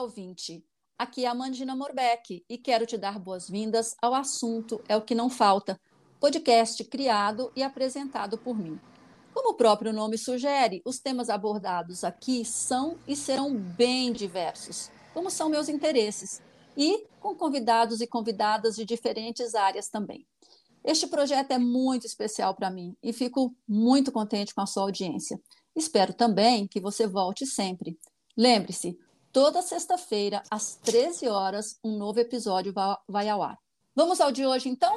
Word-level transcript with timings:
Ouvinte. 0.00 0.64
Aqui 0.96 1.24
é 1.24 1.28
a 1.28 1.34
Mandina 1.34 1.74
Morbeck 1.74 2.44
e 2.48 2.56
quero 2.56 2.86
te 2.86 2.96
dar 2.96 3.18
boas-vindas 3.18 3.96
ao 4.00 4.14
assunto 4.14 4.80
É 4.88 4.96
o 4.96 5.02
que 5.02 5.14
não 5.14 5.28
falta, 5.28 5.80
podcast 6.20 6.84
criado 6.84 7.50
e 7.56 7.62
apresentado 7.62 8.38
por 8.38 8.56
mim. 8.56 8.78
Como 9.34 9.50
o 9.50 9.54
próprio 9.54 9.92
nome 9.92 10.16
sugere, 10.16 10.82
os 10.84 10.98
temas 10.98 11.28
abordados 11.28 12.04
aqui 12.04 12.44
são 12.44 12.96
e 13.06 13.16
serão 13.16 13.54
bem 13.54 14.12
diversos, 14.12 14.90
como 15.12 15.30
são 15.30 15.48
meus 15.48 15.68
interesses, 15.68 16.40
e 16.76 17.06
com 17.20 17.34
convidados 17.34 18.00
e 18.00 18.06
convidadas 18.06 18.76
de 18.76 18.84
diferentes 18.84 19.54
áreas 19.54 19.88
também. 19.88 20.24
Este 20.84 21.08
projeto 21.08 21.50
é 21.50 21.58
muito 21.58 22.06
especial 22.06 22.54
para 22.54 22.70
mim 22.70 22.96
e 23.02 23.12
fico 23.12 23.54
muito 23.66 24.12
contente 24.12 24.54
com 24.54 24.60
a 24.60 24.66
sua 24.66 24.84
audiência. 24.84 25.40
Espero 25.74 26.14
também 26.14 26.66
que 26.68 26.80
você 26.80 27.06
volte 27.06 27.44
sempre. 27.44 27.98
Lembre-se, 28.36 28.96
toda 29.32 29.62
sexta-feira, 29.62 30.42
às 30.50 30.76
13 30.76 31.28
horas, 31.28 31.78
um 31.84 31.96
novo 31.96 32.20
episódio 32.20 32.72
vai 33.06 33.28
ao 33.28 33.42
ar. 33.42 33.58
Vamos 33.94 34.20
ao 34.20 34.32
de 34.32 34.46
hoje, 34.46 34.68
então? 34.68 34.96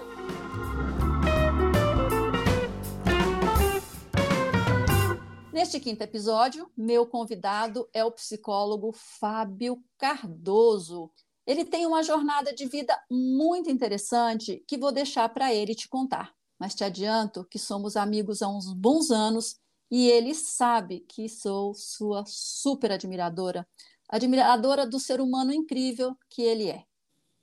Neste 5.52 5.80
quinto 5.80 6.04
episódio, 6.04 6.72
meu 6.76 7.06
convidado 7.06 7.88
é 7.94 8.04
o 8.04 8.12
psicólogo 8.12 8.92
Fábio 8.94 9.84
Cardoso. 9.98 11.12
Ele 11.46 11.66
tem 11.66 11.86
uma 11.86 12.04
jornada 12.04 12.54
de 12.54 12.66
vida 12.66 12.98
muito 13.10 13.70
interessante 13.70 14.64
que 14.68 14.78
vou 14.78 14.92
deixar 14.92 15.28
para 15.30 15.54
ele 15.54 15.76
te 15.76 15.90
contar. 15.90 16.34
Mas 16.58 16.76
te 16.76 16.84
adianto 16.84 17.44
que 17.46 17.58
somos 17.58 17.98
amigos 17.98 18.42
há 18.42 18.48
uns 18.48 18.72
bons 18.72 19.10
anos 19.10 19.60
e 19.90 20.08
ele 20.10 20.34
sabe 20.34 21.02
que 21.02 21.28
sou 21.28 21.74
sua 21.74 22.24
super 22.26 22.94
admiradora, 22.94 23.68
admiradora 24.12 24.86
do 24.86 25.00
ser 25.00 25.22
humano 25.22 25.54
incrível 25.54 26.18
que 26.30 26.42
ele 26.42 26.70
é. 26.70 26.84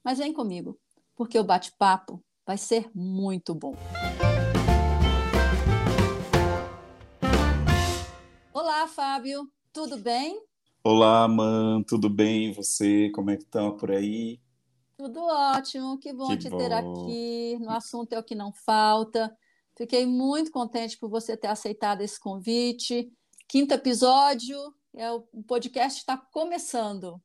Mas 0.05 0.19
vem 0.19 0.35
comigo, 0.35 0.79
porque 1.17 1.39
o 1.39 1.45
bate-papo 1.45 2.23
vai 2.47 2.59
ser 2.59 2.91
muito 2.95 3.55
bom. 3.55 3.75
Olá, 8.53 8.87
Fábio, 8.87 9.51
tudo 9.73 9.97
bem? 9.97 10.43
Olá, 10.85 11.27
Man, 11.27 11.83
tudo 11.85 12.11
bem? 12.11 12.51
E 12.51 12.53
você? 12.53 13.09
Como 13.15 13.31
é 13.31 13.39
que 13.39 13.47
tá 13.47 13.71
por 13.73 13.91
aí? 13.91 14.39
Tudo 14.99 15.21
ótimo, 15.23 15.99
que 15.99 16.13
bom 16.13 16.29
Que 16.29 16.37
te 16.37 16.51
ter 16.51 16.69
bom. 16.69 17.05
aqui. 17.05 17.57
No 17.61 17.71
assunto 17.71 18.13
é 18.13 18.19
o 18.19 18.23
que 18.23 18.35
não 18.35 18.53
falta. 18.53 19.35
Fiquei 19.75 20.05
muito 20.05 20.51
contente 20.51 20.99
por 20.99 21.09
você 21.09 21.35
ter 21.35 21.47
aceitado 21.47 22.03
esse 22.03 22.21
convite. 22.21 23.11
Quinto 23.49 23.73
episódio, 23.73 24.75
é 24.99 25.13
o 25.13 25.21
podcast 25.47 26.01
está 26.01 26.17
começando. 26.17 27.21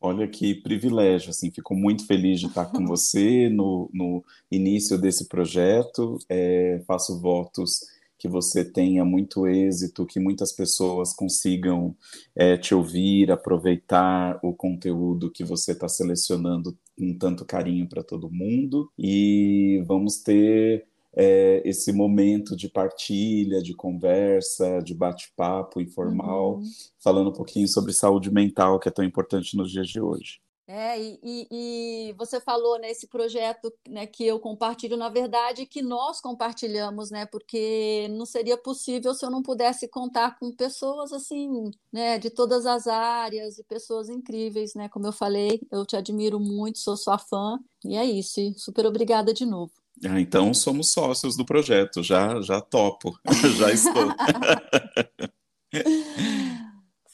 Olha 0.00 0.26
que 0.26 0.54
privilégio, 0.56 1.30
assim, 1.30 1.48
fico 1.50 1.72
muito 1.74 2.04
feliz 2.06 2.40
de 2.40 2.46
estar 2.46 2.66
com 2.66 2.84
você 2.84 3.48
no, 3.48 3.88
no 3.94 4.24
início 4.50 4.98
desse 4.98 5.28
projeto. 5.28 6.18
É, 6.28 6.82
faço 6.86 7.20
votos 7.20 7.86
que 8.18 8.26
você 8.26 8.64
tenha 8.64 9.04
muito 9.04 9.46
êxito, 9.46 10.04
que 10.04 10.18
muitas 10.18 10.50
pessoas 10.50 11.14
consigam 11.14 11.94
é, 12.34 12.56
te 12.56 12.74
ouvir, 12.74 13.30
aproveitar 13.30 14.40
o 14.42 14.52
conteúdo 14.52 15.30
que 15.30 15.44
você 15.44 15.70
está 15.70 15.88
selecionando 15.88 16.76
com 16.98 17.16
tanto 17.16 17.44
carinho 17.44 17.88
para 17.88 18.02
todo 18.02 18.30
mundo. 18.30 18.90
E 18.98 19.84
vamos 19.86 20.18
ter 20.18 20.84
é, 21.16 21.62
esse 21.64 21.92
momento 21.92 22.56
de 22.56 22.68
partilha, 22.68 23.62
de 23.62 23.74
conversa, 23.74 24.80
de 24.82 24.94
bate-papo 24.94 25.80
informal, 25.80 26.56
Uhum. 26.56 26.64
falando 26.98 27.30
um 27.30 27.32
pouquinho 27.32 27.68
sobre 27.68 27.92
saúde 27.92 28.30
mental, 28.30 28.78
que 28.78 28.88
é 28.88 28.92
tão 28.92 29.04
importante 29.04 29.56
nos 29.56 29.70
dias 29.70 29.88
de 29.88 30.00
hoje. 30.00 30.40
É, 30.66 30.98
e, 30.98 31.18
e- 31.22 32.08
e 32.08 32.12
você 32.14 32.40
falou 32.40 32.78
nesse 32.78 33.06
projeto, 33.06 33.70
né, 33.86 34.06
que 34.06 34.24
eu 34.26 34.40
compartilho, 34.40 34.96
na 34.96 35.10
verdade, 35.10 35.66
que 35.66 35.82
nós 35.82 36.22
compartilhamos, 36.22 37.10
né, 37.10 37.26
porque 37.26 38.08
não 38.08 38.24
seria 38.24 38.56
possível 38.56 39.12
se 39.12 39.26
eu 39.26 39.30
não 39.30 39.42
pudesse 39.42 39.86
contar 39.86 40.38
com 40.38 40.50
pessoas 40.50 41.12
assim, 41.12 41.70
né, 41.92 42.18
de 42.18 42.30
todas 42.30 42.64
as 42.64 42.86
áreas 42.86 43.58
e 43.58 43.64
pessoas 43.64 44.08
incríveis, 44.08 44.74
né, 44.74 44.88
como 44.88 45.06
eu 45.06 45.12
falei, 45.12 45.60
eu 45.70 45.84
te 45.84 45.96
admiro 45.96 46.40
muito, 46.40 46.78
sou 46.78 46.96
sua 46.96 47.18
fã, 47.18 47.58
e 47.84 47.94
é 47.94 48.04
isso, 48.06 48.40
e 48.40 48.54
super 48.58 48.86
obrigada 48.86 49.34
de 49.34 49.44
novo. 49.44 49.83
Ah, 50.06 50.20
então 50.20 50.52
somos 50.52 50.92
sócios 50.92 51.36
do 51.36 51.44
projeto, 51.44 52.02
já 52.02 52.40
já 52.40 52.60
topo, 52.60 53.18
já 53.58 53.70
estou. 53.70 54.08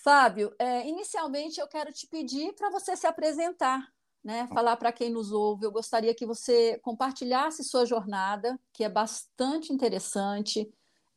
Fábio, 0.03 0.53
é, 0.59 0.89
inicialmente 0.89 1.61
eu 1.61 1.69
quero 1.69 1.93
te 1.93 2.07
pedir 2.07 2.53
para 2.55 2.71
você 2.71 2.97
se 2.97 3.07
apresentar, 3.07 3.87
né? 4.25 4.49
Falar 4.49 4.77
para 4.77 4.93
quem 4.93 5.11
nos 5.11 5.31
ouve. 5.31 5.67
Eu 5.67 5.71
gostaria 5.71 6.15
que 6.15 6.27
você 6.27 6.79
compartilhasse 6.83 7.63
sua 7.63 7.85
jornada, 7.85 8.59
que 8.73 8.83
é 8.83 8.89
bastante 8.89 9.73
interessante, 9.73 10.69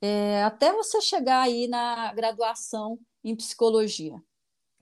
é, 0.01 0.43
até 0.43 0.73
você 0.73 0.99
chegar 1.01 1.41
aí 1.41 1.67
na 1.67 2.13
graduação 2.13 2.99
em 3.23 3.35
psicologia. 3.35 4.21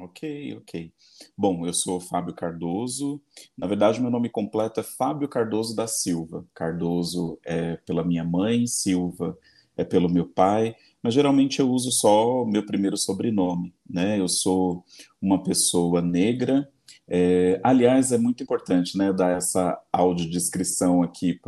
Ok, 0.03 0.57
ok. 0.57 0.91
Bom, 1.38 1.63
eu 1.67 1.73
sou 1.73 2.00
Fábio 2.01 2.34
Cardoso. 2.34 3.22
Na 3.56 3.67
verdade, 3.67 4.01
meu 4.01 4.09
nome 4.09 4.29
completo 4.29 4.79
é 4.79 4.84
Fábio 4.84 5.28
Cardoso 5.29 5.75
da 5.75 5.85
Silva. 5.85 6.44
Cardoso 6.56 7.38
é 7.45 7.78
pela 7.78 8.03
minha 8.03 8.23
mãe, 8.23 8.66
Silva 8.66 9.38
é 9.78 9.84
pelo 9.84 10.09
meu 10.09 10.28
pai, 10.28 10.75
mas 11.03 11.13
geralmente 11.13 11.59
eu 11.59 11.69
uso 11.69 11.91
só 11.91 12.44
meu 12.45 12.66
primeiro 12.66 12.97
sobrenome, 12.97 13.73
né? 13.88 14.19
Eu 14.19 14.28
sou 14.28 14.84
uma 15.22 15.44
pessoa 15.44 16.01
negra. 16.01 16.68
É, 17.07 17.59
aliás, 17.63 18.12
é 18.12 18.18
muito 18.18 18.41
importante, 18.41 18.97
né, 18.97 19.13
dar 19.13 19.38
essa 19.38 19.79
audiodescrição 19.91 21.03
aqui 21.03 21.39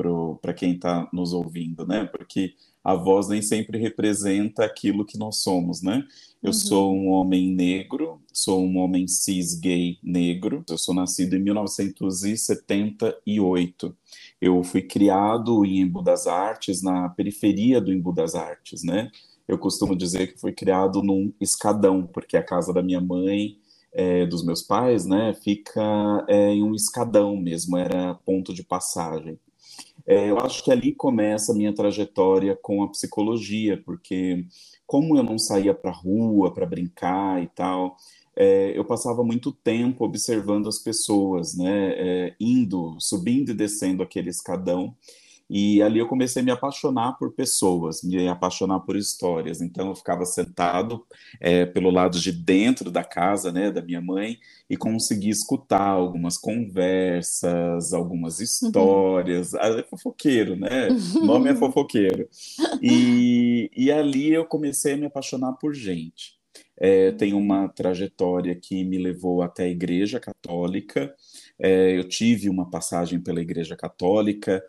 para 0.41 0.53
quem 0.53 0.73
está 0.75 1.09
nos 1.11 1.33
ouvindo, 1.33 1.87
né? 1.87 2.05
Porque 2.05 2.53
a 2.83 2.95
voz 2.95 3.27
nem 3.29 3.41
sempre 3.41 3.77
representa 3.77 4.65
aquilo 4.65 5.05
que 5.05 5.17
nós 5.17 5.37
somos, 5.37 5.81
né? 5.81 6.03
Eu 6.41 6.49
Uhum, 6.51 6.53
sou 6.53 6.93
um 6.93 7.07
homem 7.09 7.49
negro, 7.53 8.21
sou 8.33 8.61
um 8.65 8.77
homem 8.77 9.07
cis 9.07 9.53
gay 9.55 9.97
negro. 10.03 10.63
Eu 10.69 10.77
sou 10.77 10.93
nascido 10.93 11.35
em 11.35 11.39
1978. 11.39 13.95
Eu 14.41 14.63
fui 14.63 14.81
criado 14.81 15.63
em 15.65 15.79
Embu 15.81 16.01
das 16.01 16.27
Artes, 16.27 16.81
na 16.81 17.07
periferia 17.09 17.79
do 17.79 17.93
Embu 17.93 18.11
das 18.13 18.35
Artes, 18.35 18.83
né? 18.83 19.09
Eu 19.47 19.57
costumo 19.57 19.95
dizer 19.95 20.33
que 20.33 20.39
fui 20.39 20.51
criado 20.53 21.01
num 21.01 21.33
escadão, 21.39 22.05
porque 22.07 22.37
a 22.37 22.43
casa 22.43 22.73
da 22.73 22.81
minha 22.81 23.01
mãe, 23.01 23.57
eh, 23.93 24.25
dos 24.25 24.43
meus 24.45 24.61
pais, 24.61 25.05
né, 25.05 25.33
fica 25.43 25.81
eh, 26.29 26.53
em 26.53 26.63
um 26.63 26.73
escadão 26.73 27.35
mesmo, 27.37 27.77
era 27.77 28.15
ponto 28.25 28.53
de 28.53 28.63
passagem. 28.63 29.37
É, 30.05 30.29
eu 30.29 30.37
acho 30.39 30.63
que 30.63 30.71
ali 30.71 30.93
começa 30.93 31.51
a 31.51 31.55
minha 31.55 31.73
trajetória 31.73 32.57
com 32.61 32.83
a 32.83 32.89
psicologia, 32.89 33.81
porque 33.83 34.45
como 34.85 35.17
eu 35.17 35.23
não 35.23 35.37
saía 35.37 35.73
para 35.73 35.91
rua 35.91 36.53
para 36.53 36.65
brincar 36.65 37.41
e 37.41 37.47
tal, 37.47 37.95
é, 38.35 38.77
eu 38.77 38.83
passava 38.83 39.23
muito 39.23 39.51
tempo 39.51 40.03
observando 40.03 40.67
as 40.67 40.79
pessoas, 40.79 41.55
né, 41.55 41.93
é, 41.95 42.35
indo, 42.39 42.97
subindo 42.99 43.51
e 43.51 43.53
descendo 43.53 44.03
aquele 44.03 44.29
escadão. 44.29 44.95
E 45.49 45.81
ali 45.81 45.99
eu 45.99 46.07
comecei 46.07 46.41
a 46.41 46.45
me 46.45 46.51
apaixonar 46.51 47.13
por 47.17 47.33
pessoas, 47.33 48.01
me 48.03 48.27
apaixonar 48.27 48.79
por 48.79 48.95
histórias. 48.95 49.61
Então 49.61 49.89
eu 49.89 49.95
ficava 49.95 50.25
sentado 50.25 51.05
é, 51.39 51.65
pelo 51.65 51.91
lado 51.91 52.19
de 52.19 52.31
dentro 52.31 52.89
da 52.89 53.03
casa, 53.03 53.51
né, 53.51 53.71
da 53.71 53.81
minha 53.81 54.01
mãe, 54.01 54.37
e 54.69 54.77
conseguia 54.77 55.31
escutar 55.31 55.87
algumas 55.87 56.37
conversas, 56.37 57.93
algumas 57.93 58.37
uhum, 58.37 58.43
histórias. 58.43 59.53
Ah, 59.55 59.67
É 59.79 59.83
fofoqueiro, 59.83 60.55
né? 60.55 60.87
O 61.15 61.25
nome 61.25 61.49
é 61.49 61.55
fofoqueiro. 61.55 62.27
E, 62.81 63.69
e 63.75 63.91
ali 63.91 64.33
eu 64.33 64.45
comecei 64.45 64.93
a 64.93 64.97
me 64.97 65.05
apaixonar 65.05 65.53
por 65.53 65.73
gente. 65.73 66.41
É, 66.77 67.11
tem 67.11 67.33
uma 67.33 67.69
trajetória 67.69 68.55
que 68.55 68.83
me 68.83 68.97
levou 68.97 69.41
até 69.41 69.63
a 69.63 69.69
Igreja 69.69 70.19
Católica. 70.19 71.13
É, 71.59 71.97
eu 71.97 72.07
tive 72.07 72.49
uma 72.49 72.69
passagem 72.69 73.19
pela 73.19 73.41
Igreja 73.41 73.75
Católica, 73.75 74.63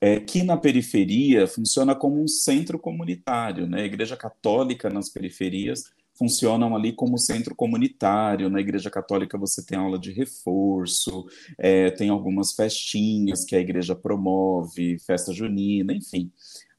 é, 0.00 0.20
que 0.20 0.42
na 0.42 0.56
periferia 0.56 1.46
funciona 1.46 1.94
como 1.94 2.22
um 2.22 2.28
centro 2.28 2.78
comunitário, 2.78 3.66
né? 3.66 3.82
A 3.82 3.86
Igreja 3.86 4.16
Católica 4.16 4.88
nas 4.88 5.08
periferias 5.08 5.84
funcionam 6.18 6.74
ali 6.74 6.92
como 6.92 7.16
centro 7.16 7.54
comunitário. 7.54 8.50
Na 8.50 8.60
Igreja 8.60 8.90
Católica 8.90 9.38
você 9.38 9.64
tem 9.64 9.78
aula 9.78 9.98
de 9.98 10.12
reforço, 10.12 11.26
é, 11.56 11.90
tem 11.90 12.08
algumas 12.10 12.52
festinhas 12.52 13.44
que 13.44 13.54
a 13.54 13.60
igreja 13.60 13.94
promove, 13.94 14.98
festa 14.98 15.32
junina, 15.32 15.92
enfim. 15.92 16.30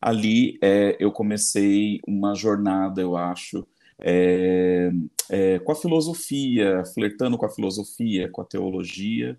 Ali 0.01 0.59
é, 0.61 0.97
eu 0.99 1.11
comecei 1.11 1.99
uma 2.05 2.35
jornada, 2.35 3.01
eu 3.01 3.15
acho, 3.15 3.65
é, 4.01 4.91
é, 5.29 5.59
com 5.59 5.71
a 5.71 5.75
filosofia, 5.75 6.83
flertando 6.93 7.37
com 7.37 7.45
a 7.45 7.49
filosofia, 7.49 8.29
com 8.29 8.41
a 8.41 8.45
teologia. 8.45 9.37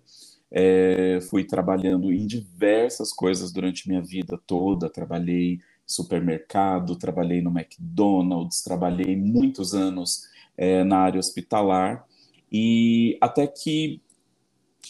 É, 0.51 1.19
fui 1.29 1.45
trabalhando 1.45 2.11
em 2.11 2.27
diversas 2.27 3.13
coisas 3.13 3.51
durante 3.51 3.87
minha 3.87 4.01
vida 4.01 4.39
toda. 4.45 4.89
Trabalhei 4.89 5.53
em 5.53 5.61
supermercado, 5.85 6.97
trabalhei 6.97 7.41
no 7.41 7.49
McDonald's, 7.49 8.61
trabalhei 8.61 9.15
muitos 9.15 9.73
anos 9.73 10.27
é, 10.57 10.83
na 10.83 10.97
área 10.99 11.19
hospitalar. 11.19 12.05
E 12.51 13.17
até 13.21 13.47
que 13.47 14.01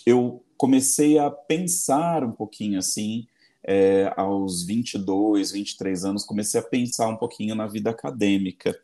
eu 0.06 0.44
comecei 0.58 1.18
a 1.20 1.30
pensar 1.30 2.24
um 2.24 2.32
pouquinho 2.32 2.80
assim, 2.80 3.28
é, 3.64 4.12
aos 4.18 4.64
22, 4.64 5.52
23 5.52 6.06
anos, 6.06 6.24
comecei 6.24 6.60
a 6.60 6.64
pensar 6.64 7.08
um 7.08 7.18
pouquinho 7.18 7.56
na 7.56 7.68
vida 7.68 7.92
acadêmica. 7.92 8.76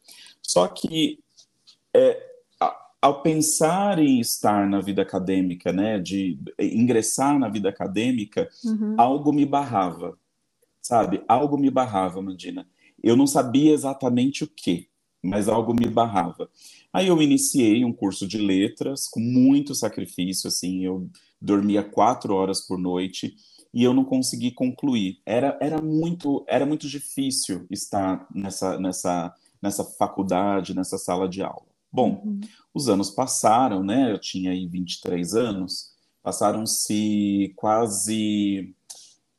Só 0.42 0.68
que 0.68 1.20
é, 1.94 2.37
ao 3.02 3.22
pensar 3.22 4.00
em 4.00 4.20
estar 4.20 4.68
na 4.68 4.82
vida 4.82 5.02
acadêmica, 5.02 5.72
né, 5.72 6.00
de 6.00 6.40
ingressar 6.60 7.38
na 7.38 7.48
vida 7.48 7.70
acadêmica, 7.70 8.50
uhum. 8.64 8.96
algo 8.98 9.32
me 9.32 9.46
barrava, 9.46 10.18
sabe? 10.82 11.24
Algo 11.28 11.58
me 11.58 11.70
barrava, 11.70 12.22
Mandina. 12.22 12.68
Eu 13.02 13.16
não 13.16 13.28
sabia 13.28 13.74
exatamente 13.74 14.44
o 14.44 14.48
que, 14.48 14.90
mas 15.22 15.48
algo 15.48 15.74
me 15.74 15.88
barrava. 15.88 16.50
Aí 16.92 17.08
eu 17.08 17.22
iniciei 17.22 17.86
um 17.86 17.94
curso 17.94 18.28
de 18.28 18.40
letras 18.40 19.08
com 19.08 19.20
muito 19.20 19.76
sacrifício, 19.76 20.48
assim, 20.48 20.84
eu 20.84 21.10
dormia 21.40 21.84
quatro 21.84 22.34
horas 22.34 22.62
por 22.62 22.80
noite 22.80 23.36
e 23.72 23.84
eu 23.84 23.94
não 23.94 24.04
consegui 24.04 24.50
concluir. 24.50 25.20
Era, 25.24 25.56
era 25.62 25.80
muito 25.80 26.44
era 26.48 26.66
muito 26.66 26.88
difícil 26.88 27.68
estar 27.70 28.28
nessa 28.34 28.80
nessa 28.80 29.36
nessa 29.62 29.84
faculdade, 29.84 30.76
nessa 30.76 30.98
sala 30.98 31.28
de 31.30 31.44
aula. 31.44 31.77
Bom, 31.98 32.22
uhum. 32.24 32.40
os 32.76 32.90
anos 32.90 33.10
passaram, 33.10 33.84
né? 33.84 34.12
Eu 34.12 34.20
tinha 34.20 34.52
aí 34.52 34.68
23 34.68 35.34
anos, 35.34 35.96
passaram-se 36.22 37.52
quase 37.56 38.76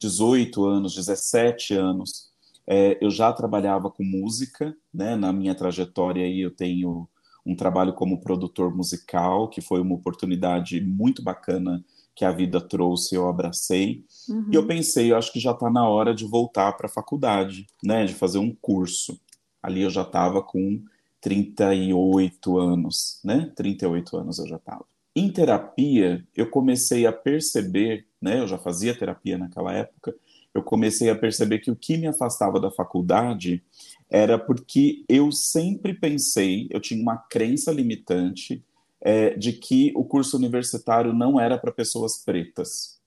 18 0.00 0.66
anos, 0.66 0.92
17 0.92 1.74
anos. 1.74 2.32
É, 2.66 2.98
eu 3.00 3.12
já 3.12 3.32
trabalhava 3.32 3.88
com 3.88 4.02
música, 4.02 4.76
né? 4.92 5.14
Na 5.14 5.32
minha 5.32 5.54
trajetória 5.54 6.24
aí 6.24 6.40
eu 6.40 6.50
tenho 6.50 7.08
um 7.46 7.54
trabalho 7.54 7.92
como 7.92 8.20
produtor 8.20 8.74
musical, 8.74 9.48
que 9.48 9.60
foi 9.60 9.80
uma 9.80 9.94
oportunidade 9.94 10.80
muito 10.80 11.22
bacana 11.22 11.84
que 12.12 12.24
a 12.24 12.32
vida 12.32 12.60
trouxe, 12.60 13.14
eu 13.14 13.28
abracei. 13.28 14.04
Uhum. 14.28 14.50
E 14.52 14.56
eu 14.56 14.66
pensei, 14.66 15.12
eu 15.12 15.16
acho 15.16 15.32
que 15.32 15.38
já 15.38 15.52
está 15.52 15.70
na 15.70 15.88
hora 15.88 16.12
de 16.12 16.26
voltar 16.26 16.72
para 16.72 16.88
a 16.88 16.92
faculdade, 16.92 17.68
né? 17.84 18.04
De 18.04 18.14
fazer 18.14 18.38
um 18.38 18.52
curso. 18.52 19.16
Ali 19.62 19.82
eu 19.82 19.90
já 19.90 20.02
estava 20.02 20.42
com 20.42 20.82
38 21.20 22.58
anos, 22.58 23.20
né? 23.24 23.50
38 23.56 24.16
anos 24.16 24.38
eu 24.38 24.46
já 24.46 24.56
estava. 24.56 24.84
Em 25.14 25.30
terapia, 25.30 26.24
eu 26.36 26.48
comecei 26.48 27.06
a 27.06 27.12
perceber, 27.12 28.06
né? 28.20 28.40
Eu 28.40 28.46
já 28.46 28.58
fazia 28.58 28.96
terapia 28.96 29.36
naquela 29.36 29.72
época. 29.72 30.14
Eu 30.54 30.62
comecei 30.62 31.10
a 31.10 31.14
perceber 31.14 31.58
que 31.58 31.70
o 31.70 31.76
que 31.76 31.96
me 31.96 32.06
afastava 32.06 32.60
da 32.60 32.70
faculdade 32.70 33.62
era 34.10 34.38
porque 34.38 35.04
eu 35.08 35.30
sempre 35.30 35.92
pensei, 35.92 36.68
eu 36.70 36.80
tinha 36.80 37.02
uma 37.02 37.16
crença 37.16 37.70
limitante 37.70 38.64
é, 39.00 39.30
de 39.30 39.52
que 39.52 39.92
o 39.94 40.04
curso 40.04 40.36
universitário 40.36 41.12
não 41.12 41.38
era 41.38 41.58
para 41.58 41.72
pessoas 41.72 42.24
pretas. 42.24 42.98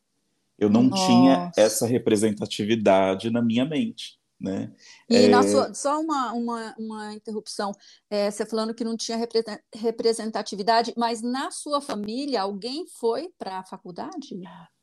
Eu 0.58 0.70
não 0.70 0.84
Nossa. 0.84 1.06
tinha 1.06 1.52
essa 1.58 1.88
representatividade 1.88 3.30
na 3.30 3.42
minha 3.42 3.66
mente. 3.66 4.21
Né? 4.42 4.74
E 5.08 5.16
é... 5.18 5.28
na 5.28 5.44
sua, 5.44 5.74
só 5.74 6.02
uma, 6.02 6.34
uma, 6.34 6.76
uma 6.80 7.14
interrupção, 7.14 7.72
é, 8.10 8.32
você 8.32 8.44
falando 8.44 8.74
que 8.74 8.84
não 8.84 8.98
tinha 8.98 9.20
representatividade, 9.76 10.94
mas 10.98 11.22
na 11.22 11.52
sua 11.52 11.80
família 11.80 12.42
alguém 12.42 12.86
foi 13.00 13.30
para 13.38 13.60
a 13.60 13.64
faculdade? 13.64 14.40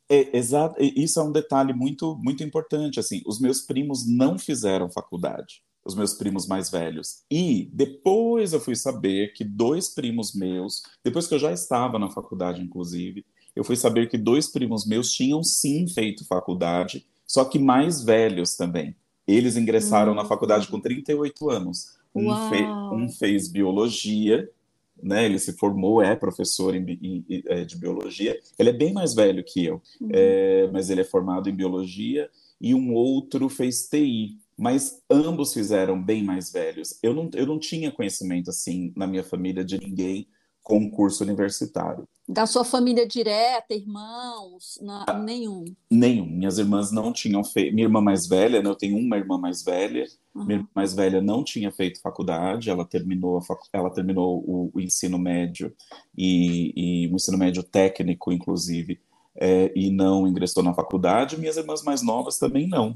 É, 0.09 0.37
exato, 0.37 0.77
isso 0.81 1.19
é 1.19 1.23
um 1.23 1.33
detalhe 1.33 1.73
muito, 1.73 2.17
muito 2.17 2.43
importante. 2.45 3.01
Assim, 3.01 3.21
os 3.27 3.41
meus 3.41 3.63
primos 3.63 4.07
não 4.07 4.39
fizeram 4.39 4.89
faculdade, 4.89 5.63
os 5.85 5.95
meus 5.95 6.15
primos 6.15 6.47
mais 6.47 6.71
velhos. 6.71 7.25
E 7.31 7.69
depois 7.73 8.53
eu 8.53 8.61
fui 8.61 8.77
saber 8.77 9.33
que 9.33 9.45
dois 9.45 9.89
primos 9.89 10.35
meus, 10.35 10.83
depois 11.05 11.27
que 11.27 11.35
eu 11.35 11.39
já 11.39 11.53
estava 11.53 11.99
na 11.99 12.09
faculdade, 12.09 12.63
inclusive, 12.63 13.27
eu 13.57 13.65
fui 13.65 13.75
saber 13.75 14.09
que 14.09 14.17
dois 14.17 14.47
primos 14.47 14.87
meus 14.87 15.11
tinham 15.11 15.43
sim 15.43 15.89
feito 15.89 16.25
faculdade, 16.25 17.05
só 17.27 17.45
que 17.45 17.59
mais 17.59 18.03
velhos 18.03 18.57
também. 18.57 18.97
Eles 19.29 19.57
ingressaram 19.57 20.15
na 20.15 20.25
faculdade 20.25 20.67
com 20.69 20.81
38 20.81 21.51
anos. 21.51 21.99
Um, 22.15 22.35
fe, 22.49 22.63
um, 22.65 23.09
fez 23.11 23.47
biologia, 23.47 24.51
né? 25.01 25.27
Ele 25.27 25.39
se 25.39 25.53
formou, 25.53 26.03
é 26.03 26.17
professor 26.17 26.75
em, 26.75 26.99
em, 27.03 27.43
é, 27.47 27.65
de 27.65 27.77
biologia. 27.77 28.41
Ele 28.59 28.71
é 28.71 28.73
bem 28.73 28.93
mais 28.93 29.15
velho 29.15 29.45
que 29.45 29.67
eu, 29.67 29.83
uhum. 30.01 30.09
é, 30.11 30.69
mas 30.73 30.89
ele 30.89 31.03
é 31.03 31.05
formado 31.05 31.49
em 31.51 31.55
biologia. 31.55 32.31
E 32.61 32.75
um 32.75 32.93
outro 32.95 33.49
fez 33.49 33.87
TI, 33.89 34.39
mas 34.57 35.03
ambos 35.09 35.53
fizeram 35.53 36.03
bem 36.03 36.25
mais 36.25 36.51
velhos. 36.51 36.99
Eu 37.03 37.15
não, 37.15 37.31
eu 37.35 37.47
não 37.47 37.59
tinha 37.59 37.93
conhecimento 37.93 38.51
assim 38.51 38.93
na 38.97 39.07
minha 39.07 39.23
família 39.23 39.65
de 39.65 39.79
ninguém 39.79 40.27
com 40.69 40.91
curso 40.91 41.25
universitário. 41.25 42.07
Da 42.29 42.45
sua 42.45 42.63
família 42.63 43.09
direta, 43.09 43.73
irmãos? 43.73 44.79
Ah, 45.07 45.19
nenhum? 45.19 45.65
Nenhum. 45.91 46.27
Minhas 46.27 46.59
irmãs 46.59 46.93
não 46.93 47.11
tinham 47.11 47.43
feito. 47.43 47.75
Minha 47.75 47.87
irmã 47.87 48.03
mais 48.03 48.29
velha, 48.29 48.63
né, 48.63 48.69
eu 48.69 48.75
tenho 48.75 48.99
uma 48.99 49.17
irmã 49.17 49.39
mais 49.39 49.65
velha. 49.65 50.05
Uhum. 50.35 50.45
Minha 50.45 50.59
irmã 50.59 50.69
mais 50.75 50.93
velha 50.93 51.23
não 51.23 51.43
tinha 51.43 51.73
feito 51.73 52.03
faculdade, 52.03 52.69
ela 52.69 52.85
terminou, 52.85 53.41
fac... 53.41 53.61
ela 53.73 53.89
terminou 53.89 54.45
o, 54.47 54.71
o 54.75 54.81
ensino 54.81 55.19
médio 55.19 55.75
e, 56.17 56.73
e, 56.77 57.09
o 57.09 57.17
ensino 57.17 57.39
médio 57.39 57.63
técnico, 57.63 58.31
inclusive, 58.31 59.01
é, 59.35 59.73
e 59.75 59.91
não 59.91 60.29
ingressou 60.29 60.63
na 60.63 60.75
faculdade. 60.75 61.39
Minhas 61.39 61.57
irmãs 61.57 61.83
mais 61.83 62.03
novas 62.03 62.39
também 62.39 62.69
não. 62.69 62.95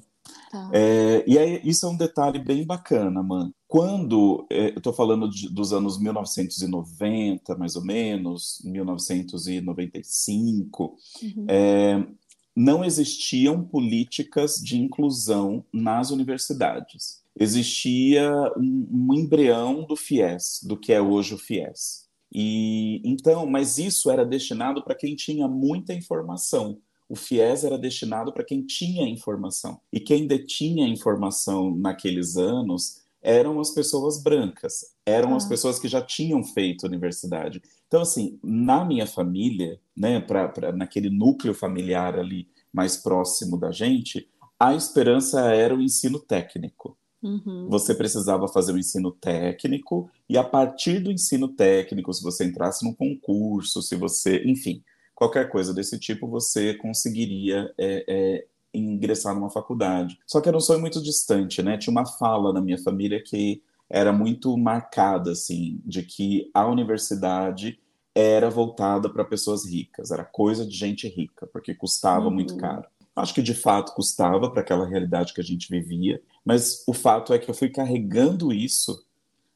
Tá. 0.52 0.70
É, 0.70 1.24
e 1.26 1.36
aí, 1.38 1.62
isso 1.64 1.86
é 1.86 1.88
um 1.88 1.96
detalhe 1.96 2.38
bem 2.38 2.66
bacana, 2.66 3.22
mano. 3.22 3.54
Quando, 3.66 4.46
é, 4.50 4.68
eu 4.68 4.76
estou 4.76 4.92
falando 4.92 5.26
de, 5.26 5.48
dos 5.48 5.72
anos 5.72 5.98
1990, 5.98 7.56
mais 7.56 7.74
ou 7.74 7.82
menos, 7.82 8.60
1995, 8.62 10.94
uhum. 11.22 11.46
é, 11.48 12.06
não 12.54 12.84
existiam 12.84 13.64
políticas 13.64 14.56
de 14.56 14.78
inclusão 14.78 15.64
nas 15.72 16.10
universidades. 16.10 17.22
Existia 17.34 18.30
um, 18.54 18.86
um 18.92 19.14
embrião 19.14 19.86
do 19.86 19.96
FIES, 19.96 20.60
do 20.62 20.76
que 20.76 20.92
é 20.92 21.00
hoje 21.00 21.32
o 21.32 21.38
FIES. 21.38 22.10
E 22.30 23.00
então, 23.02 23.46
mas 23.46 23.78
isso 23.78 24.10
era 24.10 24.26
destinado 24.26 24.84
para 24.84 24.94
quem 24.94 25.16
tinha 25.16 25.48
muita 25.48 25.94
informação 25.94 26.78
o 27.12 27.14
FIES 27.14 27.62
era 27.64 27.76
destinado 27.76 28.32
para 28.32 28.42
quem 28.42 28.62
tinha 28.62 29.06
informação. 29.06 29.78
E 29.92 30.00
quem 30.00 30.26
detinha 30.26 30.88
informação 30.88 31.70
naqueles 31.76 32.38
anos 32.38 33.02
eram 33.20 33.60
as 33.60 33.70
pessoas 33.70 34.22
brancas, 34.22 34.94
eram 35.04 35.34
ah. 35.34 35.36
as 35.36 35.44
pessoas 35.44 35.78
que 35.78 35.88
já 35.88 36.00
tinham 36.00 36.42
feito 36.42 36.86
universidade. 36.86 37.60
Então, 37.86 38.00
assim, 38.00 38.40
na 38.42 38.82
minha 38.82 39.06
família, 39.06 39.78
né, 39.94 40.20
pra, 40.20 40.48
pra, 40.48 40.72
naquele 40.72 41.10
núcleo 41.10 41.52
familiar 41.52 42.18
ali 42.18 42.48
mais 42.72 42.96
próximo 42.96 43.58
da 43.58 43.70
gente, 43.70 44.26
a 44.58 44.74
esperança 44.74 45.52
era 45.52 45.76
o 45.76 45.82
ensino 45.82 46.18
técnico. 46.18 46.96
Uhum. 47.22 47.68
Você 47.68 47.94
precisava 47.94 48.48
fazer 48.48 48.72
o 48.72 48.78
ensino 48.78 49.12
técnico, 49.12 50.10
e 50.30 50.38
a 50.38 50.42
partir 50.42 50.98
do 50.98 51.12
ensino 51.12 51.46
técnico, 51.46 52.10
se 52.10 52.22
você 52.22 52.46
entrasse 52.46 52.86
num 52.86 52.94
concurso, 52.94 53.82
se 53.82 53.96
você, 53.96 54.42
enfim, 54.46 54.82
qualquer 55.22 55.48
coisa 55.48 55.72
desse 55.72 56.00
tipo, 56.00 56.26
você 56.26 56.74
conseguiria 56.74 57.72
é, 57.78 58.04
é, 58.08 58.46
ingressar 58.74 59.32
numa 59.32 59.50
faculdade. 59.50 60.18
Só 60.26 60.40
que 60.40 60.48
era 60.48 60.56
um 60.56 60.60
sonho 60.60 60.80
muito 60.80 61.00
distante, 61.00 61.62
né? 61.62 61.78
Tinha 61.78 61.92
uma 61.92 62.04
fala 62.04 62.52
na 62.52 62.60
minha 62.60 62.78
família 62.78 63.22
que 63.22 63.62
era 63.88 64.12
muito 64.12 64.56
marcada, 64.58 65.30
assim, 65.30 65.80
de 65.84 66.02
que 66.02 66.50
a 66.52 66.66
universidade 66.66 67.78
era 68.12 68.50
voltada 68.50 69.08
para 69.08 69.24
pessoas 69.24 69.64
ricas, 69.64 70.10
era 70.10 70.24
coisa 70.24 70.66
de 70.66 70.74
gente 70.74 71.06
rica, 71.06 71.46
porque 71.46 71.72
custava 71.72 72.26
uhum. 72.26 72.34
muito 72.34 72.56
caro. 72.56 72.84
Acho 73.14 73.32
que 73.32 73.42
de 73.42 73.54
fato 73.54 73.94
custava 73.94 74.50
para 74.50 74.62
aquela 74.62 74.86
realidade 74.86 75.32
que 75.32 75.40
a 75.40 75.44
gente 75.44 75.70
vivia, 75.70 76.20
mas 76.44 76.82
o 76.88 76.92
fato 76.92 77.32
é 77.32 77.38
que 77.38 77.48
eu 77.48 77.54
fui 77.54 77.68
carregando 77.68 78.52
isso 78.52 79.04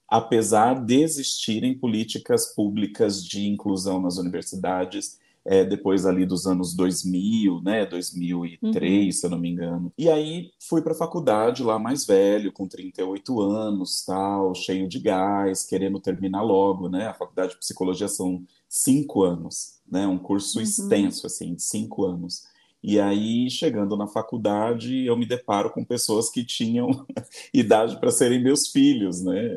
apesar 0.08 0.84
de 0.84 1.02
existirem 1.02 1.76
políticas 1.76 2.54
públicas 2.54 3.24
de 3.24 3.48
inclusão 3.48 4.00
nas 4.00 4.18
universidades, 4.18 5.18
é, 5.46 5.64
depois 5.64 6.04
ali 6.04 6.26
dos 6.26 6.46
anos 6.46 6.74
2000, 6.74 7.62
né, 7.62 7.86
2003, 7.86 9.06
uhum. 9.06 9.12
se 9.12 9.26
eu 9.26 9.30
não 9.30 9.38
me 9.38 9.48
engano. 9.48 9.92
E 9.96 10.10
aí 10.10 10.50
fui 10.68 10.82
para 10.82 10.92
a 10.92 10.96
faculdade 10.96 11.62
lá 11.62 11.78
mais 11.78 12.04
velho, 12.04 12.52
com 12.52 12.66
38 12.66 13.40
anos, 13.40 14.04
tal, 14.04 14.54
cheio 14.54 14.88
de 14.88 14.98
gás, 14.98 15.64
querendo 15.64 16.00
terminar 16.00 16.42
logo, 16.42 16.88
né? 16.88 17.06
A 17.06 17.14
faculdade 17.14 17.52
de 17.52 17.58
psicologia 17.58 18.08
são 18.08 18.44
cinco 18.68 19.22
anos, 19.22 19.80
né? 19.90 20.06
Um 20.06 20.18
curso 20.18 20.58
uhum. 20.58 20.64
extenso, 20.64 21.26
assim, 21.26 21.54
de 21.54 21.62
cinco 21.62 22.04
anos. 22.04 22.42
E 22.82 23.00
aí, 23.00 23.48
chegando 23.50 23.96
na 23.96 24.06
faculdade, 24.06 25.06
eu 25.06 25.16
me 25.16 25.26
deparo 25.26 25.70
com 25.70 25.84
pessoas 25.84 26.28
que 26.28 26.44
tinham 26.44 26.88
idade 27.54 27.98
para 27.98 28.10
serem 28.10 28.42
meus 28.42 28.68
filhos, 28.68 29.22
né? 29.22 29.56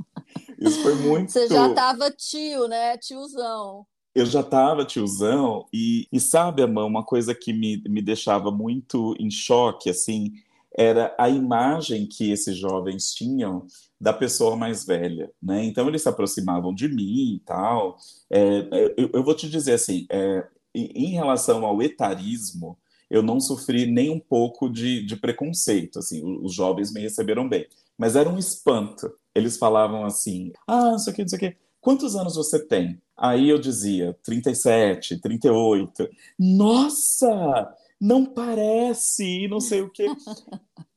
Isso 0.60 0.82
foi 0.82 0.94
muito. 0.94 1.30
Você 1.32 1.48
já 1.48 1.68
estava 1.68 2.10
tio, 2.10 2.68
né? 2.68 2.96
Tiozão. 2.98 3.86
Eu 4.14 4.26
já 4.26 4.40
estava 4.40 4.84
tiozão, 4.84 5.66
e, 5.72 6.08
e 6.12 6.18
sabe, 6.18 6.62
Amã, 6.62 6.84
uma 6.84 7.04
coisa 7.04 7.32
que 7.32 7.52
me, 7.52 7.80
me 7.86 8.02
deixava 8.02 8.50
muito 8.50 9.14
em 9.20 9.30
choque, 9.30 9.88
assim, 9.88 10.32
era 10.76 11.14
a 11.16 11.28
imagem 11.28 12.06
que 12.06 12.32
esses 12.32 12.56
jovens 12.56 13.14
tinham 13.14 13.66
da 14.00 14.12
pessoa 14.12 14.56
mais 14.56 14.84
velha, 14.84 15.30
né? 15.40 15.64
Então 15.64 15.86
eles 15.86 16.02
se 16.02 16.08
aproximavam 16.08 16.74
de 16.74 16.88
mim 16.88 17.34
e 17.36 17.40
tal. 17.44 17.98
É, 18.28 18.92
eu, 18.96 19.10
eu, 19.12 19.22
vou 19.22 19.34
te 19.34 19.48
dizer 19.48 19.74
assim, 19.74 20.06
é, 20.10 20.44
em 20.74 21.10
relação 21.10 21.64
ao 21.64 21.80
etarismo, 21.82 22.76
eu 23.08 23.22
não 23.22 23.40
sofri 23.40 23.86
nem 23.86 24.10
um 24.10 24.20
pouco 24.20 24.68
de, 24.68 25.04
de 25.04 25.16
preconceito, 25.16 25.98
assim, 25.98 26.22
os 26.42 26.54
jovens 26.54 26.92
me 26.92 27.00
receberam 27.00 27.48
bem, 27.48 27.66
mas 27.98 28.16
era 28.16 28.28
um 28.28 28.38
espanto. 28.38 29.12
Eles 29.34 29.56
falavam 29.56 30.04
assim, 30.04 30.52
ah, 30.66 30.92
não 30.92 30.98
sei 30.98 31.12
o 31.12 31.16
que, 31.16 31.22
não 31.22 31.28
sei 31.28 31.36
o 31.36 31.40
que, 31.40 31.56
quantos 31.80 32.16
anos 32.16 32.36
você 32.36 32.58
tem? 32.58 33.00
Aí 33.16 33.48
eu 33.48 33.58
dizia, 33.58 34.16
37, 34.22 35.20
38. 35.20 36.08
Nossa, 36.38 37.74
não 38.00 38.24
parece, 38.24 39.46
não 39.48 39.60
sei 39.60 39.82
o 39.82 39.90
quê. 39.90 40.06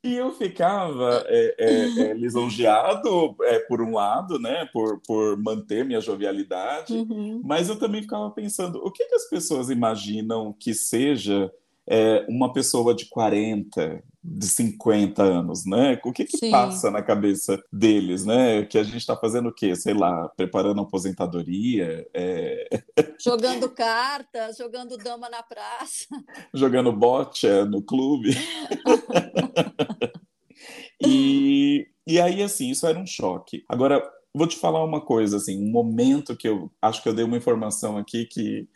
E 0.04 0.16
eu 0.16 0.32
ficava 0.32 1.24
é, 1.28 1.56
é, 1.58 2.02
é, 2.10 2.13
lisonjeado, 2.13 3.38
é, 3.44 3.60
por 3.60 3.82
um 3.82 3.94
lado, 3.94 4.38
né, 4.38 4.66
por, 4.74 5.00
por 5.08 5.38
manter 5.38 5.86
minha 5.86 6.02
jovialidade, 6.02 6.94
uhum. 6.94 7.42
mas 7.42 7.70
eu 7.70 7.80
também 7.80 8.02
ficava 8.02 8.30
pensando, 8.32 8.80
o 8.84 8.92
que, 8.92 9.06
que 9.06 9.16
as 9.16 9.30
pessoas 9.30 9.70
imaginam 9.70 10.54
que 10.60 10.74
seja 10.74 11.50
é, 11.88 12.25
uma 12.28 12.52
pessoa 12.52 12.94
de 12.94 13.06
40, 13.06 14.04
de 14.24 14.48
50 14.48 15.22
anos, 15.22 15.65
né? 15.65 16.00
O 16.06 16.13
que 16.13 16.24
que 16.24 16.50
passa 16.50 16.89
na 16.89 17.01
cabeça 17.01 17.62
deles, 17.72 18.25
né? 18.25 18.63
Que 18.63 18.77
a 18.77 18.84
gente 18.84 18.98
está 18.98 19.18
fazendo 19.18 19.50
o 19.50 19.53
quê? 19.53 19.75
Sei 19.75 19.94
lá, 19.94 20.30
preparando 20.30 20.82
aposentadoria? 20.82 22.08
É... 22.13 22.84
Jogando 23.20 23.70
cartas, 23.70 24.58
jogando 24.58 24.98
dama 24.98 25.30
na 25.30 25.44
praça. 25.44 26.08
Jogando 26.53 26.94
bote 26.94 27.48
no 27.70 27.82
clube. 27.82 28.32
e, 31.06 31.86
e 32.08 32.22
aí, 32.22 32.42
assim, 32.42 32.70
isso 32.70 32.88
era 32.88 32.98
um 32.98 33.06
choque. 33.06 33.65
Agora, 33.68 34.01
vou 34.34 34.48
te 34.48 34.58
falar 34.58 34.84
uma 34.86 35.01
coisa, 35.01 35.36
assim, 35.36 35.62
um 35.62 35.70
momento 35.70 36.36
que 36.36 36.48
eu 36.48 36.72
acho 36.82 37.03
que 37.03 37.10
eu 37.10 37.13
dei 37.13 37.25
uma 37.25 37.38
informação 37.38 37.98
aqui 37.98 38.25
que 38.25 38.70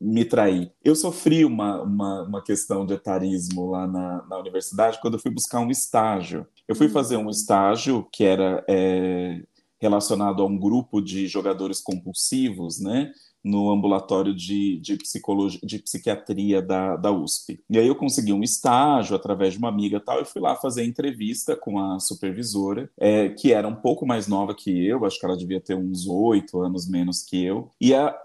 me 0.00 0.24
trair. 0.24 0.72
Eu 0.84 0.94
sofri 0.94 1.44
uma, 1.44 1.82
uma, 1.82 2.22
uma, 2.22 2.42
questão 2.42 2.86
de 2.86 2.94
etarismo 2.94 3.70
lá 3.70 3.86
na, 3.86 4.24
na 4.28 4.38
universidade 4.38 5.00
quando 5.00 5.14
eu 5.14 5.20
fui 5.20 5.30
buscar 5.30 5.60
um 5.60 5.70
estágio. 5.70 6.46
Eu 6.68 6.76
fui 6.76 6.86
hum. 6.86 6.90
fazer 6.90 7.16
um 7.16 7.28
estágio 7.28 8.06
que 8.12 8.24
era 8.24 8.64
é, 8.68 9.42
relacionado 9.80 10.42
a 10.42 10.46
um 10.46 10.56
grupo 10.56 11.00
de 11.00 11.26
jogadores 11.26 11.80
compulsivos, 11.80 12.80
né? 12.80 13.12
no 13.44 13.70
ambulatório 13.70 14.34
de, 14.34 14.78
de, 14.78 14.96
psicologia, 14.96 15.60
de 15.62 15.78
psiquiatria 15.78 16.62
da, 16.62 16.96
da 16.96 17.10
USP. 17.10 17.60
E 17.68 17.78
aí 17.78 17.86
eu 17.86 17.96
consegui 17.96 18.32
um 18.32 18.42
estágio 18.42 19.16
através 19.16 19.54
de 19.54 19.58
uma 19.58 19.68
amiga 19.68 19.98
tal, 19.98 20.20
e 20.20 20.24
fui 20.24 20.40
lá 20.40 20.54
fazer 20.54 20.84
entrevista 20.84 21.56
com 21.56 21.78
a 21.78 21.98
supervisora, 21.98 22.88
é, 22.96 23.30
que 23.30 23.52
era 23.52 23.66
um 23.66 23.74
pouco 23.74 24.06
mais 24.06 24.28
nova 24.28 24.54
que 24.54 24.86
eu, 24.86 25.04
acho 25.04 25.18
que 25.18 25.26
ela 25.26 25.36
devia 25.36 25.60
ter 25.60 25.74
uns 25.74 26.06
oito 26.06 26.60
anos 26.60 26.88
menos 26.88 27.22
que 27.22 27.44
eu. 27.44 27.68
E 27.80 27.92
a, 27.94 28.16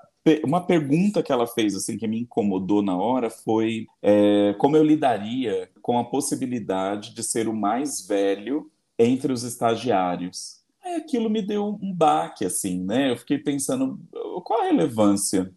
uma 0.43 0.61
pergunta 0.61 1.23
que 1.23 1.31
ela 1.31 1.47
fez 1.47 1.75
assim 1.75 1.97
que 1.97 2.07
me 2.07 2.21
incomodou 2.21 2.81
na 2.81 2.95
hora 2.95 3.29
foi 3.29 3.87
é, 4.01 4.55
como 4.57 4.75
eu 4.75 4.83
lidaria 4.83 5.69
com 5.81 5.97
a 5.97 6.05
possibilidade 6.05 7.13
de 7.13 7.23
ser 7.23 7.47
o 7.47 7.53
mais 7.53 8.05
velho 8.05 8.69
entre 8.97 9.31
os 9.31 9.43
estagiários. 9.43 10.61
Aí 10.83 10.95
aquilo 10.95 11.29
me 11.29 11.41
deu 11.41 11.77
um 11.81 11.93
baque 11.93 12.45
assim, 12.45 12.83
né? 12.83 13.11
Eu 13.11 13.17
fiquei 13.17 13.37
pensando 13.37 13.99
qual 14.43 14.61
a 14.61 14.65
relevância 14.65 15.53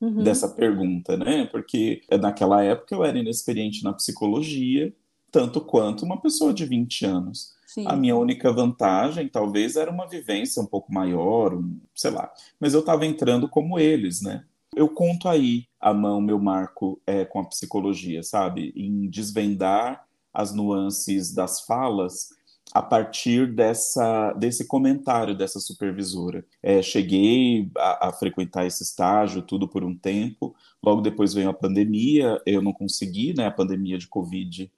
uhum. 0.00 0.22
dessa 0.22 0.48
pergunta, 0.48 1.16
né? 1.16 1.46
Porque 1.46 2.02
naquela 2.20 2.62
época 2.62 2.94
eu 2.94 3.04
era 3.04 3.18
inexperiente 3.18 3.84
na 3.84 3.92
psicologia, 3.92 4.92
tanto 5.30 5.60
quanto 5.60 6.04
uma 6.04 6.20
pessoa 6.20 6.52
de 6.52 6.64
20 6.64 7.04
anos. 7.06 7.54
Sim. 7.72 7.84
A 7.86 7.94
minha 7.94 8.16
única 8.16 8.52
vantagem, 8.52 9.28
talvez, 9.28 9.76
era 9.76 9.92
uma 9.92 10.08
vivência 10.08 10.60
um 10.60 10.66
pouco 10.66 10.92
maior, 10.92 11.54
um, 11.54 11.78
sei 11.94 12.10
lá. 12.10 12.28
Mas 12.58 12.74
eu 12.74 12.80
estava 12.80 13.06
entrando 13.06 13.48
como 13.48 13.78
eles, 13.78 14.20
né? 14.20 14.44
Eu 14.74 14.88
conto 14.88 15.28
aí 15.28 15.66
a 15.80 15.94
mão, 15.94 16.20
meu 16.20 16.36
marco 16.36 17.00
é, 17.06 17.24
com 17.24 17.38
a 17.38 17.44
psicologia, 17.44 18.24
sabe? 18.24 18.72
Em 18.74 19.08
desvendar 19.08 20.04
as 20.34 20.52
nuances 20.52 21.32
das 21.32 21.60
falas 21.64 22.30
a 22.74 22.82
partir 22.82 23.52
dessa, 23.54 24.32
desse 24.32 24.66
comentário 24.66 25.38
dessa 25.38 25.60
supervisora. 25.60 26.44
É, 26.60 26.82
cheguei 26.82 27.70
a, 27.78 28.08
a, 28.08 28.12
frequentar 28.12 28.66
esse 28.66 28.82
estágio, 28.82 29.42
tudo 29.42 29.68
por 29.68 29.84
um 29.84 29.96
tempo. 29.96 30.56
Logo 30.82 31.02
depois 31.02 31.32
veio 31.32 31.50
a 31.50 31.54
pandemia, 31.54 32.42
eu 32.44 32.60
não 32.60 32.72
consegui, 32.72 33.32
né? 33.32 33.46
A 33.46 33.52
pandemia 33.52 33.96
de 33.96 34.08
Covid-19, 34.08 34.70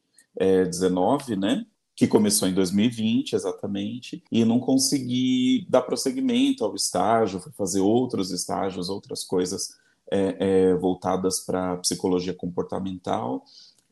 é, 1.33 1.37
né? 1.37 1.65
Que 1.95 2.07
começou 2.07 2.49
em 2.49 2.55
2020, 2.55 3.35
exatamente, 3.35 4.23
e 4.31 4.45
não 4.45 4.59
consegui 4.59 5.67
dar 5.69 5.83
prosseguimento 5.83 6.65
ao 6.65 6.75
estágio, 6.75 7.41
fui 7.41 7.53
fazer 7.53 7.81
outros 7.81 8.31
estágios, 8.31 8.89
outras 8.89 9.25
coisas 9.25 9.77
é, 10.11 10.37
é, 10.39 10.75
voltadas 10.75 11.41
para 11.41 11.77
psicologia 11.79 12.35
comportamental, 12.35 13.45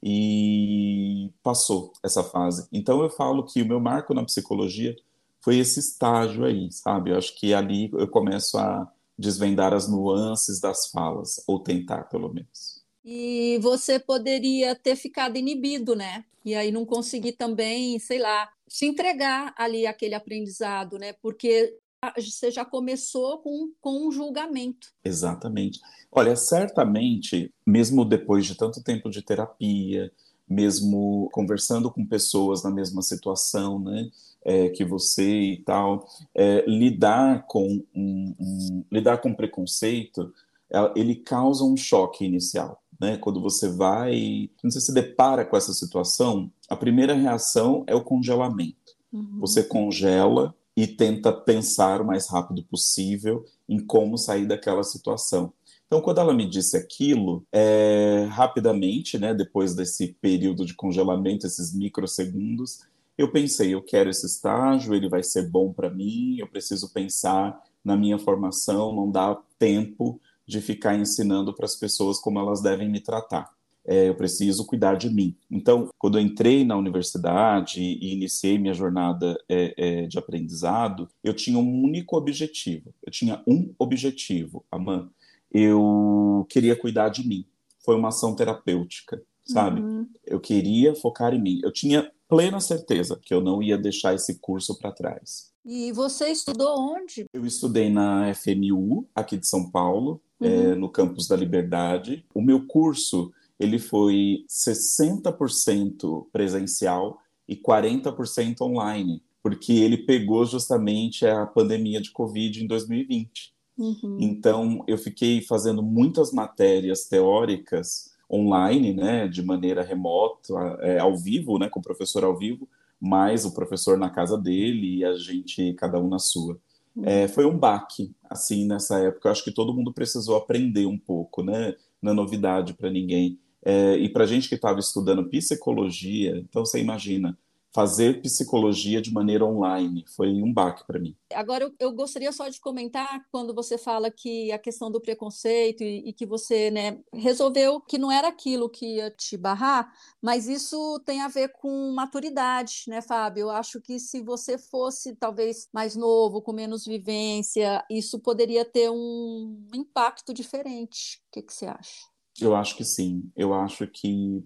e 0.02 1.30
passou 1.42 1.92
essa 2.02 2.24
fase. 2.24 2.66
Então 2.72 3.02
eu 3.02 3.10
falo 3.10 3.44
que 3.44 3.60
o 3.60 3.66
meu 3.66 3.78
marco 3.78 4.14
na 4.14 4.24
psicologia 4.24 4.96
foi 5.40 5.58
esse 5.58 5.78
estágio 5.78 6.44
aí, 6.44 6.72
sabe? 6.72 7.10
Eu 7.10 7.18
acho 7.18 7.38
que 7.38 7.52
ali 7.52 7.90
eu 7.92 8.08
começo 8.08 8.56
a 8.56 8.90
desvendar 9.18 9.74
as 9.74 9.88
nuances 9.88 10.58
das 10.58 10.90
falas, 10.90 11.44
ou 11.46 11.60
tentar, 11.60 12.04
pelo 12.04 12.32
menos 12.32 12.79
e 13.04 13.58
você 13.62 13.98
poderia 13.98 14.74
ter 14.74 14.96
ficado 14.96 15.36
inibido, 15.36 15.94
né? 15.96 16.24
E 16.44 16.54
aí 16.54 16.70
não 16.70 16.84
conseguir 16.84 17.32
também, 17.32 17.98
sei 17.98 18.18
lá, 18.18 18.48
se 18.66 18.86
entregar 18.86 19.54
ali 19.56 19.86
aquele 19.86 20.14
aprendizado, 20.14 20.98
né? 20.98 21.12
Porque 21.14 21.76
você 22.16 22.50
já 22.50 22.64
começou 22.64 23.38
com, 23.38 23.72
com 23.80 24.08
um 24.08 24.12
julgamento. 24.12 24.88
Exatamente. 25.04 25.80
Olha, 26.10 26.34
certamente, 26.34 27.52
mesmo 27.66 28.04
depois 28.04 28.46
de 28.46 28.56
tanto 28.56 28.82
tempo 28.82 29.10
de 29.10 29.22
terapia, 29.22 30.10
mesmo 30.48 31.28
conversando 31.32 31.90
com 31.90 32.06
pessoas 32.06 32.62
na 32.62 32.70
mesma 32.70 33.02
situação, 33.02 33.78
né? 33.78 34.10
É, 34.42 34.70
que 34.70 34.82
você 34.86 35.52
e 35.52 35.62
tal, 35.62 36.08
é, 36.34 36.64
lidar 36.66 37.46
com 37.46 37.84
um, 37.94 38.34
um, 38.40 38.84
lidar 38.90 39.18
com 39.18 39.34
preconceito, 39.34 40.32
é, 40.72 40.92
ele 40.96 41.14
causa 41.16 41.62
um 41.62 41.76
choque 41.76 42.24
inicial 42.24 42.82
né? 43.00 43.16
Quando 43.16 43.40
você 43.40 43.68
vai, 43.68 44.50
quando 44.60 44.72
você 44.72 44.80
se 44.80 44.92
depara 44.92 45.44
com 45.44 45.56
essa 45.56 45.72
situação, 45.72 46.52
a 46.68 46.76
primeira 46.76 47.14
reação 47.14 47.82
é 47.86 47.94
o 47.94 48.04
congelamento. 48.04 48.76
Uhum. 49.12 49.38
Você 49.40 49.62
congela 49.64 50.54
e 50.76 50.86
tenta 50.86 51.32
pensar 51.32 52.00
o 52.00 52.06
mais 52.06 52.28
rápido 52.28 52.62
possível 52.62 53.44
em 53.68 53.78
como 53.78 54.18
sair 54.18 54.46
daquela 54.46 54.84
situação. 54.84 55.52
Então, 55.86 56.00
quando 56.00 56.20
ela 56.20 56.32
me 56.32 56.48
disse 56.48 56.76
aquilo, 56.76 57.44
é, 57.50 58.28
rapidamente, 58.30 59.18
né, 59.18 59.34
depois 59.34 59.74
desse 59.74 60.16
período 60.20 60.64
de 60.64 60.74
congelamento, 60.74 61.46
esses 61.46 61.74
microsegundos, 61.74 62.84
eu 63.18 63.32
pensei, 63.32 63.74
eu 63.74 63.82
quero 63.82 64.08
esse 64.08 64.24
estágio, 64.24 64.94
ele 64.94 65.08
vai 65.08 65.22
ser 65.22 65.50
bom 65.50 65.72
para 65.72 65.90
mim, 65.90 66.36
eu 66.38 66.46
preciso 66.46 66.92
pensar 66.92 67.60
na 67.84 67.96
minha 67.96 68.18
formação, 68.18 68.94
não 68.94 69.10
dá 69.10 69.36
tempo 69.58 70.20
de 70.50 70.60
ficar 70.60 70.98
ensinando 70.98 71.54
para 71.54 71.64
as 71.64 71.76
pessoas 71.76 72.18
como 72.18 72.38
elas 72.40 72.60
devem 72.60 72.90
me 72.90 73.00
tratar. 73.00 73.48
É, 73.86 74.08
eu 74.08 74.14
preciso 74.14 74.66
cuidar 74.66 74.96
de 74.96 75.08
mim. 75.08 75.34
Então, 75.50 75.88
quando 75.96 76.18
eu 76.18 76.22
entrei 76.22 76.64
na 76.64 76.76
universidade 76.76 77.80
e 77.80 78.12
iniciei 78.12 78.58
minha 78.58 78.74
jornada 78.74 79.38
é, 79.48 79.74
é, 79.76 80.06
de 80.06 80.18
aprendizado, 80.18 81.08
eu 81.24 81.32
tinha 81.32 81.58
um 81.58 81.82
único 81.82 82.16
objetivo. 82.16 82.92
Eu 83.02 83.10
tinha 83.10 83.42
um 83.46 83.72
objetivo, 83.78 84.64
Amã. 84.70 85.08
Eu 85.50 86.46
queria 86.50 86.76
cuidar 86.76 87.08
de 87.08 87.26
mim. 87.26 87.46
Foi 87.82 87.96
uma 87.96 88.08
ação 88.08 88.34
terapêutica, 88.34 89.22
sabe? 89.44 89.80
Uhum. 89.80 90.06
Eu 90.26 90.40
queria 90.40 90.94
focar 90.94 91.32
em 91.32 91.40
mim. 91.40 91.60
Eu 91.62 91.72
tinha 91.72 92.10
plena 92.28 92.60
certeza 92.60 93.18
que 93.20 93.32
eu 93.32 93.40
não 93.40 93.62
ia 93.62 93.78
deixar 93.78 94.14
esse 94.14 94.38
curso 94.40 94.78
para 94.78 94.92
trás. 94.92 95.49
E 95.64 95.92
você 95.92 96.28
estudou 96.28 96.78
onde? 96.78 97.26
Eu 97.32 97.44
estudei 97.44 97.90
na 97.90 98.32
FMU, 98.34 99.06
aqui 99.14 99.36
de 99.36 99.46
São 99.46 99.70
Paulo, 99.70 100.20
uhum. 100.40 100.46
é, 100.46 100.74
no 100.74 100.88
campus 100.88 101.28
da 101.28 101.36
Liberdade. 101.36 102.24
O 102.34 102.40
meu 102.40 102.66
curso 102.66 103.32
ele 103.58 103.78
foi 103.78 104.44
60% 104.48 106.26
presencial 106.32 107.18
e 107.46 107.54
40% 107.54 108.62
online, 108.62 109.22
porque 109.42 109.72
ele 109.72 109.98
pegou 109.98 110.46
justamente 110.46 111.26
a 111.26 111.44
pandemia 111.44 112.00
de 112.00 112.10
Covid 112.10 112.64
em 112.64 112.66
2020. 112.66 113.52
Uhum. 113.76 114.18
Então, 114.18 114.84
eu 114.86 114.96
fiquei 114.96 115.42
fazendo 115.42 115.82
muitas 115.82 116.32
matérias 116.32 117.04
teóricas 117.04 118.10
online, 118.30 118.94
né, 118.94 119.26
de 119.26 119.42
maneira 119.42 119.82
remota, 119.82 120.54
é, 120.80 120.98
ao 120.98 121.16
vivo, 121.16 121.58
né, 121.58 121.68
com 121.68 121.80
o 121.80 121.82
professor 121.82 122.24
ao 122.24 122.36
vivo, 122.36 122.68
mais 123.00 123.44
o 123.44 123.54
professor 123.54 123.96
na 123.96 124.10
casa 124.10 124.36
dele 124.36 124.98
e 124.98 125.04
a 125.04 125.14
gente, 125.16 125.72
cada 125.74 125.98
um 125.98 126.08
na 126.08 126.18
sua. 126.18 126.58
É, 127.02 127.28
foi 127.28 127.46
um 127.46 127.56
baque, 127.56 128.12
assim, 128.28 128.66
nessa 128.66 128.98
época. 128.98 129.28
Eu 129.28 129.32
acho 129.32 129.44
que 129.44 129.52
todo 129.52 129.72
mundo 129.72 129.92
precisou 129.92 130.36
aprender 130.36 130.86
um 130.86 130.98
pouco, 130.98 131.42
né? 131.42 131.74
Não 132.02 132.12
é 132.12 132.14
novidade 132.14 132.74
para 132.74 132.90
ninguém. 132.90 133.38
É, 133.64 133.96
e 133.96 134.08
para 134.08 134.26
gente 134.26 134.48
que 134.48 134.54
estava 134.54 134.80
estudando 134.80 135.28
psicologia, 135.28 136.36
então 136.38 136.64
você 136.64 136.80
imagina, 136.80 137.38
fazer 137.72 138.20
psicologia 138.20 139.00
de 139.00 139.12
maneira 139.12 139.44
online. 139.44 140.04
Foi 140.16 140.28
um 140.28 140.52
baque 140.52 140.84
para 140.86 140.98
mim. 140.98 141.16
Agora, 141.32 141.64
eu, 141.64 141.74
eu, 141.78 141.92
gostaria 141.92 142.32
só 142.32 142.48
de 142.48 142.60
comentar 142.60 143.24
quando 143.30 143.54
você 143.54 143.78
fala 143.78 144.10
que 144.10 144.50
a 144.50 144.58
questão 144.58 144.90
do 144.90 145.00
preconceito 145.00 145.82
e, 145.82 146.08
e, 146.08 146.12
que 146.12 146.26
você 146.26 146.70
né, 146.70 146.98
resolveu 147.12 147.80
que 147.80 147.98
não 147.98 148.10
era 148.10 148.28
aquilo 148.28 148.68
que 148.68 148.96
ia 148.96 149.10
te 149.10 149.36
barrar, 149.36 149.92
mas 150.20 150.48
isso 150.48 151.00
tem 151.04 151.20
a 151.22 151.28
ver 151.28 151.52
com 151.52 151.92
maturidade, 151.92 152.84
né, 152.88 153.00
Fábio? 153.00 153.42
Eu 153.42 153.50
acho 153.50 153.80
que 153.80 154.00
se 154.00 154.20
você 154.20 154.58
fosse 154.58 155.14
talvez 155.14 155.68
mais 155.72 155.94
novo, 155.94 156.42
com 156.42 156.52
menos 156.52 156.84
vivência, 156.84 157.84
isso 157.88 158.18
poderia 158.18 158.64
ter 158.64 158.90
um 158.90 159.66
impacto 159.72 160.34
diferente. 160.34 161.20
O 161.28 161.32
que, 161.32 161.42
que 161.42 161.54
você 161.54 161.66
acha? 161.66 162.10
Eu 162.40 162.56
acho 162.56 162.76
que 162.76 162.84
sim. 162.84 163.30
Eu 163.36 163.54
acho 163.54 163.86
que 163.86 164.42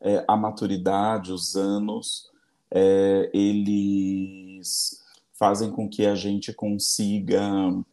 é, 0.00 0.24
a 0.28 0.36
maturidade, 0.36 1.32
os 1.32 1.56
anos, 1.56 2.30
é, 2.70 3.30
eles 3.32 5.00
fazem 5.38 5.70
com 5.70 5.88
que 5.88 6.04
a 6.04 6.14
gente 6.14 6.52
consiga 6.52 7.40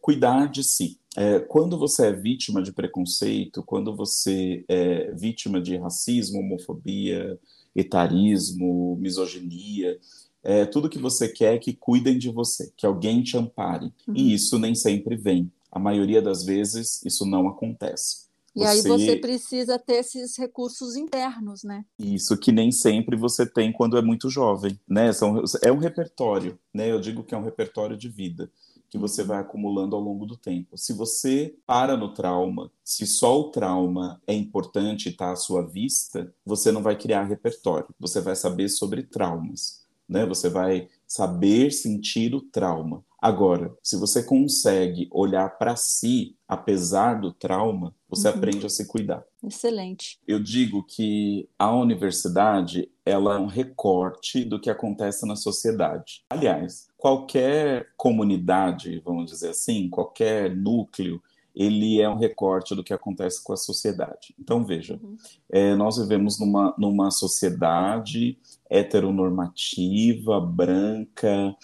cuidar 0.00 0.50
de 0.50 0.64
si. 0.64 0.98
É, 1.16 1.38
quando 1.38 1.78
você 1.78 2.08
é 2.08 2.12
vítima 2.12 2.62
de 2.62 2.72
preconceito, 2.72 3.62
quando 3.62 3.94
você 3.94 4.64
é 4.68 5.12
vítima 5.12 5.60
de 5.60 5.76
racismo, 5.76 6.40
homofobia, 6.40 7.38
etarismo, 7.74 8.96
misoginia, 8.96 9.98
é, 10.42 10.64
tudo 10.66 10.90
que 10.90 10.98
você 10.98 11.28
quer 11.28 11.54
é 11.54 11.58
que 11.58 11.72
cuidem 11.72 12.18
de 12.18 12.30
você, 12.30 12.72
que 12.76 12.84
alguém 12.84 13.22
te 13.22 13.36
ampare. 13.36 13.92
Uhum. 14.06 14.14
E 14.14 14.34
isso 14.34 14.58
nem 14.58 14.74
sempre 14.74 15.16
vem. 15.16 15.50
A 15.72 15.78
maioria 15.78 16.20
das 16.20 16.44
vezes 16.44 17.02
isso 17.04 17.24
não 17.24 17.48
acontece. 17.48 18.25
E 18.56 18.60
você... 18.60 18.66
aí 18.66 18.82
você 18.82 19.16
precisa 19.16 19.78
ter 19.78 19.96
esses 19.96 20.36
recursos 20.38 20.96
internos, 20.96 21.62
né? 21.62 21.84
Isso 21.98 22.38
que 22.38 22.50
nem 22.50 22.72
sempre 22.72 23.14
você 23.14 23.44
tem 23.44 23.70
quando 23.70 23.98
é 23.98 24.02
muito 24.02 24.30
jovem, 24.30 24.80
né? 24.88 25.12
São, 25.12 25.44
é 25.62 25.70
um 25.70 25.76
repertório, 25.76 26.58
né? 26.72 26.90
Eu 26.90 26.98
digo 26.98 27.22
que 27.22 27.34
é 27.34 27.38
um 27.38 27.44
repertório 27.44 27.98
de 27.98 28.08
vida 28.08 28.50
que 28.88 28.96
você 28.96 29.22
vai 29.22 29.40
acumulando 29.40 29.94
ao 29.94 30.00
longo 30.00 30.24
do 30.24 30.36
tempo. 30.36 30.78
Se 30.78 30.92
você 30.94 31.54
para 31.66 31.96
no 31.96 32.14
trauma, 32.14 32.70
se 32.82 33.06
só 33.06 33.38
o 33.38 33.50
trauma 33.50 34.22
é 34.26 34.32
importante 34.32 35.06
e 35.06 35.10
está 35.10 35.32
à 35.32 35.36
sua 35.36 35.66
vista, 35.66 36.32
você 36.44 36.72
não 36.72 36.82
vai 36.82 36.96
criar 36.96 37.24
repertório. 37.24 37.94
Você 38.00 38.20
vai 38.20 38.34
saber 38.34 38.68
sobre 38.70 39.02
traumas, 39.02 39.84
né? 40.08 40.24
Você 40.24 40.48
vai 40.48 40.88
saber 41.06 41.72
sentir 41.72 42.34
o 42.34 42.40
trauma. 42.40 43.04
Agora, 43.20 43.74
se 43.82 43.98
você 43.98 44.22
consegue 44.22 45.08
olhar 45.10 45.48
para 45.58 45.74
si, 45.74 46.36
apesar 46.46 47.20
do 47.20 47.32
trauma, 47.32 47.94
você 48.08 48.28
uhum. 48.28 48.34
aprende 48.34 48.66
a 48.66 48.68
se 48.68 48.86
cuidar. 48.86 49.24
Excelente. 49.42 50.18
Eu 50.26 50.38
digo 50.38 50.84
que 50.84 51.48
a 51.58 51.74
universidade 51.74 52.90
ela 53.04 53.36
é 53.36 53.38
um 53.38 53.46
recorte 53.46 54.44
do 54.44 54.60
que 54.60 54.68
acontece 54.68 55.26
na 55.26 55.36
sociedade. 55.36 56.24
Aliás, 56.30 56.88
qualquer 56.96 57.88
comunidade, 57.96 59.00
vamos 59.04 59.30
dizer 59.30 59.50
assim, 59.50 59.88
qualquer 59.88 60.54
núcleo, 60.54 61.22
ele 61.54 62.02
é 62.02 62.08
um 62.08 62.18
recorte 62.18 62.74
do 62.74 62.84
que 62.84 62.92
acontece 62.92 63.42
com 63.42 63.54
a 63.54 63.56
sociedade. 63.56 64.34
Então, 64.38 64.62
veja, 64.62 65.00
uhum. 65.02 65.16
é, 65.50 65.74
nós 65.74 65.96
vivemos 65.96 66.38
numa, 66.38 66.74
numa 66.76 67.10
sociedade 67.10 68.38
heteronormativa, 68.68 70.38
branca, 70.38 71.56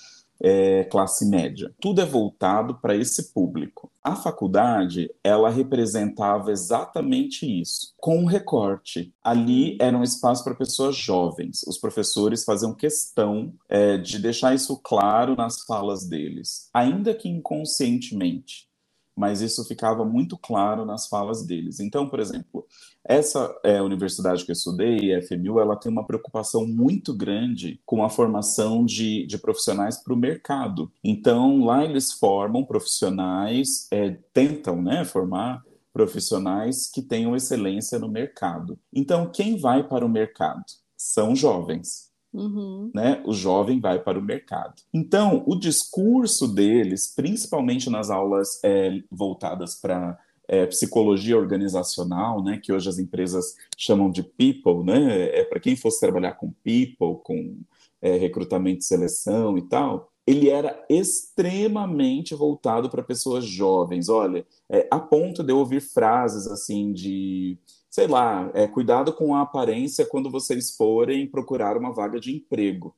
é, 0.42 0.84
classe 0.84 1.24
média. 1.24 1.72
Tudo 1.80 2.00
é 2.00 2.04
voltado 2.04 2.74
para 2.74 2.96
esse 2.96 3.32
público. 3.32 3.90
A 4.02 4.16
faculdade, 4.16 5.08
ela 5.22 5.48
representava 5.48 6.50
exatamente 6.50 7.46
isso, 7.46 7.94
com 7.98 8.18
um 8.18 8.24
recorte. 8.24 9.14
Ali 9.22 9.78
era 9.80 9.96
um 9.96 10.02
espaço 10.02 10.42
para 10.42 10.56
pessoas 10.56 10.96
jovens. 10.96 11.62
Os 11.68 11.78
professores 11.78 12.44
faziam 12.44 12.74
questão 12.74 13.54
é, 13.68 13.96
de 13.96 14.18
deixar 14.18 14.54
isso 14.54 14.76
claro 14.82 15.36
nas 15.36 15.62
falas 15.64 16.04
deles, 16.04 16.68
ainda 16.74 17.14
que 17.14 17.28
inconscientemente 17.28 18.71
mas 19.16 19.40
isso 19.40 19.64
ficava 19.64 20.04
muito 20.04 20.36
claro 20.38 20.84
nas 20.84 21.06
falas 21.06 21.44
deles. 21.44 21.80
Então, 21.80 22.08
por 22.08 22.20
exemplo, 22.20 22.66
essa 23.04 23.54
é, 23.64 23.82
universidade 23.82 24.44
que 24.44 24.50
eu 24.50 24.54
estudei, 24.54 25.14
a 25.14 25.22
FMU, 25.22 25.60
ela 25.60 25.76
tem 25.76 25.90
uma 25.90 26.06
preocupação 26.06 26.66
muito 26.66 27.14
grande 27.14 27.80
com 27.84 28.04
a 28.04 28.08
formação 28.08 28.84
de, 28.84 29.26
de 29.26 29.38
profissionais 29.38 30.02
para 30.02 30.14
o 30.14 30.16
mercado. 30.16 30.90
Então, 31.02 31.64
lá 31.64 31.84
eles 31.84 32.12
formam 32.12 32.64
profissionais, 32.64 33.88
é, 33.90 34.18
tentam 34.32 34.80
né, 34.80 35.04
formar 35.04 35.62
profissionais 35.92 36.90
que 36.90 37.02
tenham 37.02 37.36
excelência 37.36 37.98
no 37.98 38.08
mercado. 38.08 38.78
Então, 38.92 39.30
quem 39.30 39.58
vai 39.58 39.86
para 39.86 40.06
o 40.06 40.08
mercado? 40.08 40.64
São 40.96 41.36
jovens. 41.36 42.11
Uhum. 42.32 42.90
Né? 42.94 43.22
O 43.26 43.32
jovem 43.32 43.78
vai 43.78 43.98
para 43.98 44.18
o 44.18 44.22
mercado. 44.22 44.74
Então, 44.92 45.44
o 45.46 45.54
discurso 45.54 46.48
deles, 46.48 47.12
principalmente 47.14 47.90
nas 47.90 48.10
aulas 48.10 48.58
é, 48.64 49.02
voltadas 49.10 49.74
para 49.74 50.18
é, 50.48 50.66
psicologia 50.66 51.36
organizacional, 51.36 52.42
né, 52.42 52.58
que 52.62 52.72
hoje 52.72 52.88
as 52.88 52.98
empresas 52.98 53.54
chamam 53.76 54.10
de 54.10 54.22
people, 54.22 54.84
né, 54.84 55.38
é 55.38 55.44
para 55.44 55.60
quem 55.60 55.76
fosse 55.76 56.00
trabalhar 56.00 56.32
com 56.32 56.52
people, 56.62 57.22
com 57.22 57.58
é, 58.00 58.16
recrutamento 58.16 58.80
e 58.80 58.84
seleção 58.84 59.56
e 59.56 59.62
tal, 59.62 60.10
ele 60.26 60.48
era 60.48 60.84
extremamente 60.88 62.34
voltado 62.34 62.88
para 62.88 63.02
pessoas 63.02 63.44
jovens. 63.44 64.08
Olha, 64.08 64.46
é, 64.68 64.86
a 64.90 65.00
ponto 65.00 65.42
de 65.42 65.52
eu 65.52 65.58
ouvir 65.58 65.80
frases 65.80 66.46
assim 66.46 66.92
de 66.92 67.58
sei 67.92 68.06
lá, 68.06 68.50
é, 68.54 68.66
cuidado 68.66 69.12
com 69.12 69.34
a 69.34 69.42
aparência 69.42 70.06
quando 70.06 70.30
vocês 70.30 70.74
forem 70.74 71.26
procurar 71.26 71.76
uma 71.76 71.92
vaga 71.92 72.18
de 72.18 72.34
emprego. 72.34 72.96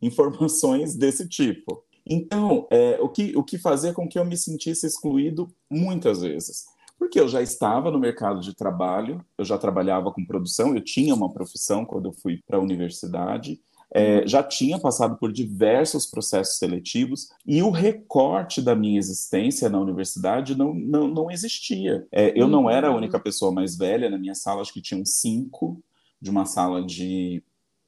Informações 0.00 0.94
desse 0.96 1.28
tipo. 1.28 1.82
Então, 2.08 2.68
é, 2.70 2.96
o, 3.00 3.08
que, 3.08 3.36
o 3.36 3.42
que 3.42 3.58
fazia 3.58 3.92
com 3.92 4.08
que 4.08 4.16
eu 4.16 4.24
me 4.24 4.36
sentisse 4.36 4.86
excluído 4.86 5.52
muitas 5.68 6.20
vezes? 6.20 6.66
Porque 6.96 7.18
eu 7.18 7.26
já 7.26 7.42
estava 7.42 7.90
no 7.90 7.98
mercado 7.98 8.40
de 8.40 8.54
trabalho, 8.54 9.20
eu 9.36 9.44
já 9.44 9.58
trabalhava 9.58 10.12
com 10.12 10.24
produção, 10.24 10.76
eu 10.76 10.80
tinha 10.80 11.12
uma 11.12 11.32
profissão 11.32 11.84
quando 11.84 12.06
eu 12.06 12.12
fui 12.12 12.40
para 12.46 12.56
a 12.56 12.62
universidade, 12.62 13.60
é, 13.94 14.26
já 14.26 14.42
tinha 14.42 14.78
passado 14.78 15.16
por 15.16 15.32
diversos 15.32 16.06
processos 16.06 16.58
seletivos 16.58 17.28
e 17.46 17.62
o 17.62 17.70
recorte 17.70 18.60
da 18.60 18.74
minha 18.74 18.98
existência 18.98 19.68
na 19.68 19.80
universidade 19.80 20.56
não, 20.56 20.74
não, 20.74 21.08
não 21.08 21.30
existia. 21.30 22.06
É, 22.10 22.38
eu 22.38 22.48
não 22.48 22.68
era 22.68 22.88
a 22.88 22.90
uhum. 22.90 22.96
única 22.96 23.18
pessoa 23.20 23.52
mais 23.52 23.76
velha 23.76 24.10
na 24.10 24.18
minha 24.18 24.34
sala, 24.34 24.60
acho 24.60 24.72
que 24.72 24.82
tinham 24.82 25.04
cinco, 25.04 25.82
de 26.20 26.30
uma 26.30 26.44
sala 26.44 26.84
de 26.84 27.42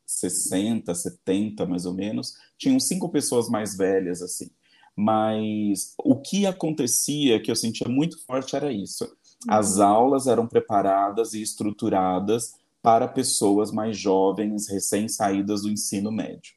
60, 0.06 0.94
70 0.94 1.66
mais 1.66 1.84
ou 1.84 1.94
menos, 1.94 2.34
tinham 2.56 2.78
cinco 2.78 3.08
pessoas 3.08 3.48
mais 3.48 3.76
velhas 3.76 4.22
assim. 4.22 4.50
Mas 4.96 5.94
o 6.02 6.16
que 6.16 6.46
acontecia, 6.46 7.40
que 7.40 7.50
eu 7.50 7.56
sentia 7.56 7.88
muito 7.88 8.24
forte, 8.24 8.56
era 8.56 8.72
isso. 8.72 9.08
As 9.48 9.76
uhum. 9.76 9.84
aulas 9.84 10.26
eram 10.26 10.46
preparadas 10.46 11.34
e 11.34 11.42
estruturadas 11.42 12.54
para 12.82 13.08
pessoas 13.08 13.70
mais 13.70 13.96
jovens, 13.98 14.68
recém-saídas 14.68 15.62
do 15.62 15.70
ensino 15.70 16.10
médio. 16.10 16.52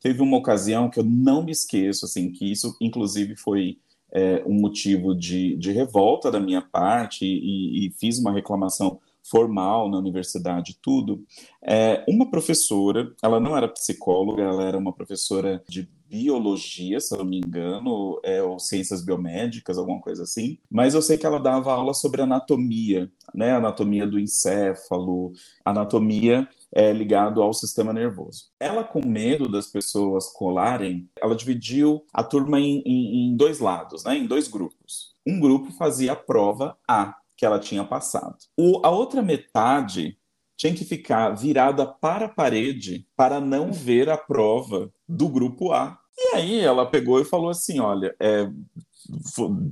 Teve 0.00 0.22
uma 0.22 0.36
ocasião 0.36 0.90
que 0.90 1.00
eu 1.00 1.04
não 1.04 1.42
me 1.42 1.50
esqueço, 1.50 2.04
assim, 2.04 2.30
que 2.30 2.50
isso, 2.50 2.76
inclusive, 2.80 3.36
foi 3.36 3.78
é, 4.12 4.42
um 4.46 4.54
motivo 4.60 5.14
de, 5.14 5.56
de, 5.56 5.72
revolta 5.72 6.30
da 6.30 6.38
minha 6.38 6.62
parte 6.62 7.24
e, 7.24 7.86
e, 7.86 7.90
fiz 7.90 8.18
uma 8.18 8.32
reclamação 8.32 9.00
formal 9.22 9.90
na 9.90 9.98
universidade, 9.98 10.78
tudo. 10.80 11.24
É, 11.62 12.04
uma 12.06 12.30
professora, 12.30 13.12
ela 13.22 13.40
não 13.40 13.56
era 13.56 13.66
psicóloga, 13.66 14.42
ela 14.42 14.62
era 14.62 14.78
uma 14.78 14.92
professora 14.92 15.62
de 15.68 15.88
biologia, 16.14 17.00
se 17.00 17.12
eu 17.12 17.18
não 17.18 17.24
me 17.24 17.38
engano, 17.38 18.20
é, 18.22 18.40
ou 18.40 18.56
ciências 18.60 19.04
biomédicas, 19.04 19.76
alguma 19.76 20.00
coisa 20.00 20.22
assim. 20.22 20.58
Mas 20.70 20.94
eu 20.94 21.02
sei 21.02 21.18
que 21.18 21.26
ela 21.26 21.40
dava 21.40 21.72
aula 21.72 21.92
sobre 21.92 22.22
anatomia, 22.22 23.10
né? 23.34 23.52
Anatomia 23.52 24.06
do 24.06 24.20
encéfalo, 24.20 25.32
anatomia 25.64 26.48
é, 26.72 26.92
ligado 26.92 27.42
ao 27.42 27.52
sistema 27.52 27.92
nervoso. 27.92 28.44
Ela, 28.60 28.84
com 28.84 29.04
medo 29.04 29.50
das 29.50 29.66
pessoas 29.66 30.32
colarem, 30.32 31.10
ela 31.20 31.34
dividiu 31.34 32.04
a 32.12 32.22
turma 32.22 32.60
em, 32.60 32.80
em, 32.86 33.30
em 33.32 33.36
dois 33.36 33.58
lados, 33.58 34.04
né? 34.04 34.16
Em 34.16 34.26
dois 34.26 34.46
grupos. 34.46 35.16
Um 35.26 35.40
grupo 35.40 35.72
fazia 35.72 36.12
a 36.12 36.16
prova 36.16 36.78
A, 36.88 37.16
que 37.36 37.44
ela 37.44 37.58
tinha 37.58 37.82
passado. 37.82 38.36
O, 38.56 38.80
a 38.86 38.90
outra 38.90 39.20
metade 39.20 40.16
tinha 40.56 40.72
que 40.72 40.84
ficar 40.84 41.30
virada 41.30 41.84
para 41.84 42.26
a 42.26 42.28
parede 42.28 43.04
para 43.16 43.40
não 43.40 43.72
ver 43.72 44.08
a 44.08 44.16
prova 44.16 44.92
do 45.08 45.28
grupo 45.28 45.72
A. 45.72 45.98
E 46.16 46.36
aí 46.36 46.60
ela 46.60 46.86
pegou 46.86 47.20
e 47.20 47.24
falou 47.24 47.50
assim: 47.50 47.80
olha, 47.80 48.14
é, 48.20 48.48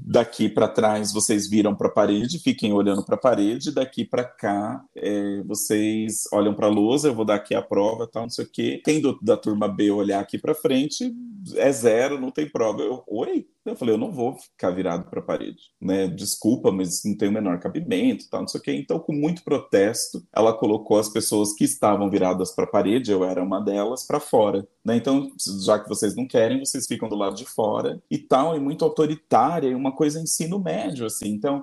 daqui 0.04 0.48
para 0.48 0.68
trás 0.68 1.12
vocês 1.12 1.48
viram 1.48 1.74
para 1.74 1.88
a 1.88 1.92
parede, 1.92 2.38
fiquem 2.38 2.72
olhando 2.72 3.04
para 3.04 3.14
a 3.14 3.18
parede, 3.18 3.72
daqui 3.72 4.04
para 4.04 4.24
cá 4.24 4.84
é, 4.94 5.42
vocês 5.44 6.24
olham 6.32 6.54
para 6.54 6.66
a 6.66 6.70
lousa, 6.70 7.08
eu 7.08 7.14
vou 7.14 7.24
dar 7.24 7.36
aqui 7.36 7.54
a 7.54 7.62
prova, 7.62 8.06
tal, 8.06 8.24
não 8.24 8.30
sei 8.30 8.44
o 8.44 8.48
quê. 8.48 8.80
Quem 8.84 9.00
do, 9.00 9.18
da 9.22 9.36
turma 9.36 9.68
B 9.68 9.90
olhar 9.90 10.20
aqui 10.20 10.38
para 10.38 10.54
frente 10.54 11.14
é 11.56 11.72
zero, 11.72 12.20
não 12.20 12.30
tem 12.30 12.48
prova. 12.48 12.82
Eu, 12.82 13.02
oi? 13.06 13.46
Eu 13.64 13.76
falei, 13.76 13.94
eu 13.94 13.98
não 13.98 14.10
vou 14.10 14.36
ficar 14.36 14.70
virado 14.70 15.08
para 15.08 15.20
a 15.20 15.22
parede, 15.22 15.70
né? 15.80 16.08
Desculpa, 16.08 16.72
mas 16.72 17.02
não 17.04 17.16
tem 17.16 17.28
o 17.28 17.32
menor 17.32 17.60
cabimento, 17.60 18.28
tal, 18.28 18.40
não 18.40 18.48
sei 18.48 18.60
o 18.60 18.62
quê. 18.62 18.72
Então, 18.72 18.98
com 18.98 19.12
muito 19.12 19.44
protesto, 19.44 20.26
ela 20.34 20.52
colocou 20.52 20.98
as 20.98 21.08
pessoas 21.08 21.52
que 21.54 21.62
estavam 21.62 22.10
viradas 22.10 22.52
para 22.52 22.64
a 22.64 22.70
parede, 22.70 23.12
eu 23.12 23.24
era 23.24 23.42
uma 23.42 23.60
delas, 23.60 24.04
para 24.04 24.18
fora, 24.18 24.66
né? 24.84 24.96
Então, 24.96 25.30
já 25.64 25.78
que 25.78 25.88
vocês 25.88 26.16
não 26.16 26.26
querem, 26.26 26.58
vocês 26.58 26.86
ficam 26.88 27.08
do 27.08 27.14
lado 27.14 27.36
de 27.36 27.44
fora 27.44 28.02
e 28.10 28.18
tal, 28.18 28.56
e 28.56 28.60
muito 28.60 28.84
autoritária, 28.84 29.68
e 29.68 29.74
uma 29.74 29.92
coisa 29.92 30.20
ensino 30.20 30.58
médio, 30.58 31.06
assim. 31.06 31.28
Então, 31.28 31.62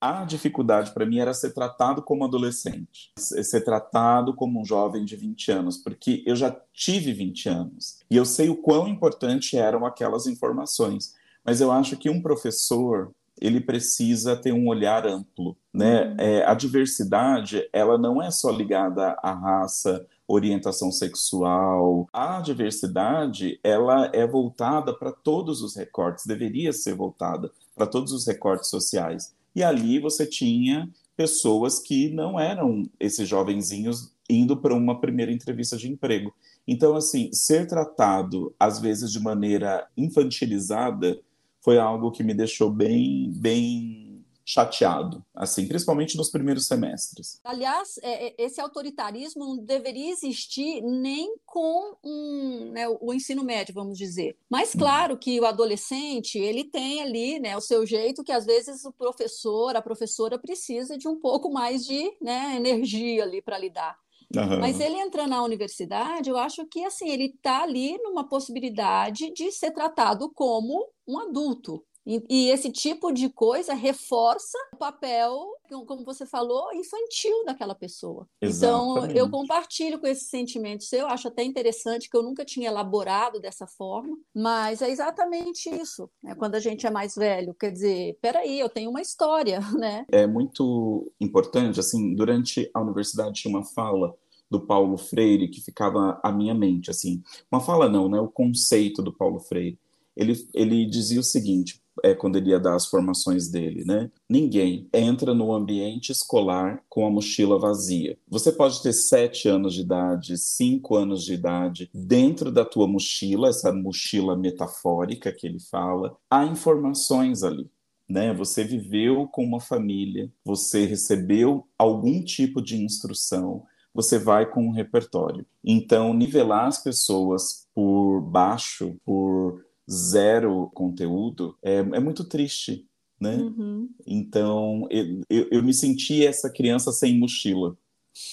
a 0.00 0.24
dificuldade 0.24 0.92
para 0.92 1.06
mim 1.06 1.18
era 1.18 1.32
ser 1.32 1.54
tratado 1.54 2.02
como 2.02 2.24
adolescente, 2.24 3.12
ser 3.18 3.62
tratado 3.62 4.34
como 4.34 4.60
um 4.60 4.64
jovem 4.64 5.04
de 5.04 5.16
20 5.16 5.50
anos, 5.50 5.78
porque 5.78 6.22
eu 6.26 6.36
já 6.36 6.54
tive 6.72 7.12
20 7.12 7.48
anos 7.48 7.98
e 8.10 8.16
eu 8.16 8.24
sei 8.24 8.48
o 8.50 8.56
quão 8.56 8.86
importante 8.86 9.56
eram 9.56 9.86
aquelas 9.86 10.26
informações. 10.26 11.14
Mas 11.46 11.60
eu 11.60 11.70
acho 11.70 11.96
que 11.96 12.10
um 12.10 12.20
professor 12.20 13.10
ele 13.40 13.60
precisa 13.60 14.34
ter 14.34 14.52
um 14.52 14.66
olhar 14.66 15.06
amplo, 15.06 15.56
né? 15.72 16.06
Uhum. 16.06 16.16
É, 16.18 16.44
a 16.44 16.54
diversidade 16.54 17.68
ela 17.72 17.98
não 17.98 18.22
é 18.22 18.30
só 18.30 18.50
ligada 18.50 19.16
à 19.22 19.32
raça, 19.32 20.06
orientação 20.26 20.90
sexual. 20.90 22.08
A 22.12 22.40
diversidade 22.40 23.60
ela 23.62 24.10
é 24.12 24.26
voltada 24.26 24.92
para 24.92 25.12
todos 25.12 25.62
os 25.62 25.76
recortes, 25.76 26.26
deveria 26.26 26.72
ser 26.72 26.94
voltada 26.94 27.50
para 27.74 27.86
todos 27.86 28.12
os 28.12 28.26
recortes 28.26 28.70
sociais. 28.70 29.34
E 29.54 29.62
ali 29.62 29.98
você 29.98 30.26
tinha 30.26 30.88
pessoas 31.16 31.78
que 31.78 32.10
não 32.10 32.38
eram 32.38 32.88
esses 32.98 33.28
jovenzinhos 33.28 34.12
indo 34.28 34.56
para 34.56 34.74
uma 34.74 35.00
primeira 35.00 35.32
entrevista 35.32 35.76
de 35.76 35.90
emprego. 35.90 36.34
Então, 36.66 36.96
assim, 36.96 37.32
ser 37.32 37.66
tratado, 37.66 38.52
às 38.58 38.80
vezes, 38.80 39.12
de 39.12 39.20
maneira 39.20 39.86
infantilizada, 39.96 41.18
foi 41.66 41.78
algo 41.78 42.12
que 42.12 42.22
me 42.22 42.32
deixou 42.32 42.70
bem, 42.70 43.28
bem 43.32 44.24
chateado, 44.44 45.20
assim, 45.34 45.66
principalmente 45.66 46.16
nos 46.16 46.30
primeiros 46.30 46.68
semestres. 46.68 47.40
Aliás, 47.42 47.98
é, 48.04 48.28
é, 48.28 48.34
esse 48.38 48.60
autoritarismo 48.60 49.44
não 49.44 49.56
deveria 49.56 50.12
existir 50.12 50.80
nem 50.80 51.34
com 51.44 51.96
um, 52.04 52.70
né, 52.70 52.86
o 52.88 53.12
ensino 53.12 53.42
médio, 53.42 53.74
vamos 53.74 53.98
dizer. 53.98 54.38
Mas 54.48 54.74
uhum. 54.74 54.78
claro 54.78 55.18
que 55.18 55.40
o 55.40 55.44
adolescente 55.44 56.38
ele 56.38 56.62
tem 56.62 57.02
ali, 57.02 57.40
né, 57.40 57.56
o 57.56 57.60
seu 57.60 57.84
jeito 57.84 58.22
que 58.22 58.30
às 58.30 58.46
vezes 58.46 58.84
o 58.84 58.92
professor, 58.92 59.74
a 59.74 59.82
professora 59.82 60.38
precisa 60.38 60.96
de 60.96 61.08
um 61.08 61.18
pouco 61.18 61.52
mais 61.52 61.84
de 61.84 62.12
né, 62.22 62.54
energia 62.54 63.24
ali 63.24 63.42
para 63.42 63.58
lidar. 63.58 63.98
Uhum. 64.34 64.60
Mas 64.60 64.80
ele 64.80 64.96
entrando 64.98 65.30
na 65.30 65.42
universidade, 65.42 66.28
eu 66.30 66.36
acho 66.36 66.66
que 66.66 66.84
assim 66.84 67.08
ele 67.08 67.26
está 67.26 67.62
ali 67.62 67.96
numa 67.98 68.28
possibilidade 68.28 69.32
de 69.32 69.52
ser 69.52 69.70
tratado 69.70 70.30
como 70.34 70.88
um 71.06 71.18
adulto, 71.18 71.84
e, 72.06 72.22
e, 72.30 72.50
esse 72.50 72.70
tipo 72.70 73.10
de 73.12 73.28
coisa 73.28 73.74
reforça 73.74 74.56
o 74.72 74.76
papel, 74.76 75.44
como 75.86 76.04
você 76.04 76.24
falou, 76.24 76.72
infantil 76.72 77.44
daquela 77.44 77.74
pessoa. 77.74 78.28
Exatamente. 78.40 79.10
Então, 79.10 79.16
eu 79.16 79.28
compartilho 79.28 79.98
com 79.98 80.06
esse 80.06 80.26
sentimento 80.26 80.84
seu, 80.84 81.08
acho 81.08 81.26
até 81.26 81.42
interessante 81.42 82.08
que 82.08 82.16
eu 82.16 82.22
nunca 82.22 82.44
tinha 82.44 82.68
elaborado 82.68 83.40
dessa 83.40 83.66
forma, 83.66 84.16
mas 84.32 84.82
é 84.82 84.88
exatamente 84.88 85.68
isso. 85.68 86.08
Né? 86.22 86.36
Quando 86.36 86.54
a 86.54 86.60
gente 86.60 86.86
é 86.86 86.90
mais 86.90 87.16
velho, 87.16 87.52
quer 87.54 87.72
dizer, 87.72 88.16
peraí, 88.22 88.60
eu 88.60 88.68
tenho 88.68 88.90
uma 88.90 89.02
história, 89.02 89.58
né? 89.76 90.06
É 90.08 90.28
muito 90.28 91.12
importante, 91.20 91.80
assim, 91.80 92.14
durante 92.14 92.70
a 92.72 92.80
universidade 92.80 93.40
tinha 93.40 93.52
uma 93.52 93.64
fala 93.64 94.14
do 94.48 94.60
Paulo 94.60 94.96
Freire 94.96 95.48
que 95.48 95.60
ficava 95.60 96.20
à 96.22 96.30
minha 96.30 96.54
mente, 96.54 96.88
assim, 96.88 97.20
uma 97.50 97.60
fala 97.60 97.88
não, 97.88 98.08
né? 98.08 98.20
O 98.20 98.28
conceito 98.28 99.02
do 99.02 99.12
Paulo 99.12 99.40
Freire. 99.40 99.76
Ele, 100.16 100.34
ele 100.54 100.86
dizia 100.86 101.20
o 101.20 101.24
seguinte: 101.24 101.82
é, 102.02 102.14
quando 102.14 102.36
ele 102.36 102.50
ia 102.50 102.60
dar 102.60 102.74
as 102.74 102.86
formações 102.86 103.48
dele, 103.48 103.84
né? 103.84 104.10
Ninguém 104.28 104.88
entra 104.92 105.34
no 105.34 105.52
ambiente 105.52 106.12
escolar 106.12 106.82
com 106.88 107.06
a 107.06 107.10
mochila 107.10 107.58
vazia. 107.58 108.18
Você 108.28 108.52
pode 108.52 108.82
ter 108.82 108.92
sete 108.92 109.48
anos 109.48 109.74
de 109.74 109.82
idade, 109.82 110.36
cinco 110.38 110.96
anos 110.96 111.24
de 111.24 111.34
idade, 111.34 111.90
dentro 111.94 112.50
da 112.50 112.64
tua 112.64 112.86
mochila, 112.86 113.48
essa 113.48 113.72
mochila 113.72 114.36
metafórica 114.36 115.32
que 115.32 115.46
ele 115.46 115.60
fala, 115.60 116.16
há 116.30 116.44
informações 116.44 117.42
ali. 117.42 117.70
Né? 118.08 118.32
Você 118.34 118.62
viveu 118.62 119.26
com 119.26 119.44
uma 119.44 119.60
família, 119.60 120.30
você 120.44 120.84
recebeu 120.84 121.66
algum 121.76 122.22
tipo 122.22 122.62
de 122.62 122.76
instrução, 122.76 123.64
você 123.92 124.18
vai 124.18 124.46
com 124.46 124.66
um 124.66 124.70
repertório. 124.70 125.44
Então, 125.64 126.12
nivelar 126.12 126.66
as 126.66 126.82
pessoas 126.82 127.66
por 127.74 128.20
baixo, 128.20 128.96
por 129.04 129.65
zero 129.90 130.70
conteúdo, 130.74 131.56
é, 131.62 131.76
é 131.76 132.00
muito 132.00 132.24
triste, 132.24 132.86
né? 133.20 133.36
Uhum. 133.36 133.88
Então, 134.06 134.86
eu, 134.90 135.22
eu, 135.30 135.48
eu, 135.50 135.62
me 135.62 135.72
senti 135.72 136.26
essa 136.26 136.50
criança 136.50 136.92
sem 136.92 137.18
mochila 137.18 137.76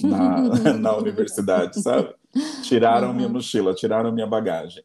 na, 0.01 0.73
na 0.77 0.97
universidade, 0.97 1.81
sabe? 1.81 2.13
Tiraram 2.63 3.09
uhum. 3.09 3.13
minha 3.13 3.29
mochila, 3.29 3.73
tiraram 3.73 4.11
minha 4.11 4.27
bagagem. 4.27 4.83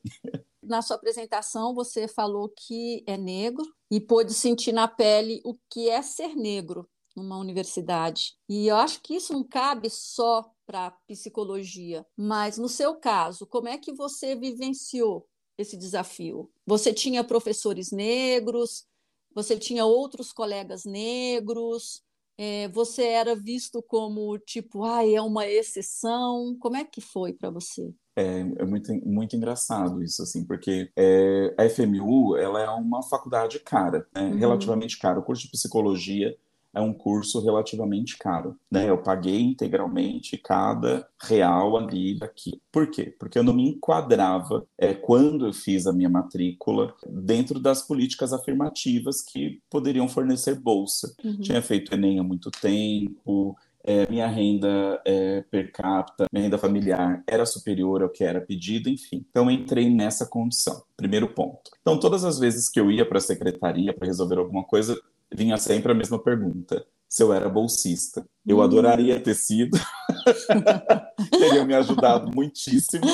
Na 0.62 0.82
sua 0.82 0.96
apresentação, 0.96 1.74
você 1.74 2.06
falou 2.06 2.52
que 2.54 3.02
é 3.06 3.16
negro 3.16 3.64
e 3.90 4.00
pôde 4.00 4.34
sentir 4.34 4.72
na 4.72 4.86
pele 4.86 5.40
o 5.44 5.56
que 5.70 5.88
é 5.88 6.02
ser 6.02 6.34
negro 6.36 6.88
numa 7.16 7.38
universidade. 7.38 8.34
E 8.48 8.68
eu 8.68 8.76
acho 8.76 9.00
que 9.02 9.14
isso 9.14 9.32
não 9.32 9.42
cabe 9.42 9.88
só 9.90 10.50
para 10.66 10.90
psicologia, 11.06 12.06
mas 12.16 12.58
no 12.58 12.68
seu 12.68 12.94
caso, 12.94 13.46
como 13.46 13.68
é 13.68 13.78
que 13.78 13.92
você 13.92 14.36
vivenciou 14.36 15.26
esse 15.58 15.76
desafio? 15.76 16.50
Você 16.64 16.94
tinha 16.94 17.24
professores 17.24 17.90
negros, 17.90 18.86
você 19.34 19.58
tinha 19.58 19.84
outros 19.84 20.32
colegas 20.32 20.84
negros, 20.84 22.02
é, 22.38 22.68
você 22.68 23.02
era 23.02 23.34
visto 23.34 23.82
como 23.82 24.38
tipo, 24.38 24.84
ah, 24.84 25.04
é 25.04 25.20
uma 25.20 25.46
exceção. 25.46 26.56
Como 26.60 26.76
é 26.76 26.84
que 26.84 27.00
foi 27.00 27.32
para 27.32 27.50
você? 27.50 27.92
É, 28.16 28.40
é, 28.40 28.64
muito, 28.64 28.92
muito 29.06 29.36
engraçado 29.36 30.02
isso, 30.02 30.22
assim, 30.22 30.44
porque 30.44 30.90
é, 30.96 31.54
a 31.58 31.68
FMU 31.68 32.36
ela 32.36 32.60
é 32.60 32.68
uma 32.70 33.02
faculdade 33.02 33.58
cara, 33.60 34.06
né? 34.14 34.22
uhum. 34.22 34.36
relativamente 34.36 34.98
cara. 34.98 35.18
O 35.18 35.22
curso 35.22 35.44
de 35.44 35.50
psicologia 35.50 36.36
é 36.78 36.82
um 36.82 36.92
curso 36.92 37.40
relativamente 37.40 38.16
caro, 38.16 38.56
né? 38.70 38.88
Eu 38.88 38.98
paguei 38.98 39.40
integralmente 39.40 40.36
cada 40.36 41.06
real 41.20 41.76
ali 41.76 42.18
daqui. 42.18 42.60
Por 42.72 42.90
quê? 42.90 43.14
Porque 43.18 43.38
eu 43.38 43.42
não 43.42 43.52
me 43.52 43.68
enquadrava 43.68 44.66
é, 44.78 44.94
quando 44.94 45.46
eu 45.46 45.52
fiz 45.52 45.86
a 45.86 45.92
minha 45.92 46.08
matrícula 46.08 46.94
dentro 47.08 47.58
das 47.58 47.82
políticas 47.82 48.32
afirmativas 48.32 49.22
que 49.22 49.60
poderiam 49.70 50.08
fornecer 50.08 50.54
bolsa. 50.54 51.14
Uhum. 51.24 51.40
Tinha 51.40 51.60
feito 51.60 51.94
Enem 51.94 52.18
há 52.18 52.22
muito 52.22 52.50
tempo, 52.50 53.56
é, 53.88 54.06
minha 54.10 54.26
renda 54.26 55.00
é, 55.04 55.42
per 55.50 55.72
capita, 55.72 56.26
minha 56.30 56.44
renda 56.44 56.58
familiar 56.58 57.22
era 57.26 57.46
superior 57.46 58.02
ao 58.02 58.10
que 58.10 58.22
era 58.22 58.38
pedido, 58.38 58.88
enfim. 58.90 59.24
Então, 59.30 59.50
entrei 59.50 59.88
nessa 59.88 60.26
condição. 60.26 60.82
Primeiro 60.94 61.28
ponto. 61.28 61.70
Então, 61.80 61.98
todas 61.98 62.22
as 62.22 62.38
vezes 62.38 62.68
que 62.68 62.78
eu 62.78 62.90
ia 62.90 63.08
para 63.08 63.16
a 63.16 63.22
secretaria 63.22 63.94
para 63.94 64.06
resolver 64.06 64.36
alguma 64.36 64.62
coisa, 64.62 65.00
vinha 65.32 65.56
sempre 65.56 65.92
a 65.92 65.94
mesma 65.94 66.18
pergunta: 66.18 66.84
se 67.08 67.22
eu 67.22 67.32
era 67.32 67.48
bolsista. 67.48 68.28
Eu 68.46 68.58
hum. 68.58 68.62
adoraria 68.62 69.18
ter 69.18 69.34
sido. 69.34 69.78
Teria 71.30 71.64
me 71.64 71.74
ajudado 71.74 72.30
muitíssimo. 72.34 73.06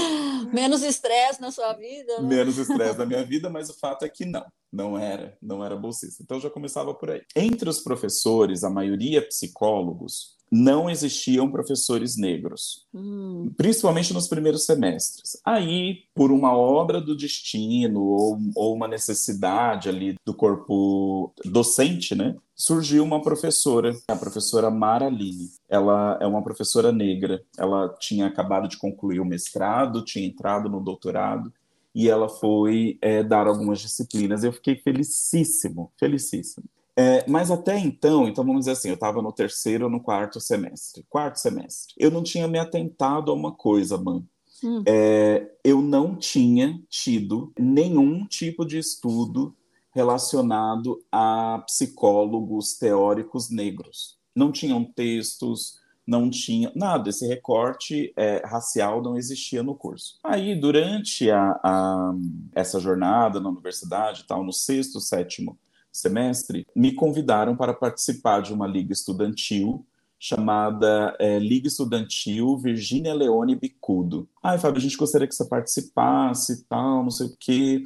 Menos 0.52 0.82
estresse 0.82 1.40
na 1.40 1.50
sua 1.50 1.72
vida. 1.74 2.20
Né? 2.20 2.28
Menos 2.28 2.58
estresse 2.58 2.98
na 2.98 3.06
minha 3.06 3.24
vida, 3.24 3.48
mas 3.48 3.70
o 3.70 3.78
fato 3.78 4.04
é 4.04 4.08
que 4.08 4.24
não, 4.24 4.44
não 4.74 4.98
era, 4.98 5.36
não 5.40 5.64
era 5.64 5.76
bolsista. 5.76 6.22
Então 6.22 6.40
já 6.40 6.50
começava 6.50 6.92
por 6.92 7.10
aí. 7.10 7.22
Entre 7.36 7.68
os 7.68 7.80
professores, 7.80 8.64
a 8.64 8.70
maioria 8.70 9.26
psicólogos, 9.26 10.34
não 10.52 10.88
existiam 10.88 11.50
professores 11.50 12.16
negros, 12.16 12.86
hum. 12.94 13.50
principalmente 13.56 14.14
nos 14.14 14.28
primeiros 14.28 14.64
semestres. 14.64 15.40
Aí, 15.44 16.04
por 16.14 16.30
uma 16.30 16.56
obra 16.56 17.00
do 17.00 17.16
destino 17.16 18.00
ou, 18.00 18.38
ou 18.54 18.74
uma 18.74 18.86
necessidade 18.86 19.88
ali 19.88 20.14
do 20.24 20.32
corpo 20.32 21.32
docente, 21.44 22.14
né, 22.14 22.36
surgiu 22.54 23.02
uma 23.02 23.20
professora, 23.20 23.96
a 24.06 24.14
professora 24.14 24.70
Mara 24.70 25.08
Line. 25.08 25.50
Ela 25.68 26.18
é 26.20 26.26
uma 26.26 26.42
professora 26.42 26.92
negra. 26.92 27.42
Ela 27.58 27.88
tinha 27.98 28.26
acabado 28.26 28.68
de 28.68 28.76
concluir 28.76 29.18
o 29.18 29.24
mestrado, 29.24 30.04
tinha 30.04 30.24
entrado 30.24 30.68
no 30.68 30.80
doutorado 30.80 31.52
e 31.94 32.08
ela 32.08 32.28
foi 32.28 32.98
é, 33.00 33.22
dar 33.22 33.46
algumas 33.46 33.80
disciplinas. 33.80 34.42
Eu 34.42 34.52
fiquei 34.52 34.76
felicíssimo, 34.76 35.92
felicíssimo. 35.98 36.66
É, 36.96 37.28
mas 37.28 37.50
até 37.50 37.78
então, 37.78 38.28
então 38.28 38.44
vamos 38.44 38.60
dizer 38.60 38.72
assim, 38.72 38.88
eu 38.88 38.94
estava 38.94 39.20
no 39.20 39.32
terceiro 39.32 39.84
ou 39.84 39.90
no 39.90 40.00
quarto 40.00 40.40
semestre. 40.40 41.04
Quarto 41.08 41.38
semestre. 41.38 41.94
Eu 41.98 42.10
não 42.10 42.22
tinha 42.22 42.46
me 42.46 42.58
atentado 42.58 43.30
a 43.30 43.34
uma 43.34 43.52
coisa, 43.52 43.98
mano. 43.98 44.26
Hum. 44.62 44.82
É, 44.86 45.50
eu 45.62 45.82
não 45.82 46.16
tinha 46.16 46.80
tido 46.88 47.52
nenhum 47.58 48.24
tipo 48.26 48.64
de 48.64 48.78
estudo 48.78 49.54
relacionado 49.90 51.00
a 51.10 51.62
psicólogos 51.66 52.74
teóricos 52.74 53.50
negros. 53.50 54.18
Não 54.34 54.50
tinham 54.50 54.84
textos, 54.84 55.78
não 56.06 56.28
tinha 56.28 56.70
nada, 56.74 57.08
esse 57.08 57.26
recorte 57.26 58.12
é, 58.16 58.42
racial 58.44 59.02
não 59.02 59.16
existia 59.16 59.62
no 59.62 59.74
curso. 59.74 60.18
Aí, 60.22 60.54
durante 60.54 61.30
a, 61.30 61.58
a, 61.62 62.14
essa 62.54 62.78
jornada 62.78 63.40
na 63.40 63.48
universidade, 63.48 64.24
tal, 64.26 64.44
no 64.44 64.52
sexto, 64.52 65.00
sétimo 65.00 65.58
semestre, 65.90 66.66
me 66.74 66.92
convidaram 66.92 67.56
para 67.56 67.72
participar 67.72 68.42
de 68.42 68.52
uma 68.52 68.66
liga 68.66 68.92
estudantil 68.92 69.86
chamada 70.18 71.14
é, 71.18 71.38
Liga 71.38 71.68
Estudantil 71.68 72.56
Virgínia 72.56 73.12
Leone 73.12 73.54
Bicudo. 73.54 74.26
Ai, 74.42 74.58
Fábio, 74.58 74.78
a 74.78 74.80
gente 74.80 74.96
gostaria 74.96 75.28
que 75.28 75.34
você 75.34 75.44
participasse 75.44 76.52
e 76.52 76.62
tal, 76.64 77.02
não 77.02 77.10
sei 77.10 77.26
o 77.26 77.36
quê. 77.38 77.82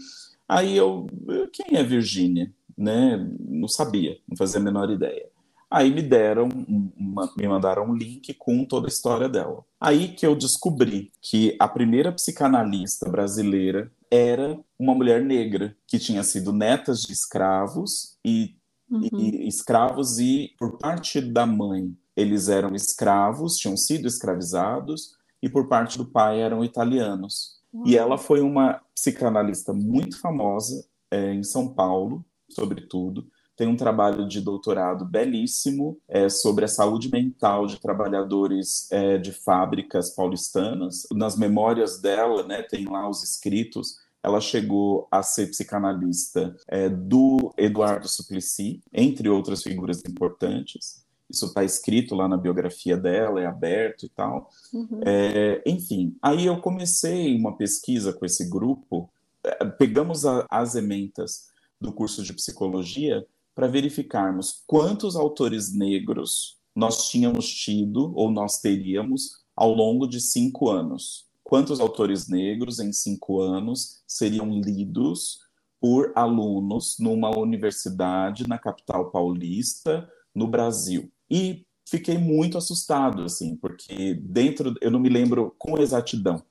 Aí 0.48 0.76
eu, 0.76 1.06
quem 1.52 1.76
é 1.76 1.82
Virgínia? 1.82 2.52
Né? 2.76 3.28
Não 3.40 3.66
sabia, 3.66 4.18
não 4.28 4.36
fazia 4.36 4.60
a 4.60 4.62
menor 4.62 4.88
ideia. 4.88 5.28
Aí 5.70 5.92
me 5.92 6.00
deram, 6.00 6.48
uma, 6.96 7.30
me 7.36 7.46
mandaram 7.46 7.90
um 7.90 7.94
link 7.94 8.32
com 8.34 8.64
toda 8.64 8.86
a 8.86 8.88
história 8.88 9.28
dela. 9.28 9.62
Aí 9.78 10.08
que 10.08 10.26
eu 10.26 10.34
descobri 10.34 11.12
que 11.20 11.56
a 11.58 11.68
primeira 11.68 12.10
psicanalista 12.10 13.10
brasileira 13.10 13.92
era 14.10 14.58
uma 14.78 14.94
mulher 14.94 15.22
negra 15.22 15.76
que 15.86 15.98
tinha 15.98 16.22
sido 16.22 16.52
neta 16.52 16.94
de 16.94 17.12
escravos 17.12 18.16
e, 18.24 18.56
uhum. 18.90 19.08
e 19.12 19.46
escravos 19.46 20.18
e 20.18 20.54
por 20.58 20.78
parte 20.78 21.20
da 21.20 21.44
mãe 21.44 21.94
eles 22.16 22.48
eram 22.48 22.74
escravos, 22.74 23.58
tinham 23.58 23.76
sido 23.76 24.08
escravizados 24.08 25.16
e 25.42 25.50
por 25.50 25.68
parte 25.68 25.98
do 25.98 26.06
pai 26.06 26.40
eram 26.40 26.64
italianos. 26.64 27.58
Uhum. 27.72 27.86
E 27.86 27.96
ela 27.96 28.16
foi 28.16 28.40
uma 28.40 28.80
psicanalista 28.94 29.74
muito 29.74 30.18
famosa 30.18 30.82
é, 31.10 31.34
em 31.34 31.42
São 31.42 31.68
Paulo, 31.68 32.24
sobretudo 32.48 33.26
tem 33.58 33.66
um 33.66 33.76
trabalho 33.76 34.26
de 34.26 34.40
doutorado 34.40 35.04
belíssimo 35.04 35.98
é, 36.06 36.28
sobre 36.28 36.64
a 36.64 36.68
saúde 36.68 37.10
mental 37.10 37.66
de 37.66 37.80
trabalhadores 37.80 38.86
é, 38.92 39.18
de 39.18 39.32
fábricas 39.32 40.10
paulistanas. 40.10 41.08
Nas 41.12 41.36
memórias 41.36 42.00
dela, 42.00 42.44
né, 42.44 42.62
tem 42.62 42.86
lá 42.86 43.10
os 43.10 43.24
escritos, 43.24 43.98
ela 44.22 44.40
chegou 44.40 45.08
a 45.10 45.24
ser 45.24 45.48
psicanalista 45.48 46.54
é, 46.68 46.88
do 46.88 47.52
Eduardo 47.58 48.08
Suplicy, 48.08 48.80
entre 48.92 49.28
outras 49.28 49.60
figuras 49.60 50.04
importantes. 50.08 51.04
Isso 51.28 51.46
está 51.46 51.64
escrito 51.64 52.14
lá 52.14 52.28
na 52.28 52.36
biografia 52.36 52.96
dela, 52.96 53.40
é 53.40 53.46
aberto 53.46 54.06
e 54.06 54.08
tal. 54.08 54.50
Uhum. 54.72 55.00
É, 55.04 55.60
enfim, 55.66 56.16
aí 56.22 56.46
eu 56.46 56.60
comecei 56.60 57.36
uma 57.36 57.56
pesquisa 57.56 58.12
com 58.12 58.24
esse 58.24 58.48
grupo, 58.48 59.10
é, 59.42 59.64
pegamos 59.64 60.24
a, 60.24 60.46
as 60.48 60.76
ementas 60.76 61.48
do 61.80 61.92
curso 61.92 62.22
de 62.22 62.32
psicologia 62.32 63.26
para 63.58 63.66
verificarmos 63.66 64.62
quantos 64.68 65.16
autores 65.16 65.74
negros 65.74 66.58
nós 66.76 67.08
tínhamos 67.08 67.52
tido 67.52 68.12
ou 68.14 68.30
nós 68.30 68.60
teríamos 68.60 69.32
ao 69.56 69.74
longo 69.74 70.06
de 70.06 70.20
cinco 70.20 70.70
anos. 70.70 71.26
Quantos 71.42 71.80
autores 71.80 72.28
negros 72.28 72.78
em 72.78 72.92
cinco 72.92 73.40
anos 73.40 74.00
seriam 74.06 74.48
lidos 74.48 75.40
por 75.80 76.12
alunos 76.14 76.98
numa 77.00 77.36
universidade 77.36 78.46
na 78.46 78.58
capital 78.58 79.10
paulista, 79.10 80.08
no 80.32 80.46
Brasil? 80.46 81.10
E 81.28 81.66
fiquei 81.84 82.16
muito 82.16 82.56
assustado, 82.56 83.24
assim, 83.24 83.56
porque 83.56 84.14
dentro, 84.22 84.72
eu 84.80 84.92
não 84.92 85.00
me 85.00 85.08
lembro 85.08 85.52
com 85.58 85.78
exatidão, 85.78 86.44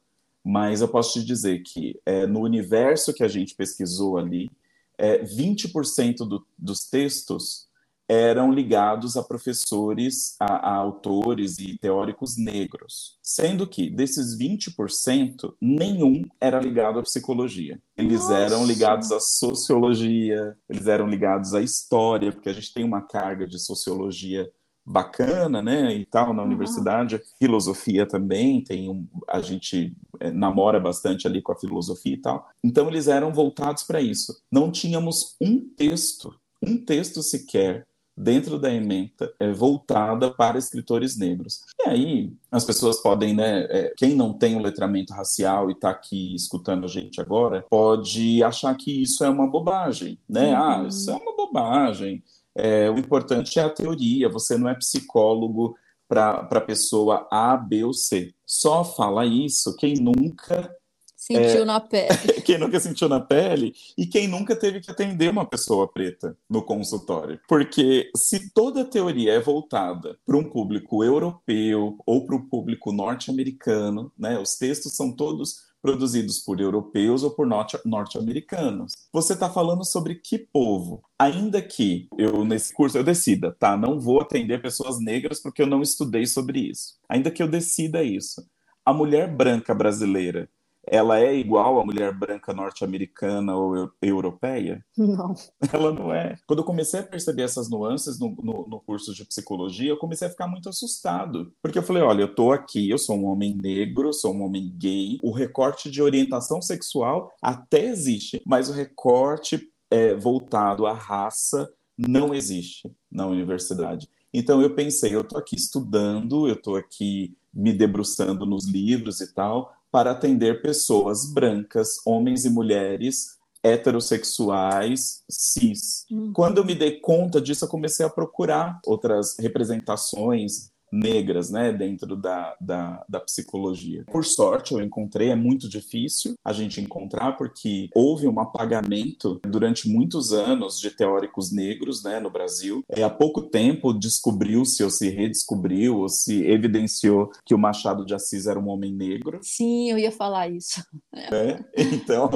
mas 0.44 0.82
eu 0.82 0.90
posso 0.90 1.14
te 1.14 1.26
dizer 1.26 1.64
que 1.64 2.02
é, 2.06 2.28
no 2.28 2.42
universo 2.42 3.14
que 3.14 3.24
a 3.24 3.30
gente 3.30 3.56
pesquisou 3.56 4.18
ali, 4.18 4.52
é, 4.98 5.24
20% 5.24 6.18
do, 6.28 6.46
dos 6.58 6.90
textos 6.90 7.68
eram 8.10 8.52
ligados 8.54 9.18
a 9.18 9.24
professores, 9.24 10.36
a, 10.40 10.70
a, 10.70 10.76
autores 10.76 11.60
e 11.60 11.78
teóricos 11.78 12.38
negros, 12.38 13.18
sendo 13.22 13.68
que 13.68 13.90
desses 13.90 14.38
20%, 14.38 15.54
nenhum 15.60 16.24
era 16.40 16.60
ligado 16.60 17.00
à 17.00 17.04
psicologia. 17.04 17.82
Eles 17.98 18.22
Nossa. 18.22 18.38
eram 18.38 18.66
ligados 18.66 19.12
à 19.12 19.20
sociologia, 19.20 20.58
eles 20.70 20.88
eram 20.88 21.08
ligados 21.08 21.54
à 21.54 21.62
história, 21.62 22.32
porque 22.32 22.50
a 22.50 22.54
gente 22.54 22.74
tem 22.74 22.86
uma 22.86 23.02
carga 23.02 23.46
de 23.46 23.60
sociologia 23.60 24.50
bacana, 24.88 25.62
né, 25.62 25.94
e 25.94 26.06
tal 26.06 26.34
na 26.34 26.42
uhum. 26.42 26.48
universidade. 26.48 27.22
Filosofia 27.38 28.06
também 28.06 28.64
tem 28.64 28.90
um, 28.90 29.06
a 29.28 29.42
gente 29.42 29.94
é, 30.20 30.32
namora 30.32 30.80
bastante 30.80 31.28
ali 31.28 31.42
com 31.42 31.52
a 31.52 31.60
filosofia 31.60 32.14
e 32.14 32.22
tal. 32.22 32.48
Então 32.64 32.88
eles 32.88 33.10
eram 33.10 33.34
voltados 33.34 33.84
para 33.84 34.00
isso. 34.00 34.42
Não 34.50 34.72
tínhamos 34.72 35.36
um 35.42 35.60
texto, 35.60 36.34
um 36.64 36.78
texto 36.78 37.22
sequer 37.22 37.86
dentro 38.18 38.58
da 38.58 38.74
ementa 38.74 39.32
é, 39.40 39.52
voltada 39.52 40.32
para 40.32 40.58
escritores 40.58 41.18
negros. 41.18 41.62
E 41.86 41.90
aí 41.90 42.34
as 42.50 42.64
pessoas 42.64 43.00
podem, 43.02 43.36
né, 43.36 43.68
é, 43.70 43.94
quem 43.96 44.16
não 44.16 44.34
tem 44.34 44.56
o 44.56 44.60
um 44.60 44.62
letramento 44.62 45.14
racial 45.14 45.70
e 45.70 45.74
está 45.74 45.92
aqui 45.92 46.34
escutando 46.34 46.86
a 46.86 46.88
gente 46.88 47.22
agora, 47.22 47.64
pode 47.70 48.42
achar 48.42 48.74
que 48.76 49.04
isso 49.04 49.24
é 49.24 49.30
uma 49.30 49.46
bobagem, 49.46 50.18
né? 50.28 50.50
Uhum. 50.50 50.64
Ah, 50.64 50.86
isso 50.88 51.12
é 51.12 51.16
uma 51.16 51.36
bobagem. 51.36 52.24
É, 52.58 52.90
o 52.90 52.98
importante 52.98 53.60
é 53.60 53.64
a 53.64 53.70
teoria, 53.70 54.28
você 54.28 54.58
não 54.58 54.68
é 54.68 54.74
psicólogo 54.74 55.78
para 56.08 56.48
a 56.50 56.62
pessoa 56.62 57.28
A, 57.30 57.56
B 57.56 57.84
ou 57.84 57.94
C. 57.94 58.34
Só 58.46 58.84
fala 58.84 59.26
isso 59.26 59.76
quem 59.76 59.96
nunca. 59.96 60.74
Sentiu 61.16 61.62
é, 61.62 61.66
na 61.66 61.80
pele. 61.80 62.08
quem 62.44 62.58
nunca 62.58 62.80
sentiu 62.80 63.10
na 63.10 63.20
pele 63.20 63.76
e 63.98 64.08
quem 64.08 64.28
nunca 64.28 64.56
teve 64.56 64.80
que 64.80 64.90
atender 64.90 65.30
uma 65.30 65.46
pessoa 65.46 65.88
preta 65.88 66.36
no 66.50 66.64
consultório. 66.64 67.40
Porque 67.48 68.10
se 68.16 68.52
toda 68.54 68.82
a 68.82 68.86
teoria 68.86 69.34
é 69.34 69.40
voltada 69.40 70.18
para 70.26 70.38
um 70.38 70.44
público 70.44 71.04
europeu 71.04 71.98
ou 72.06 72.26
para 72.26 72.36
o 72.36 72.48
público 72.48 72.92
norte-americano, 72.92 74.12
né, 74.18 74.40
os 74.40 74.56
textos 74.56 74.96
são 74.96 75.12
todos 75.12 75.67
produzidos 75.82 76.40
por 76.40 76.60
europeus 76.60 77.24
ou 77.24 77.32
por 77.32 77.48
norte-americanos. 77.86 78.94
Você 79.14 79.34
está 79.34 79.50
falando 79.50 79.86
sobre 79.86 80.16
que 80.16 80.38
povo? 80.38 81.04
Ainda 81.18 81.62
que 81.62 82.08
eu, 82.18 82.44
nesse 82.44 82.74
curso, 82.74 82.98
eu 82.98 83.04
decida, 83.04 83.56
tá? 83.58 83.78
Não 83.78 84.00
vou 84.00 84.22
atender 84.22 84.62
pessoas 84.62 85.00
negras 85.00 85.42
porque 85.42 85.62
eu 85.62 85.68
não 85.68 85.82
estudei 85.82 86.26
sobre 86.26 86.60
isso. 86.60 86.96
Ainda 87.08 87.32
que 87.32 87.42
eu 87.42 87.48
decida 87.48 88.04
isso. 88.04 88.46
A 88.86 88.94
mulher 88.94 89.36
branca 89.36 89.74
brasileira 89.74 90.50
ela 90.90 91.20
é 91.20 91.36
igual 91.36 91.80
à 91.80 91.86
mulher 91.86 92.14
branca 92.14 92.54
norte-americana 92.54 93.56
ou 93.56 93.92
europeia? 94.02 94.84
Não. 94.98 95.36
Ela 95.72 95.92
não 95.94 96.14
é. 96.14 96.38
Quando 96.48 96.60
eu 96.60 96.66
comecei 96.66 97.00
a 97.00 97.04
perceber 97.04 97.44
essas 97.44 97.70
nuances 97.70 98.20
no, 98.20 98.36
no, 98.42 98.68
no, 98.68 98.80
curso 98.80 99.14
de 99.14 99.26
psicologia, 99.26 99.90
eu 99.90 99.98
comecei 99.98 100.28
a 100.28 100.32
ficar 100.32 100.48
muito 100.48 100.70
assustado. 100.70 101.52
Porque 101.62 101.78
eu 101.78 101.84
falei: 101.84 102.02
olha, 102.02 102.22
eu 102.22 102.34
tô 102.34 102.52
aqui, 102.52 102.90
eu 102.90 102.98
sou 102.98 103.18
um 103.18 103.26
homem 103.26 103.56
negro, 103.56 104.14
sou 104.14 104.34
um 104.34 104.44
homem 104.44 104.74
gay, 104.78 105.18
o 105.22 105.32
recorte 105.32 105.92
de 105.92 106.02
orientação 106.02 106.62
sexual 106.62 107.32
até 107.42 107.86
existe, 107.86 108.42
mas 108.46 108.70
o 108.70 108.74
recorte 108.74 109.70
é, 109.92 110.16
voltado 110.16 110.86
à 110.86 110.94
raça 110.94 111.70
não 111.98 112.34
existe 112.34 112.92
na 113.12 113.26
universidade. 113.26 114.10
Então 114.34 114.62
eu 114.62 114.76
pensei, 114.76 115.16
eu 115.16 115.22
estou 115.22 115.40
aqui 115.40 115.56
estudando, 115.56 116.48
eu 116.48 116.54
estou 116.54 116.76
aqui 116.76 117.36
me 117.54 117.74
debruçando 117.74 118.46
nos 118.46 118.68
livros 118.68 119.20
e 119.20 119.34
tal, 119.34 119.74
para 119.98 120.12
atender 120.12 120.62
pessoas 120.62 121.26
brancas, 121.26 122.06
homens 122.06 122.46
e 122.46 122.52
mulheres, 122.52 123.30
heterossexuais, 123.64 125.24
cis. 125.28 126.06
Uhum. 126.12 126.32
Quando 126.34 126.60
eu 126.60 126.64
me 126.64 126.76
dei 126.76 127.00
conta 127.00 127.42
disso, 127.42 127.66
eu 127.66 127.68
comecei 127.68 128.06
a 128.06 128.10
procurar 128.10 128.80
outras 128.86 129.36
representações 129.40 130.70
negras, 130.92 131.50
né, 131.50 131.72
dentro 131.72 132.16
da, 132.16 132.56
da, 132.60 133.06
da, 133.08 133.20
psicologia. 133.20 134.04
Por 134.12 134.24
sorte, 134.24 134.74
eu 134.74 134.82
encontrei, 134.82 135.30
é 135.30 135.36
muito 135.36 135.68
difícil 135.68 136.36
a 136.44 136.54
gente 136.54 136.80
encontrar, 136.80 137.34
porque 137.34 137.90
houve 137.94 138.28
um 138.28 138.40
apagamento 138.40 139.40
durante 139.44 139.90
muitos 139.90 140.32
anos 140.32 140.80
de 140.80 140.92
teóricos 140.92 141.52
negros, 141.52 142.04
né, 142.04 142.20
no 142.20 142.30
Brasil. 142.30 142.84
É, 142.90 143.04
há 143.04 143.10
pouco 143.10 143.42
tempo 143.42 143.94
descobriu-se, 143.94 144.84
ou 144.84 144.90
se 144.90 145.10
redescobriu, 145.10 145.98
ou 145.98 146.10
se 146.10 146.46
evidenciou 146.46 147.30
que 147.46 147.54
o 147.54 147.60
Machado 147.60 148.06
de 148.06 148.14
Assis 148.14 148.48
era 148.48 148.60
um 148.60 148.70
homem 148.70 148.94
negro. 148.94 149.40
Sim, 149.42 149.92
eu 149.92 149.98
ia 149.98 150.12
falar 150.12 150.50
isso. 150.50 150.84
É, 151.30 151.60
então, 151.76 152.30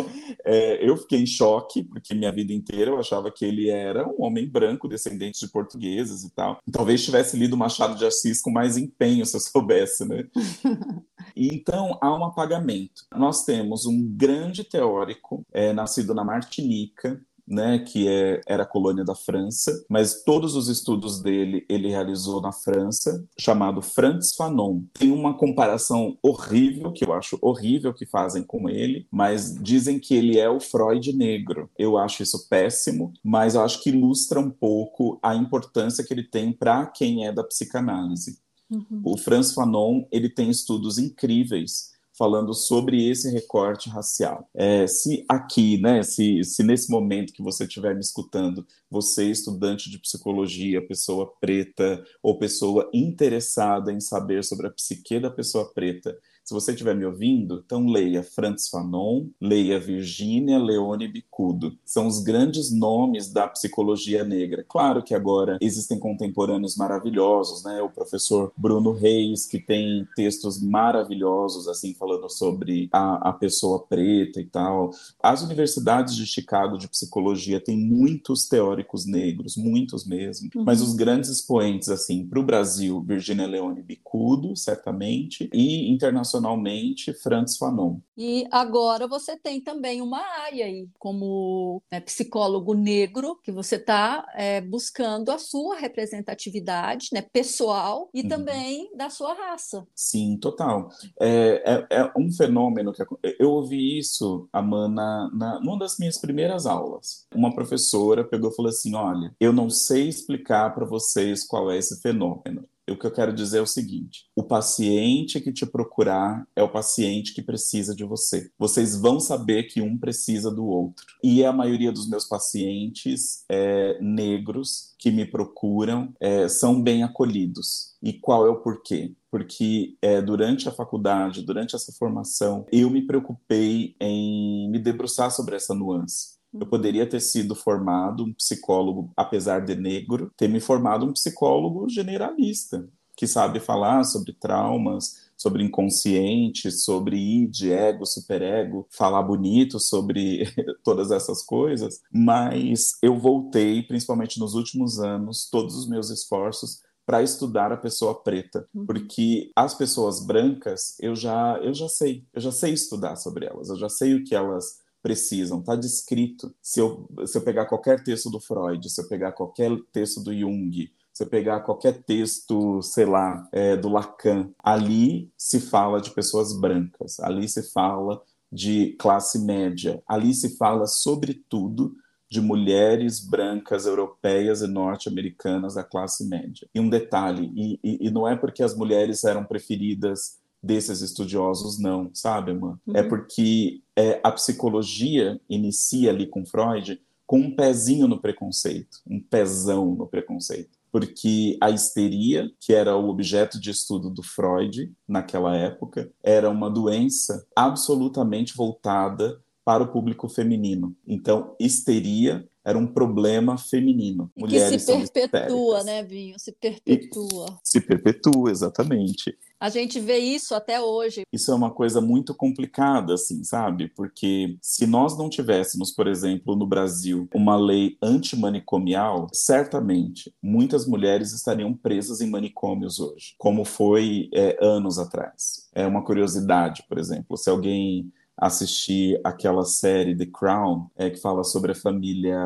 é, 0.44 0.88
eu 0.88 0.98
fiquei 0.98 1.20
em 1.20 1.26
choque, 1.26 1.84
porque 1.84 2.14
minha 2.14 2.32
vida 2.32 2.52
inteira 2.52 2.92
eu 2.92 3.00
achava 3.00 3.32
que 3.32 3.46
ele 3.46 3.70
era 3.70 4.08
um 4.08 4.24
homem 4.24 4.48
branco, 4.48 4.88
descendente 4.88 5.40
de 5.40 5.52
portugueses 5.52 6.24
e 6.24 6.34
tal. 6.34 6.58
Talvez 6.72 7.04
tivesse 7.04 7.38
lido 7.38 7.56
Machado 7.56 7.96
de 7.96 8.06
Assis 8.06 8.41
com 8.42 8.52
mais 8.52 8.78
empenho, 8.78 9.26
se 9.26 9.36
eu 9.36 9.40
soubesse, 9.40 10.06
né? 10.08 10.28
então, 11.36 11.98
há 12.02 12.14
um 12.14 12.26
apagamento. 12.26 13.06
Nós 13.16 13.46
temos 13.46 13.86
um 13.86 14.02
grande 14.16 14.64
teórico, 14.64 15.46
é, 15.54 15.72
nascido 15.74 16.14
na 16.14 16.24
Martinica, 16.24 17.22
né, 17.48 17.80
que 17.80 18.08
é, 18.08 18.42
era 18.48 18.66
colônia 18.66 19.04
da 19.04 19.16
França, 19.16 19.84
mas 19.90 20.24
todos 20.24 20.56
os 20.56 20.68
estudos 20.68 21.22
dele 21.22 21.66
ele 21.70 21.90
realizou 21.90 22.42
na 22.42 22.52
França, 22.52 23.26
chamado 23.38 23.82
Franz 23.82 24.34
Fanon. 24.36 24.82
Tem 24.94 25.12
uma 25.12 25.38
comparação 25.38 26.18
horrível, 26.22 26.92
que 26.92 27.06
eu 27.06 27.14
acho 27.14 27.38
horrível 27.42 27.94
que 27.94 28.06
fazem 28.06 28.44
com 28.44 28.70
ele, 28.70 29.08
mas 29.12 29.56
dizem 29.62 30.00
que 30.00 30.14
ele 30.14 30.40
é 30.40 30.50
o 30.50 30.60
Freud 30.60 31.14
negro. 31.14 31.70
Eu 31.78 31.98
acho 31.98 32.24
isso 32.24 32.48
péssimo, 32.50 33.14
mas 33.24 33.56
eu 33.56 33.62
acho 33.62 33.82
que 33.82 33.90
ilustra 33.90 34.40
um 34.40 34.50
pouco 34.50 35.20
a 35.22 35.36
importância 35.36 36.04
que 36.04 36.14
ele 36.14 36.24
tem 36.24 36.52
para 36.52 36.86
quem 36.86 37.26
é 37.26 37.32
da 37.32 37.44
psicanálise. 37.44 38.40
Uhum. 38.70 39.02
O 39.04 39.18
Franz 39.18 39.54
Fanon 39.54 40.06
ele 40.12 40.30
tem 40.30 40.50
estudos 40.50 40.98
incríveis 40.98 41.92
falando 42.22 42.54
sobre 42.54 43.10
esse 43.10 43.32
recorte 43.32 43.90
racial. 43.90 44.48
É, 44.54 44.86
se 44.86 45.26
aqui, 45.28 45.82
né, 45.82 46.04
se, 46.04 46.44
se 46.44 46.62
nesse 46.62 46.92
momento 46.92 47.34
que 47.34 47.42
você 47.42 47.64
estiver 47.64 47.96
me 47.96 48.00
escutando, 48.00 48.64
você, 48.92 49.32
estudante 49.32 49.90
de 49.90 49.98
psicologia, 49.98 50.86
pessoa 50.86 51.34
preta 51.42 52.06
ou 52.22 52.38
pessoa 52.38 52.88
interessada 52.94 53.92
em 53.92 54.00
saber 54.00 54.44
sobre 54.44 54.68
a 54.68 54.70
psique 54.70 55.20
da 55.20 55.32
pessoa 55.32 55.74
preta, 55.74 56.16
se 56.44 56.54
você 56.54 56.72
estiver 56.72 56.96
me 56.96 57.06
ouvindo, 57.06 57.64
então 57.66 57.88
leia 57.88 58.24
Franz 58.24 58.68
Fanon, 58.68 59.28
leia 59.40 59.80
Virginia 59.80 60.58
Leone 60.58 61.08
Bicudo. 61.08 61.78
São 61.86 62.08
os 62.08 62.20
grandes 62.20 62.72
nomes 62.72 63.32
da 63.32 63.48
psicologia 63.48 64.24
negra. 64.24 64.66
Claro 64.68 65.04
que 65.04 65.14
agora 65.14 65.58
existem 65.62 66.00
contemporâneos 66.00 66.76
maravilhosos, 66.76 67.64
né? 67.64 67.82
O 67.82 67.90
professor 67.90 68.52
Bruno 68.58 68.92
Reis, 68.92 69.46
que 69.46 69.60
tem 69.60 70.08
textos 70.16 70.62
maravilhosos, 70.62 71.68
assim, 71.68 71.94
falando 71.94 72.28
sobre 72.30 72.90
a, 72.92 73.30
a 73.30 73.34
pessoa 73.34 73.80
preta 73.80 74.42
e 74.42 74.46
tal. 74.46 74.92
As 75.22 75.44
universidades 75.44 76.16
de 76.16 76.26
Chicago 76.26 76.78
de 76.78 76.88
psicologia 76.88 77.60
têm 77.60 77.78
muitos 77.78 78.48
teóricos 78.48 79.06
negros, 79.06 79.56
muitos 79.56 80.06
mesmo. 80.06 80.50
Uhum. 80.56 80.64
Mas 80.64 80.82
os 80.82 80.96
grandes 80.96 81.30
expoentes, 81.30 81.90
assim, 81.90 82.26
para 82.26 82.40
o 82.40 82.44
Brasil, 82.44 83.02
Virginia 83.02 83.48
Leone 83.48 83.82
Bicudo, 83.82 84.56
certamente, 84.56 85.50
e 85.54 85.92
internacionalmente 85.92 86.31
internacionalmente 86.32 87.14
Franz 87.14 87.58
Fanon. 87.58 88.00
E 88.18 88.46
agora 88.52 89.08
você 89.08 89.38
tem 89.38 89.60
também 89.60 90.02
uma 90.02 90.20
área 90.20 90.66
aí, 90.66 90.88
como 91.00 91.82
né, 91.92 92.00
psicólogo 92.00 92.74
negro, 92.74 93.40
que 93.44 93.52
você 93.52 93.76
está 93.76 94.26
é, 94.36 94.62
buscando 94.62 95.32
a 95.32 95.38
sua 95.38 95.76
representatividade 95.76 97.10
né, 97.12 97.22
pessoal 97.22 98.10
e 98.14 98.22
uhum. 98.22 98.30
também 98.30 98.92
da 98.96 99.10
sua 99.10 99.34
raça. 99.34 99.86
Sim, 99.96 100.38
total. 100.38 100.90
É, 101.20 101.88
é, 101.90 102.02
é, 102.02 102.12
um 102.16 102.32
fenômeno 102.32 102.94
que 102.94 103.04
eu 103.40 103.50
ouvi 103.52 103.98
isso, 103.98 104.48
Amanda, 104.54 105.30
na, 105.34 105.60
numa 105.60 105.80
das 105.80 105.98
minhas 105.98 106.20
primeiras 106.20 106.66
aulas. 106.66 107.26
Uma 107.34 107.54
professora 107.54 108.24
pegou 108.24 108.52
e 108.52 108.56
falou 108.56 108.70
assim: 108.70 108.96
Olha, 108.96 109.34
eu 109.40 109.52
não 109.52 109.70
sei 109.70 110.08
explicar 110.08 110.74
para 110.74 110.86
vocês 110.86 111.46
qual 111.46 111.72
é 111.72 111.78
esse 111.78 112.02
fenômeno 112.02 112.68
o 112.90 112.98
que 112.98 113.06
eu 113.06 113.12
quero 113.12 113.34
dizer 113.34 113.60
é 113.60 113.62
o 113.62 113.68
seguinte: 113.68 114.26
o 114.36 114.44
paciente 114.44 115.40
que 115.40 115.52
te 115.52 115.66
procurar 115.66 116.48
é 116.56 116.64
o 116.64 116.72
paciente 116.72 117.34
que 117.34 117.42
precisa 117.42 117.96
de 117.96 118.04
você. 118.04 118.50
Vocês 118.58 119.00
vão 119.00 119.20
saber 119.20 119.64
que 119.64 119.82
um 119.82 119.98
precisa 119.98 120.52
do 120.52 120.66
outro. 120.66 121.06
E 121.24 121.44
a 121.44 121.54
maioria 121.54 121.92
dos 121.92 122.10
meus 122.10 122.26
pacientes 122.26 123.44
é, 123.50 123.98
negros 124.02 124.96
que 124.98 125.12
me 125.12 125.26
procuram 125.26 126.14
é, 126.20 126.48
são 126.48 126.82
bem 126.82 127.04
acolhidos. 127.04 127.96
E 128.02 128.14
qual 128.14 128.46
é 128.46 128.50
o 128.50 128.62
porquê? 128.62 129.14
Porque 129.30 129.96
é, 130.02 130.22
durante 130.22 130.68
a 130.68 130.72
faculdade, 130.72 131.44
durante 131.44 131.76
essa 131.76 131.92
formação, 131.92 132.66
eu 132.72 132.90
me 132.90 133.02
preocupei 133.02 133.96
em 134.00 134.70
me 134.70 134.80
debruçar 134.80 135.32
sobre 135.32 135.56
essa 135.56 135.74
nuance. 135.74 136.41
Eu 136.54 136.66
poderia 136.66 137.08
ter 137.08 137.20
sido 137.20 137.56
formado 137.56 138.24
um 138.24 138.34
psicólogo, 138.34 139.12
apesar 139.16 139.60
de 139.62 139.76
negro, 139.76 140.32
ter 140.36 140.48
me 140.48 140.60
formado 140.60 141.06
um 141.06 141.14
psicólogo 141.14 141.88
generalista, 141.88 142.88
que 143.16 143.28
sabe 143.28 143.60
falar 143.60 144.04
sobre 144.04 144.34
traumas, 144.34 145.32
sobre 145.38 145.64
inconsciente, 145.64 146.72
sobre 146.72 147.18
id, 147.18 147.72
ego, 147.72 148.06
superego, 148.06 148.88
falar 148.92 149.24
bonito 149.24 149.80
sobre 149.80 150.46
todas 150.84 151.10
essas 151.10 151.42
coisas, 151.42 152.00
mas 152.12 152.98
eu 153.02 153.18
voltei, 153.18 153.82
principalmente 153.82 154.40
nos 154.40 154.54
últimos 154.54 155.00
anos, 155.00 155.50
todos 155.50 155.76
os 155.76 155.88
meus 155.88 156.10
esforços 156.12 156.82
para 157.06 157.24
estudar 157.24 157.72
a 157.72 157.78
pessoa 157.78 158.14
preta, 158.14 158.68
uhum. 158.74 158.86
porque 158.86 159.52
as 159.56 159.74
pessoas 159.74 160.24
brancas 160.24 160.96
eu 161.00 161.16
já 161.16 161.60
eu 161.62 161.74
já 161.74 161.90
sei, 161.90 162.24
eu 162.34 162.40
já 162.40 162.52
sei 162.52 162.74
estudar 162.74 163.16
sobre 163.16 163.48
elas, 163.48 163.70
eu 163.70 163.78
já 163.78 163.90
sei 163.90 164.14
o 164.14 164.24
que 164.24 164.36
elas 164.36 164.80
precisam, 165.02 165.60
está 165.60 165.76
descrito. 165.76 166.54
Se 166.62 166.80
eu, 166.80 167.10
se 167.26 167.38
eu 167.38 167.42
pegar 167.42 167.66
qualquer 167.66 168.04
texto 168.04 168.30
do 168.30 168.40
Freud, 168.40 168.90
se 168.90 169.02
eu 169.02 169.08
pegar 169.08 169.32
qualquer 169.32 169.72
texto 169.92 170.22
do 170.22 170.34
Jung, 170.34 170.92
se 171.14 171.24
eu 171.24 171.28
pegar 171.28 171.62
qualquer 171.62 172.04
texto, 172.04 172.82
sei 172.82 173.06
lá, 173.06 173.48
é, 173.52 173.76
do 173.76 173.90
Lacan, 173.90 174.50
ali 174.64 175.32
se 175.38 175.60
fala 175.60 176.00
de 176.00 176.12
pessoas 176.12 176.58
brancas, 176.58 177.20
ali 177.20 177.48
se 177.48 177.64
fala 177.72 178.22
de 178.52 178.96
classe 179.00 179.40
média, 179.40 180.02
ali 180.08 180.34
se 180.34 180.58
fala, 180.58 180.86
sobretudo, 180.86 181.96
de 182.30 182.40
mulheres 182.40 183.20
brancas 183.20 183.86
europeias 183.86 184.62
e 184.62 184.68
norte-americanas 184.68 185.74
da 185.74 185.84
classe 185.84 186.26
média. 186.28 186.66
E 186.74 186.80
um 186.80 186.90
detalhe, 186.90 187.52
e, 187.54 187.80
e, 187.84 188.08
e 188.08 188.12
não 188.12 188.26
é 188.26 188.38
porque 188.38 188.64
as 188.64 188.74
mulheres 188.76 189.26
eram 189.26 189.44
preferidas 189.44 190.41
desses 190.62 191.02
estudiosos, 191.02 191.80
não, 191.80 192.12
sabe, 192.14 192.54
mano? 192.54 192.80
É 192.88 192.92
uhum. 192.92 192.98
É 192.98 193.04
porque 193.04 193.82
é, 193.96 194.20
a 194.24 194.32
psicologia 194.32 195.40
inicia 195.50 196.12
ali 196.12 196.28
com 196.28 196.46
Freud 196.46 197.00
com 197.32 197.40
um 197.40 197.56
pezinho 197.56 198.10
no 198.10 198.20
preconceito, 198.20 199.00
um 199.08 199.18
pezão 199.18 199.96
no 199.96 200.06
preconceito. 200.06 200.78
Porque 200.92 201.58
a 201.62 201.70
histeria, 201.70 202.52
que 202.60 202.74
era 202.74 202.98
o 202.98 203.08
objeto 203.08 203.58
de 203.58 203.72
estudo 203.72 204.10
do 204.10 204.22
Freud 204.22 204.92
naquela 205.08 205.56
época, 205.56 206.12
era 206.22 206.50
uma 206.50 206.70
doença 206.70 207.48
absolutamente 207.56 208.54
voltada 208.54 209.40
para 209.64 209.82
o 209.82 209.88
público 209.88 210.28
feminino. 210.28 210.94
Então, 211.08 211.56
histeria 211.58 212.46
era 212.66 212.78
um 212.78 212.86
problema 212.86 213.58
feminino. 213.58 214.30
E 214.36 214.42
Mulheres 214.42 214.86
que 214.86 215.06
se 215.06 215.12
perpetua, 215.14 215.84
né, 215.86 216.04
Vinho? 216.04 216.38
Se 216.38 216.52
perpetua. 216.52 217.46
E 217.64 217.70
se 217.70 217.80
perpetua, 217.80 218.52
exatamente. 218.52 219.38
A 219.62 219.70
gente 219.70 220.00
vê 220.00 220.18
isso 220.18 220.56
até 220.56 220.82
hoje. 220.82 221.22
Isso 221.32 221.52
é 221.52 221.54
uma 221.54 221.70
coisa 221.70 222.02
muito 222.02 222.34
complicada, 222.34 223.14
assim, 223.14 223.44
sabe? 223.44 223.90
Porque 223.90 224.58
se 224.60 224.88
nós 224.88 225.16
não 225.16 225.30
tivéssemos, 225.30 225.92
por 225.92 226.08
exemplo, 226.08 226.56
no 226.56 226.66
Brasil, 226.66 227.30
uma 227.32 227.56
lei 227.56 227.96
antimanicomial, 228.02 229.28
certamente 229.32 230.34
muitas 230.42 230.88
mulheres 230.88 231.32
estariam 231.32 231.76
presas 231.76 232.22
em 232.22 232.30
manicômios 232.32 233.00
hoje, 233.00 233.36
como 233.38 233.64
foi 233.64 234.32
é, 234.34 234.58
anos 234.60 234.98
atrás. 234.98 235.70
É 235.76 235.86
uma 235.86 236.04
curiosidade, 236.04 236.84
por 236.90 236.98
exemplo, 236.98 237.38
se 237.38 237.48
alguém 237.48 238.12
assistir 238.38 239.20
aquela 239.24 239.64
série 239.64 240.16
The 240.16 240.26
Crown, 240.26 240.88
é, 240.96 241.10
que 241.10 241.20
fala 241.20 241.44
sobre 241.44 241.72
a 241.72 241.76
família 241.76 242.38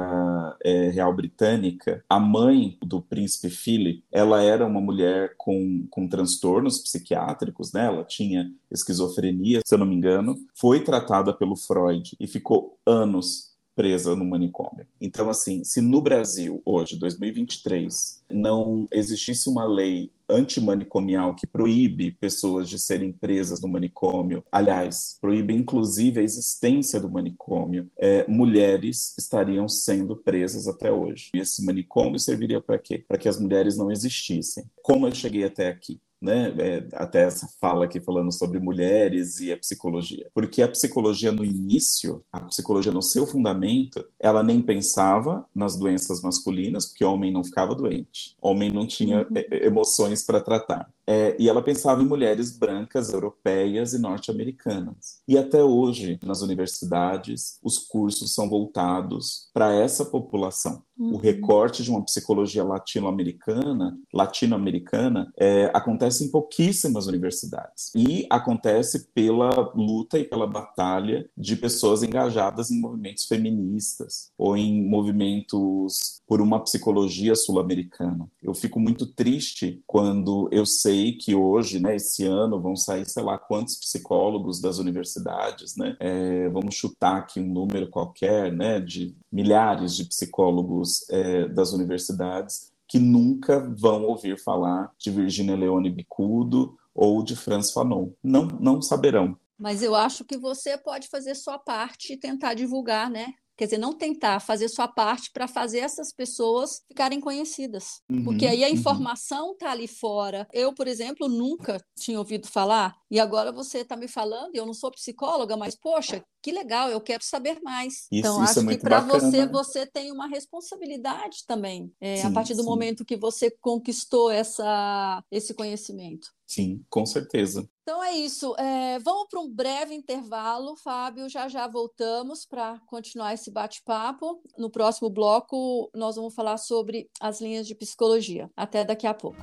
é, 0.63 0.89
real 0.89 1.15
britânica, 1.15 2.03
a 2.09 2.19
mãe 2.19 2.77
do 2.83 3.01
príncipe 3.01 3.49
Philip, 3.49 4.03
ela 4.11 4.41
era 4.41 4.65
uma 4.65 4.81
mulher 4.81 5.35
com, 5.37 5.87
com 5.89 6.07
transtornos 6.07 6.79
psiquiátricos, 6.79 7.71
né? 7.71 7.85
Ela 7.85 8.03
tinha 8.03 8.51
esquizofrenia, 8.71 9.61
se 9.65 9.73
eu 9.73 9.79
não 9.79 9.85
me 9.85 9.95
engano, 9.95 10.35
foi 10.53 10.83
tratada 10.83 11.33
pelo 11.33 11.55
Freud 11.55 12.15
e 12.19 12.27
ficou 12.27 12.77
anos 12.85 13.55
presa 13.75 14.15
no 14.15 14.25
manicômio. 14.25 14.87
Então, 15.01 15.29
assim, 15.29 15.63
se 15.63 15.81
no 15.81 16.01
Brasil, 16.01 16.61
hoje, 16.65 16.97
2023, 16.97 18.23
não 18.31 18.87
existisse 18.91 19.49
uma 19.49 19.65
lei 19.65 20.09
antimanicomial 20.29 21.35
que 21.35 21.47
proíbe 21.47 22.11
pessoas 22.11 22.69
de 22.69 22.79
serem 22.79 23.11
presas 23.11 23.61
no 23.61 23.67
manicômio, 23.67 24.43
aliás, 24.51 25.17
proíbe 25.21 25.53
inclusive 25.53 26.19
a 26.19 26.23
existência 26.23 26.99
do 26.99 27.09
manicômio, 27.09 27.89
é, 27.97 28.27
mulheres 28.27 29.15
estariam 29.17 29.67
sendo 29.67 30.15
presas 30.15 30.67
até 30.67 30.91
hoje. 30.91 31.29
E 31.33 31.39
esse 31.39 31.65
manicômio 31.65 32.19
serviria 32.19 32.61
para 32.61 32.77
quê? 32.77 33.03
Para 33.07 33.17
que 33.17 33.29
as 33.29 33.39
mulheres 33.39 33.77
não 33.77 33.91
existissem. 33.91 34.65
Como 34.81 35.07
eu 35.07 35.13
cheguei 35.13 35.43
até 35.43 35.67
aqui? 35.67 35.99
Né, 36.25 36.53
é, 36.57 36.87
até 36.93 37.21
essa 37.21 37.47
fala 37.61 37.85
aqui 37.85 38.01
falando 38.01 38.31
sobre 38.31 38.59
mulheres 38.59 39.39
e 39.39 39.51
a 39.51 39.57
psicologia. 39.57 40.27
Porque 40.33 40.61
a 40.61 40.67
psicologia 40.67 41.31
no 41.31 41.45
início, 41.45 42.23
a 42.31 42.41
psicologia 42.41 42.91
no 42.91 43.01
seu 43.01 43.27
fundamento, 43.27 44.03
ela 44.19 44.41
nem 44.41 44.61
pensava 44.61 45.45
nas 45.53 45.77
doenças 45.77 46.21
masculinas, 46.21 46.87
porque 46.87 47.05
homem 47.05 47.31
não 47.31 47.43
ficava 47.43 47.75
doente, 47.75 48.35
homem 48.41 48.71
não 48.71 48.87
tinha 48.87 49.19
uhum. 49.19 49.27
emoções 49.51 50.25
para 50.25 50.41
tratar. 50.41 50.89
É, 51.07 51.35
e 51.39 51.47
ela 51.47 51.61
pensava 51.61 52.01
em 52.01 52.07
mulheres 52.07 52.57
brancas, 52.57 53.13
europeias 53.13 53.93
e 53.93 53.99
norte-americanas. 53.99 55.19
E 55.27 55.37
até 55.37 55.63
hoje, 55.63 56.19
nas 56.23 56.41
universidades, 56.41 57.59
os 57.63 57.77
cursos 57.77 58.33
são 58.33 58.49
voltados 58.49 59.49
para 59.53 59.73
essa 59.73 60.05
população. 60.05 60.83
Uhum. 60.97 61.13
O 61.13 61.17
recorte 61.17 61.83
de 61.83 61.91
uma 61.91 62.03
psicologia 62.03 62.63
latino-americana, 62.63 63.97
latino-americana, 64.13 65.31
é, 65.37 65.69
acontece 65.73 66.23
em 66.23 66.31
pouquíssimas 66.31 67.05
universidades 67.05 67.91
e 67.93 68.25
acontece 68.29 69.07
pela 69.13 69.71
luta 69.75 70.17
e 70.17 70.23
pela 70.23 70.47
batalha 70.47 71.29
de 71.37 71.55
pessoas 71.55 72.01
engajadas 72.01 72.71
em 72.71 72.79
movimentos 72.79 73.25
feministas 73.25 74.31
ou 74.37 74.55
em 74.55 74.87
movimentos 74.87 76.21
por 76.25 76.41
uma 76.41 76.63
psicologia 76.63 77.35
sul-americana. 77.35 78.27
Eu 78.41 78.53
fico 78.53 78.79
muito 78.79 79.05
triste 79.05 79.83
quando 79.85 80.47
eu 80.51 80.65
sei 80.65 80.94
que 81.13 81.35
hoje, 81.35 81.79
né, 81.79 81.95
esse 81.95 82.25
ano, 82.25 82.61
vão 82.61 82.75
sair, 82.75 83.05
sei 83.05 83.23
lá, 83.23 83.37
quantos 83.37 83.75
psicólogos 83.75 84.59
das 84.59 84.77
universidades, 84.77 85.75
né? 85.75 85.95
É, 85.99 86.49
vamos 86.49 86.75
chutar 86.75 87.17
aqui 87.17 87.39
um 87.39 87.51
número 87.51 87.89
qualquer, 87.89 88.51
né, 88.51 88.79
de 88.79 89.15
milhares 89.31 89.95
de 89.95 90.05
psicólogos 90.05 91.09
é, 91.09 91.47
das 91.47 91.73
universidades 91.73 92.73
que 92.87 92.99
nunca 92.99 93.59
vão 93.77 94.03
ouvir 94.03 94.37
falar 94.37 94.91
de 94.97 95.09
Virginia 95.09 95.55
Leone 95.55 95.89
Bicudo 95.89 96.77
ou 96.93 97.23
de 97.23 97.35
Franz 97.35 97.71
Fanon. 97.71 98.09
Não, 98.23 98.47
não 98.59 98.81
saberão. 98.81 99.37
Mas 99.57 99.81
eu 99.81 99.95
acho 99.95 100.23
que 100.25 100.37
você 100.37 100.77
pode 100.77 101.07
fazer 101.07 101.33
sua 101.35 101.57
parte 101.57 102.13
e 102.13 102.17
tentar 102.17 102.53
divulgar, 102.53 103.09
né? 103.09 103.33
Quer 103.57 103.65
dizer, 103.65 103.77
não 103.77 103.93
tentar 103.93 104.39
fazer 104.39 104.67
sua 104.67 104.87
parte 104.87 105.31
para 105.31 105.47
fazer 105.47 105.79
essas 105.79 106.11
pessoas 106.11 106.81
ficarem 106.87 107.21
conhecidas. 107.21 108.01
Uhum, 108.09 108.23
Porque 108.25 108.45
aí 108.45 108.63
a 108.63 108.67
uhum. 108.67 108.73
informação 108.73 109.51
está 109.53 109.71
ali 109.71 109.87
fora. 109.87 110.47
Eu, 110.51 110.73
por 110.73 110.87
exemplo, 110.87 111.27
nunca 111.29 111.81
tinha 111.97 112.19
ouvido 112.19 112.47
falar, 112.47 112.95
e 113.09 113.19
agora 113.19 113.51
você 113.51 113.79
está 113.79 113.95
me 113.95 114.07
falando, 114.07 114.53
e 114.53 114.57
eu 114.57 114.65
não 114.65 114.73
sou 114.73 114.91
psicóloga, 114.91 115.55
mas, 115.55 115.75
poxa, 115.75 116.23
que 116.41 116.51
legal, 116.51 116.89
eu 116.89 117.01
quero 117.01 117.23
saber 117.23 117.59
mais. 117.63 117.93
Isso, 117.93 118.07
então, 118.11 118.43
isso 118.43 118.59
acho 118.59 118.69
é 118.69 118.75
que 118.75 118.81
para 118.81 118.99
você, 118.99 119.47
você 119.47 119.85
tem 119.85 120.11
uma 120.11 120.27
responsabilidade 120.27 121.45
também, 121.47 121.91
é, 121.99 122.17
sim, 122.17 122.27
a 122.27 122.31
partir 122.31 122.53
do 122.53 122.61
sim. 122.61 122.67
momento 122.67 123.05
que 123.05 123.15
você 123.15 123.49
conquistou 123.61 124.29
essa, 124.29 125.23
esse 125.31 125.53
conhecimento. 125.53 126.27
Sim, 126.45 126.83
com 126.89 127.05
certeza. 127.05 127.67
Então 127.87 128.03
é 128.03 128.13
isso. 128.13 128.55
É, 128.57 128.97
vamos 128.97 129.27
para 129.29 129.39
um 129.39 129.47
breve 129.47 129.93
intervalo, 129.93 130.75
Fábio. 130.75 131.29
Já 131.29 131.47
já 131.47 131.67
voltamos 131.67 132.43
para 132.43 132.79
continuar 132.87 133.35
esse 133.35 133.51
bate-papo. 133.51 134.41
No 134.57 134.71
próximo 134.71 135.07
bloco, 135.07 135.91
nós 135.93 136.15
vamos 136.15 136.33
falar 136.33 136.57
sobre 136.57 137.07
as 137.21 137.39
linhas 137.39 137.67
de 137.67 137.75
psicologia. 137.75 138.49
Até 138.57 138.83
daqui 138.83 139.05
a 139.05 139.13
pouco. 139.13 139.37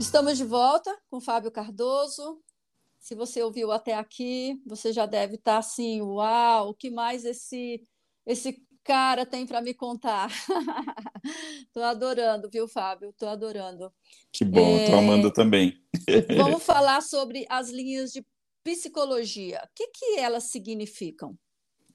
Estamos 0.00 0.36
de 0.36 0.44
volta 0.44 0.92
com 1.08 1.20
Fábio 1.20 1.52
Cardoso. 1.52 2.42
Se 2.98 3.14
você 3.14 3.40
ouviu 3.40 3.70
até 3.70 3.94
aqui, 3.94 4.60
você 4.66 4.92
já 4.92 5.06
deve 5.06 5.36
estar 5.36 5.58
assim, 5.58 6.02
uau, 6.02 6.70
o 6.70 6.74
que 6.74 6.90
mais 6.90 7.24
esse 7.24 7.80
esse 8.26 8.60
cara 8.84 9.24
tem 9.24 9.46
para 9.46 9.62
me 9.62 9.72
contar. 9.72 10.30
Estou 11.66 11.82
adorando, 11.82 12.48
viu, 12.50 12.68
Fábio? 12.68 13.08
Estou 13.08 13.28
adorando. 13.28 13.90
Que 14.30 14.44
bom, 14.44 14.76
estou 14.76 14.96
é... 14.96 14.98
amando 14.98 15.32
também. 15.32 15.74
Vamos 16.36 16.62
falar 16.62 17.00
sobre 17.00 17.46
as 17.48 17.70
linhas 17.70 18.12
de 18.12 18.24
psicologia. 18.62 19.62
O 19.64 19.68
que, 19.74 19.88
que 19.88 20.18
elas 20.18 20.44
significam? 20.44 21.36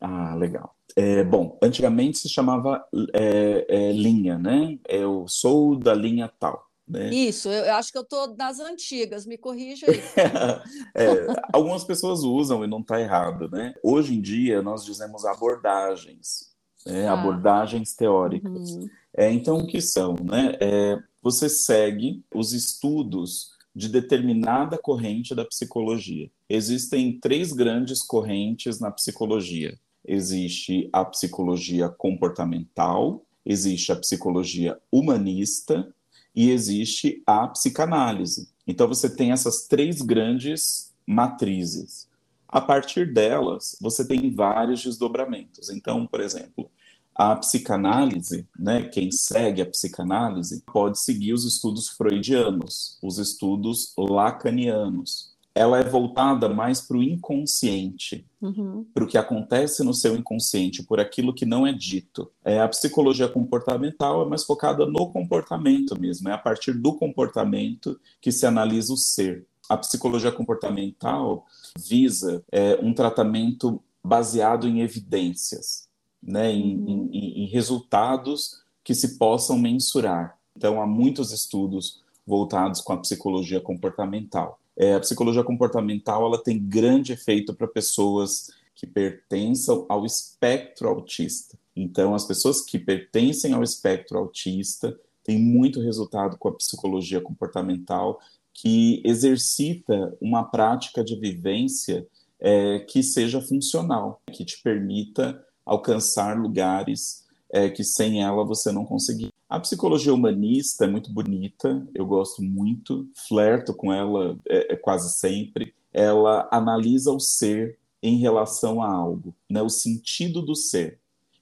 Ah, 0.02 0.34
legal. 0.36 0.76
É, 0.96 1.24
bom, 1.24 1.58
antigamente 1.62 2.18
se 2.18 2.30
chamava 2.30 2.84
é, 3.14 3.66
é, 3.70 3.92
linha, 3.92 4.38
né? 4.38 4.80
Eu 4.88 5.26
sou 5.28 5.78
da 5.78 5.94
linha 5.94 6.32
tal. 6.40 6.68
Né? 6.88 7.14
Isso, 7.14 7.50
eu 7.50 7.76
acho 7.76 7.92
que 7.92 7.98
eu 8.00 8.02
estou 8.02 8.36
das 8.36 8.60
antigas, 8.60 9.28
me 9.28 9.38
corrija 9.38 9.86
aí. 9.88 10.02
é, 10.96 11.28
algumas 11.54 11.84
pessoas 11.84 12.22
usam 12.22 12.64
e 12.64 12.68
não 12.68 12.80
está 12.80 13.00
errado, 13.00 13.48
né? 13.52 13.76
Hoje 13.84 14.16
em 14.16 14.22
dia 14.22 14.64
nós 14.64 14.84
dizemos 14.84 15.24
abordagens 15.24 16.50
né, 16.86 17.07
ah. 17.07 17.13
abordagens 17.13 17.93
teóricas. 17.93 18.71
Uhum. 18.71 18.89
É, 19.15 19.32
então, 19.32 19.57
o 19.57 19.67
que 19.67 19.82
são? 19.82 20.15
Né? 20.23 20.55
É, 20.59 20.99
você 21.21 21.49
segue 21.49 22.23
os 22.34 22.53
estudos 22.53 23.51
de 23.75 23.88
determinada 23.88 24.77
corrente 24.77 25.36
da 25.36 25.45
psicologia. 25.45 26.30
Existem 26.49 27.19
três 27.19 27.53
grandes 27.53 28.01
correntes 28.01 28.80
na 28.80 28.91
psicologia. 28.91 29.77
Existe 30.05 30.89
a 30.91 31.05
psicologia 31.05 31.88
comportamental, 31.88 33.23
existe 33.45 33.91
a 33.91 33.95
psicologia 33.95 34.77
humanista 34.91 35.93
e 36.36 36.49
existe 36.51 37.21
a 37.25 37.47
psicanálise. 37.47 38.49
Então 38.65 38.88
você 38.88 39.09
tem 39.09 39.32
essas 39.32 39.67
três 39.67 40.01
grandes 40.01 40.93
matrizes. 41.05 42.09
A 42.52 42.60
partir 42.60 43.14
delas, 43.14 43.78
você 43.80 44.06
tem 44.06 44.34
vários 44.34 44.84
desdobramentos. 44.84 45.70
Então, 45.70 46.08
por 46.08 46.20
exemplo, 46.20 46.70
a 47.14 47.36
psicanálise, 47.36 48.47
né, 48.58 48.84
quem 48.84 49.12
segue 49.12 49.62
a 49.62 49.66
psicanálise, 49.66 50.64
pode 50.66 51.00
seguir 51.00 51.34
os 51.34 51.45
estudos 51.45 51.89
freudianos, 51.89 52.97
os 53.04 53.20
estudos 53.20 53.93
lacanianos. 53.95 55.38
Ela 55.54 55.80
é 55.80 55.84
voltada 55.84 56.50
mais 56.50 56.82
para 56.82 56.97
o 56.97 57.04
inconsciente, 57.04 58.26
uhum. 58.41 58.86
para 58.93 59.04
o 59.04 59.08
que 59.08 59.18
acontece 59.18 59.84
no 59.84 59.93
seu 59.93 60.16
inconsciente, 60.16 60.82
por 60.82 61.00
aquilo 61.00 61.34
que 61.34 61.45
não 61.45 61.68
é 61.68 61.74
dito. 61.74 62.32
É, 62.43 62.62
a 62.62 62.68
psicologia 62.70 63.28
comportamental 63.28 64.26
é 64.26 64.30
mais 64.30 64.43
focada 64.43 64.86
no 64.86 65.12
comportamento 65.12 66.00
mesmo, 66.00 66.30
é 66.30 66.34
a 66.34 66.38
partir 66.38 66.72
do 66.72 66.93
comportamento 66.93 68.00
que 68.22 68.32
se 68.32 68.45
analisa 68.45 68.93
o 68.93 68.97
ser. 68.97 69.45
A 69.70 69.78
psicologia 69.78 70.32
comportamental 70.32 71.45
visa 71.78 72.43
é, 72.51 72.78
um 72.82 72.93
tratamento 72.93 73.82
baseado 74.03 74.67
em 74.67 74.82
evidências, 74.82 75.88
né, 76.22 76.51
em, 76.51 76.78
uhum. 76.78 77.09
em, 77.13 77.43
em 77.43 77.45
resultados 77.45 78.63
que 78.84 78.95
se 78.95 79.20
possam 79.20 79.57
mensurar. 79.57 80.38
Então, 80.57 80.82
há 80.82 80.88
muitos 80.88 81.32
estudos 81.32 82.03
voltados 82.26 82.82
com 82.82 82.93
a 82.93 82.97
psicologia 82.97 83.61
comportamental. 83.61 84.59
É, 84.76 84.95
a 84.95 84.99
psicologia 84.99 85.43
comportamental 85.43 86.26
ela 86.26 86.41
tem 86.41 86.57
grande 86.57 87.13
efeito 87.13 87.53
para 87.53 87.67
pessoas 87.67 88.51
que 88.74 88.88
pertençam 88.88 89.86
ao 89.89 90.05
espectro 90.05 90.88
autista. 90.88 91.57
Então, 91.76 92.15
as 92.15 92.26
pessoas 92.26 92.61
que 92.61 92.80
pertencem 92.80 93.53
ao 93.53 93.61
espectro 93.61 94.17
autista 94.17 94.97
têm 95.24 95.38
muito 95.38 95.82
resultado 95.82 96.38
com 96.38 96.47
a 96.47 96.53
psicologia 96.53 97.20
comportamental 97.20 98.20
que 98.62 99.01
exercita 99.05 100.18
uma 100.22 100.43
prática 100.43 101.01
de 101.01 101.16
vivência 101.16 102.05
é, 102.39 102.80
que 102.80 103.01
seja 103.01 103.41
funcional, 103.41 104.22
que 104.32 104.43
te 104.43 104.62
permita 104.62 105.41
alcançar 105.66 106.38
lugares 106.38 107.26
é, 107.51 107.70
que 107.70 107.86
sem 107.86 108.22
ela 108.22 108.43
você 108.43 108.72
não 108.72 108.86
conseguir. 108.86 109.30
A 109.49 109.60
psicologia 109.62 110.14
humanista 110.14 110.84
é 110.84 110.88
muito 110.89 111.12
bonita, 111.12 111.88
eu 111.95 112.05
gosto 112.05 112.43
muito, 112.43 113.07
flerto 113.30 113.74
com 113.74 113.93
ela 113.93 114.38
é, 114.45 114.74
é 114.74 114.76
quase 114.76 115.18
sempre. 115.18 115.74
Ela 115.93 116.47
analisa 116.51 117.12
o 117.12 117.20
ser 117.20 117.80
em 118.03 118.18
relação 118.18 118.82
a 118.82 118.91
algo, 118.91 119.34
né, 119.49 119.62
o 119.62 119.70
sentido 119.70 120.41
do 120.41 120.55
ser. 120.55 120.99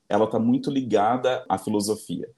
Ela 0.08 0.26
está 0.26 0.38
muito 0.38 0.70
ligada 0.70 1.44
à 1.50 1.58
filosofia. 1.58 2.30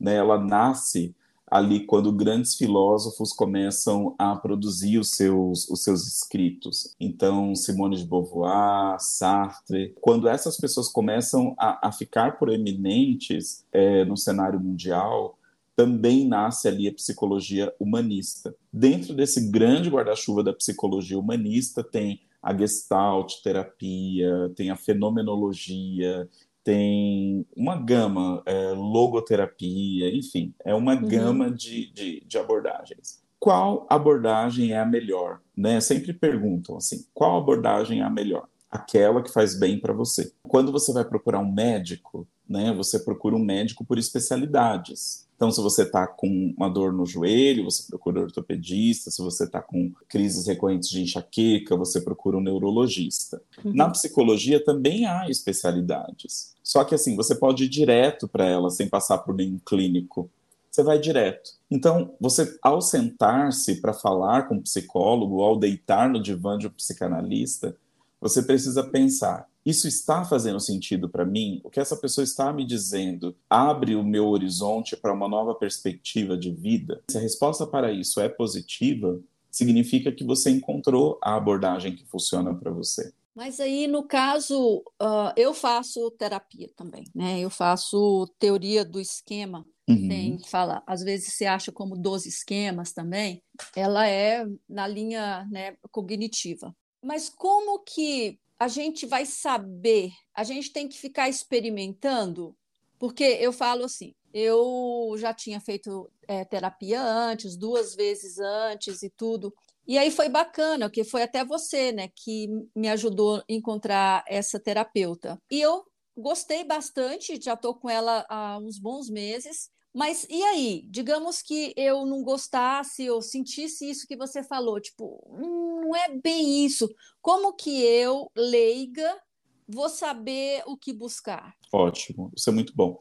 Né? 0.00 0.16
Ela 0.16 0.38
nasce 0.38 1.14
ali 1.52 1.84
quando 1.84 2.10
grandes 2.10 2.54
filósofos 2.54 3.30
começam 3.30 4.14
a 4.18 4.34
produzir 4.34 4.96
os 4.96 5.10
seus, 5.10 5.68
os 5.68 5.84
seus 5.84 6.06
escritos. 6.06 6.96
Então, 6.98 7.54
Simone 7.54 7.98
de 7.98 8.06
Beauvoir, 8.06 8.98
Sartre, 8.98 9.94
quando 10.00 10.28
essas 10.28 10.56
pessoas 10.56 10.88
começam 10.88 11.54
a, 11.58 11.88
a 11.88 11.92
ficar 11.92 12.38
proeminentes 12.38 13.66
é, 13.70 14.02
no 14.06 14.16
cenário 14.16 14.58
mundial, 14.58 15.38
também 15.76 16.26
nasce 16.26 16.68
ali 16.68 16.88
a 16.88 16.94
psicologia 16.94 17.70
humanista. 17.78 18.56
Dentro 18.72 19.12
desse 19.12 19.50
grande 19.50 19.90
guarda-chuva 19.90 20.42
da 20.42 20.54
psicologia 20.54 21.18
humanista 21.18 21.84
tem 21.84 22.22
a 22.42 22.56
gestalt 22.56 23.42
terapia, 23.44 24.50
tem 24.56 24.70
a 24.70 24.76
fenomenologia, 24.76 26.26
tem 26.64 27.46
uma 27.56 27.76
gama, 27.76 28.42
é, 28.46 28.70
logoterapia, 28.70 30.14
enfim, 30.14 30.54
é 30.64 30.74
uma 30.74 30.94
uhum. 30.94 31.08
gama 31.08 31.50
de, 31.50 31.92
de, 31.92 32.22
de, 32.26 32.38
abordagens. 32.38 33.20
Qual 33.38 33.86
abordagem 33.90 34.72
é 34.72 34.78
a 34.78 34.86
melhor? 34.86 35.40
Né? 35.56 35.80
Sempre 35.80 36.12
perguntam 36.12 36.76
assim: 36.76 37.04
qual 37.12 37.38
abordagem 37.38 38.00
é 38.00 38.04
a 38.04 38.10
melhor? 38.10 38.46
Aquela 38.70 39.22
que 39.22 39.32
faz 39.32 39.58
bem 39.58 39.78
para 39.78 39.92
você. 39.92 40.32
Quando 40.48 40.72
você 40.72 40.92
vai 40.92 41.04
procurar 41.04 41.40
um 41.40 41.52
médico, 41.52 42.26
né, 42.48 42.72
você 42.72 42.98
procura 42.98 43.36
um 43.36 43.44
médico 43.44 43.84
por 43.84 43.98
especialidades. 43.98 45.26
Então, 45.42 45.50
se 45.50 45.60
você 45.60 45.82
está 45.82 46.06
com 46.06 46.54
uma 46.56 46.70
dor 46.70 46.92
no 46.92 47.04
joelho, 47.04 47.64
você 47.64 47.82
procura 47.88 48.20
um 48.20 48.22
ortopedista. 48.22 49.10
Se 49.10 49.20
você 49.20 49.42
está 49.42 49.60
com 49.60 49.92
crises 50.08 50.46
recorrentes 50.46 50.88
de 50.88 51.02
enxaqueca, 51.02 51.76
você 51.76 52.00
procura 52.00 52.36
um 52.36 52.40
neurologista. 52.40 53.42
Uhum. 53.64 53.74
Na 53.74 53.90
psicologia 53.90 54.64
também 54.64 55.04
há 55.04 55.28
especialidades. 55.28 56.51
Só 56.62 56.84
que, 56.84 56.94
assim, 56.94 57.16
você 57.16 57.34
pode 57.34 57.64
ir 57.64 57.68
direto 57.68 58.28
para 58.28 58.44
ela 58.44 58.70
sem 58.70 58.88
passar 58.88 59.18
por 59.18 59.34
nenhum 59.34 59.58
clínico. 59.64 60.30
Você 60.70 60.82
vai 60.82 60.98
direto. 60.98 61.50
Então, 61.70 62.14
você, 62.20 62.58
ao 62.62 62.80
sentar-se 62.80 63.80
para 63.80 63.92
falar 63.92 64.48
com 64.48 64.54
um 64.54 64.62
psicólogo, 64.62 65.42
ao 65.42 65.58
deitar 65.58 66.08
no 66.08 66.22
divã 66.22 66.56
de 66.56 66.66
um 66.66 66.70
psicanalista, 66.70 67.76
você 68.20 68.42
precisa 68.42 68.82
pensar: 68.84 69.46
isso 69.66 69.86
está 69.86 70.24
fazendo 70.24 70.58
sentido 70.58 71.08
para 71.08 71.24
mim? 71.24 71.60
O 71.62 71.70
que 71.70 71.78
essa 71.78 71.96
pessoa 71.96 72.24
está 72.24 72.52
me 72.52 72.64
dizendo 72.64 73.34
abre 73.48 73.94
o 73.94 74.02
meu 74.02 74.28
horizonte 74.28 74.96
para 74.96 75.12
uma 75.12 75.28
nova 75.28 75.54
perspectiva 75.54 76.36
de 76.36 76.50
vida? 76.50 77.02
Se 77.10 77.18
a 77.18 77.20
resposta 77.20 77.66
para 77.66 77.92
isso 77.92 78.20
é 78.20 78.28
positiva, 78.28 79.20
significa 79.50 80.10
que 80.10 80.24
você 80.24 80.50
encontrou 80.50 81.18
a 81.22 81.36
abordagem 81.36 81.94
que 81.94 82.06
funciona 82.06 82.54
para 82.54 82.70
você. 82.70 83.12
Mas 83.34 83.60
aí, 83.60 83.86
no 83.86 84.06
caso, 84.06 84.78
uh, 85.00 85.32
eu 85.36 85.54
faço 85.54 86.10
terapia 86.12 86.68
também, 86.76 87.04
né? 87.14 87.40
Eu 87.40 87.48
faço 87.48 88.26
teoria 88.38 88.84
do 88.84 89.00
esquema. 89.00 89.66
Uhum. 89.88 90.08
Tem, 90.08 90.38
fala, 90.46 90.82
às 90.86 91.02
vezes 91.02 91.34
se 91.34 91.46
acha 91.46 91.72
como 91.72 91.96
12 91.96 92.28
esquemas 92.28 92.92
também. 92.92 93.42
Ela 93.74 94.06
é 94.06 94.44
na 94.68 94.86
linha 94.86 95.46
né, 95.50 95.76
cognitiva. 95.90 96.74
Mas 97.02 97.28
como 97.28 97.80
que 97.80 98.38
a 98.58 98.68
gente 98.68 99.06
vai 99.06 99.26
saber, 99.26 100.12
a 100.34 100.44
gente 100.44 100.72
tem 100.72 100.86
que 100.86 100.96
ficar 100.96 101.28
experimentando, 101.28 102.54
porque 102.98 103.24
eu 103.24 103.52
falo 103.52 103.84
assim, 103.84 104.14
eu 104.32 105.14
já 105.18 105.34
tinha 105.34 105.60
feito 105.60 106.08
é, 106.28 106.44
terapia 106.44 107.02
antes, 107.02 107.56
duas 107.56 107.94
vezes 107.94 108.38
antes 108.38 109.02
e 109.02 109.10
tudo. 109.10 109.52
E 109.86 109.98
aí 109.98 110.10
foi 110.10 110.28
bacana, 110.28 110.88
porque 110.88 111.04
foi 111.04 111.22
até 111.22 111.44
você, 111.44 111.92
né, 111.92 112.08
que 112.14 112.48
me 112.74 112.88
ajudou 112.88 113.36
a 113.38 113.44
encontrar 113.48 114.24
essa 114.28 114.60
terapeuta. 114.60 115.38
E 115.50 115.60
eu 115.60 115.84
gostei 116.16 116.64
bastante, 116.64 117.40
já 117.40 117.54
estou 117.54 117.74
com 117.74 117.90
ela 117.90 118.24
há 118.28 118.58
uns 118.58 118.78
bons 118.78 119.08
meses. 119.08 119.70
Mas 119.94 120.26
e 120.30 120.42
aí? 120.42 120.86
Digamos 120.88 121.42
que 121.42 121.74
eu 121.76 122.06
não 122.06 122.22
gostasse 122.22 123.10
ou 123.10 123.20
sentisse 123.20 123.90
isso 123.90 124.06
que 124.06 124.16
você 124.16 124.42
falou, 124.42 124.80
tipo, 124.80 125.22
hum, 125.28 125.82
não 125.92 125.96
é 125.96 126.08
bem 126.08 126.64
isso. 126.64 126.88
Como 127.20 127.52
que 127.52 127.82
eu, 127.82 128.30
leiga, 128.34 129.20
vou 129.68 129.88
saber 129.88 130.62
o 130.66 130.76
que 130.76 130.92
buscar? 130.92 131.54
Ótimo, 131.70 132.32
isso 132.34 132.48
é 132.48 132.52
muito 132.52 132.74
bom. 132.74 132.98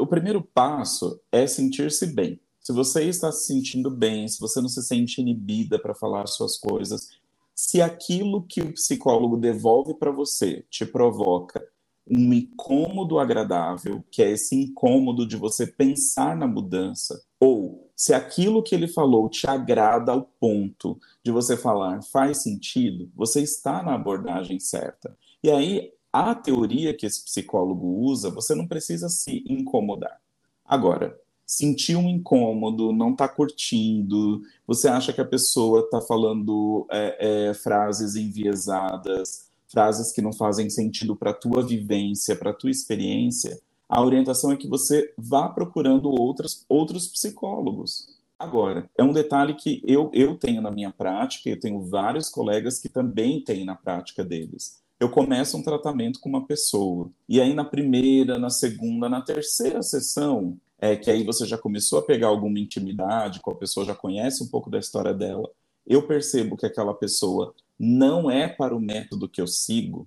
o 0.00 0.06
primeiro 0.06 0.42
passo 0.42 1.20
é 1.32 1.46
sentir-se 1.46 2.06
bem. 2.06 2.40
Se 2.68 2.72
você 2.74 3.04
está 3.04 3.32
se 3.32 3.46
sentindo 3.46 3.90
bem, 3.90 4.28
se 4.28 4.38
você 4.38 4.60
não 4.60 4.68
se 4.68 4.82
sente 4.82 5.22
inibida 5.22 5.78
para 5.78 5.94
falar 5.94 6.26
suas 6.26 6.58
coisas, 6.58 7.08
se 7.54 7.80
aquilo 7.80 8.42
que 8.42 8.60
o 8.60 8.74
psicólogo 8.74 9.38
devolve 9.38 9.94
para 9.94 10.10
você 10.10 10.62
te 10.68 10.84
provoca 10.84 11.66
um 12.06 12.30
incômodo 12.30 13.18
agradável, 13.18 14.04
que 14.10 14.22
é 14.22 14.32
esse 14.32 14.54
incômodo 14.54 15.26
de 15.26 15.34
você 15.34 15.66
pensar 15.66 16.36
na 16.36 16.46
mudança, 16.46 17.24
ou 17.40 17.90
se 17.96 18.12
aquilo 18.12 18.62
que 18.62 18.74
ele 18.74 18.86
falou 18.86 19.30
te 19.30 19.46
agrada 19.46 20.12
ao 20.12 20.30
ponto 20.38 21.00
de 21.24 21.32
você 21.32 21.56
falar 21.56 22.02
faz 22.02 22.42
sentido, 22.42 23.10
você 23.16 23.40
está 23.40 23.82
na 23.82 23.94
abordagem 23.94 24.60
certa. 24.60 25.16
E 25.42 25.50
aí, 25.50 25.90
a 26.12 26.34
teoria 26.34 26.92
que 26.92 27.06
esse 27.06 27.24
psicólogo 27.24 27.86
usa, 27.86 28.28
você 28.28 28.54
não 28.54 28.68
precisa 28.68 29.08
se 29.08 29.42
incomodar. 29.48 30.20
Agora, 30.66 31.18
sentir 31.48 31.96
um 31.96 32.06
incômodo, 32.06 32.92
não 32.92 33.12
está 33.12 33.26
curtindo, 33.26 34.42
você 34.66 34.86
acha 34.86 35.14
que 35.14 35.20
a 35.22 35.24
pessoa 35.24 35.80
está 35.80 35.98
falando 35.98 36.86
é, 36.90 37.48
é, 37.48 37.54
frases 37.54 38.16
enviesadas, 38.16 39.48
frases 39.66 40.12
que 40.12 40.20
não 40.20 40.30
fazem 40.30 40.68
sentido 40.68 41.16
para 41.16 41.32
tua 41.32 41.66
vivência, 41.66 42.36
para 42.36 42.52
tua 42.52 42.70
experiência, 42.70 43.58
a 43.88 44.04
orientação 44.04 44.52
é 44.52 44.56
que 44.58 44.68
você 44.68 45.10
vá 45.16 45.48
procurando 45.48 46.10
outros, 46.10 46.66
outros 46.68 47.08
psicólogos. 47.08 48.18
Agora, 48.38 48.88
é 48.96 49.02
um 49.02 49.12
detalhe 49.12 49.54
que 49.54 49.82
eu, 49.86 50.10
eu 50.12 50.36
tenho 50.36 50.60
na 50.60 50.70
minha 50.70 50.92
prática, 50.92 51.48
eu 51.48 51.58
tenho 51.58 51.80
vários 51.80 52.28
colegas 52.28 52.78
que 52.78 52.90
também 52.90 53.42
têm 53.42 53.64
na 53.64 53.74
prática 53.74 54.22
deles. 54.22 54.82
Eu 55.00 55.08
começo 55.08 55.56
um 55.56 55.62
tratamento 55.62 56.20
com 56.20 56.28
uma 56.28 56.46
pessoa, 56.46 57.10
e 57.26 57.40
aí 57.40 57.54
na 57.54 57.64
primeira, 57.64 58.38
na 58.38 58.50
segunda, 58.50 59.08
na 59.08 59.22
terceira 59.22 59.82
sessão, 59.82 60.58
é, 60.80 60.96
que 60.96 61.10
aí 61.10 61.24
você 61.24 61.44
já 61.44 61.58
começou 61.58 61.98
a 61.98 62.02
pegar 62.02 62.28
alguma 62.28 62.58
intimidade 62.58 63.40
com 63.40 63.50
a 63.50 63.54
pessoa, 63.54 63.86
já 63.86 63.94
conhece 63.94 64.42
um 64.42 64.48
pouco 64.48 64.70
da 64.70 64.78
história 64.78 65.12
dela, 65.12 65.50
eu 65.86 66.06
percebo 66.06 66.56
que 66.56 66.66
aquela 66.66 66.94
pessoa 66.94 67.54
não 67.78 68.30
é 68.30 68.46
para 68.46 68.76
o 68.76 68.80
método 68.80 69.28
que 69.28 69.40
eu 69.40 69.46
sigo, 69.46 70.06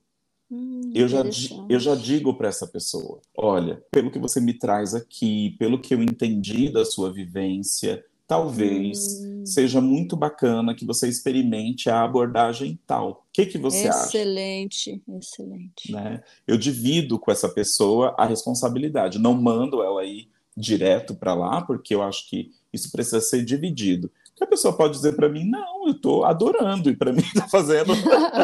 hum, 0.50 0.92
eu, 0.94 1.08
já, 1.08 1.24
eu 1.70 1.80
já 1.80 1.96
digo 1.96 2.34
para 2.36 2.48
essa 2.48 2.68
pessoa: 2.68 3.20
olha, 3.36 3.84
pelo 3.90 4.12
que 4.12 4.20
você 4.20 4.40
me 4.40 4.54
traz 4.54 4.94
aqui, 4.94 5.56
pelo 5.58 5.80
que 5.80 5.94
eu 5.94 6.02
entendi 6.02 6.70
da 6.70 6.86
sua 6.86 7.12
vivência, 7.12 8.06
talvez 8.28 9.22
hum. 9.22 9.46
seja 9.46 9.82
muito 9.82 10.16
bacana 10.16 10.76
que 10.76 10.86
você 10.86 11.10
experimente 11.10 11.90
a 11.90 12.04
abordagem 12.04 12.80
tal. 12.86 13.26
O 13.28 13.34
que, 13.34 13.46
que 13.46 13.58
você 13.58 13.88
excelente, 13.88 13.90
acha? 13.90 14.08
Excelente, 14.08 15.04
excelente. 15.18 15.92
Né? 15.92 16.24
Eu 16.48 16.58
divido 16.58 17.18
com 17.18 17.32
essa 17.32 17.50
pessoa 17.50 18.16
a 18.18 18.26
responsabilidade, 18.26 19.20
não 19.20 19.34
mando 19.34 19.82
ela 19.82 20.06
ir 20.06 20.30
direto 20.56 21.16
para 21.16 21.34
lá, 21.34 21.62
porque 21.62 21.96
eu 21.96 22.02
acho 22.02 22.30
que 22.30 22.52
isso 22.74 22.92
precisa 22.92 23.22
ser 23.22 23.44
dividido. 23.44 24.12
Que 24.36 24.44
a 24.44 24.48
pessoa 24.48 24.76
pode 24.76 24.94
dizer 24.94 25.16
para 25.16 25.30
mim, 25.30 25.46
não, 25.46 25.88
eu 25.88 25.94
estou 25.94 26.26
adorando, 26.26 26.90
e 26.90 26.96
para 26.96 27.14
mim 27.14 27.22
está 27.22 27.48
fazendo 27.48 27.94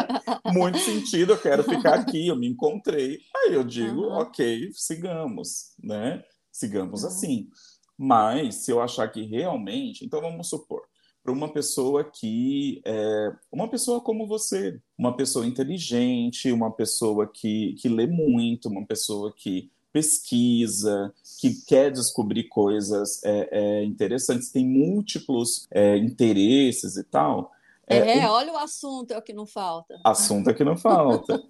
muito 0.52 0.78
sentido, 0.78 1.32
eu 1.32 1.38
quero 1.38 1.62
ficar 1.64 1.94
aqui, 1.94 2.28
eu 2.28 2.36
me 2.36 2.46
encontrei. 2.46 3.20
Aí 3.36 3.54
eu 3.54 3.64
digo, 3.64 4.02
uhum. 4.02 4.18
ok, 4.18 4.70
sigamos, 4.74 5.72
né? 5.82 6.22
Sigamos 6.52 7.02
uhum. 7.02 7.08
assim. 7.08 7.48
Mas 7.96 8.56
se 8.56 8.70
eu 8.70 8.80
achar 8.80 9.08
que 9.08 9.22
realmente, 9.22 10.04
então 10.04 10.20
vamos 10.20 10.48
supor, 10.48 10.82
para 11.22 11.32
uma 11.32 11.52
pessoa 11.52 12.04
que 12.04 12.80
é 12.86 13.32
uma 13.52 13.68
pessoa 13.68 14.00
como 14.00 14.26
você, 14.26 14.80
uma 14.96 15.16
pessoa 15.16 15.46
inteligente, 15.46 16.52
uma 16.52 16.70
pessoa 16.70 17.26
que, 17.26 17.74
que 17.74 17.88
lê 17.88 18.06
muito, 18.06 18.68
uma 18.68 18.86
pessoa 18.86 19.32
que 19.36 19.70
pesquisa, 19.92 21.12
que 21.38 21.54
quer 21.66 21.92
descobrir 21.92 22.48
coisas 22.48 23.22
é, 23.24 23.48
é, 23.52 23.84
interessantes, 23.84 24.50
tem 24.50 24.66
múltiplos 24.66 25.68
é, 25.70 25.96
interesses 25.96 26.96
e 26.96 27.04
tal. 27.04 27.52
É, 27.86 28.18
é 28.18 28.28
olha 28.28 28.52
o 28.52 28.58
assunto, 28.58 29.12
é 29.12 29.18
o 29.18 29.22
que 29.22 29.32
não 29.32 29.46
falta. 29.46 29.98
Assunto 30.04 30.50
é 30.50 30.54
que 30.54 30.64
não 30.64 30.76
falta. 30.76 31.40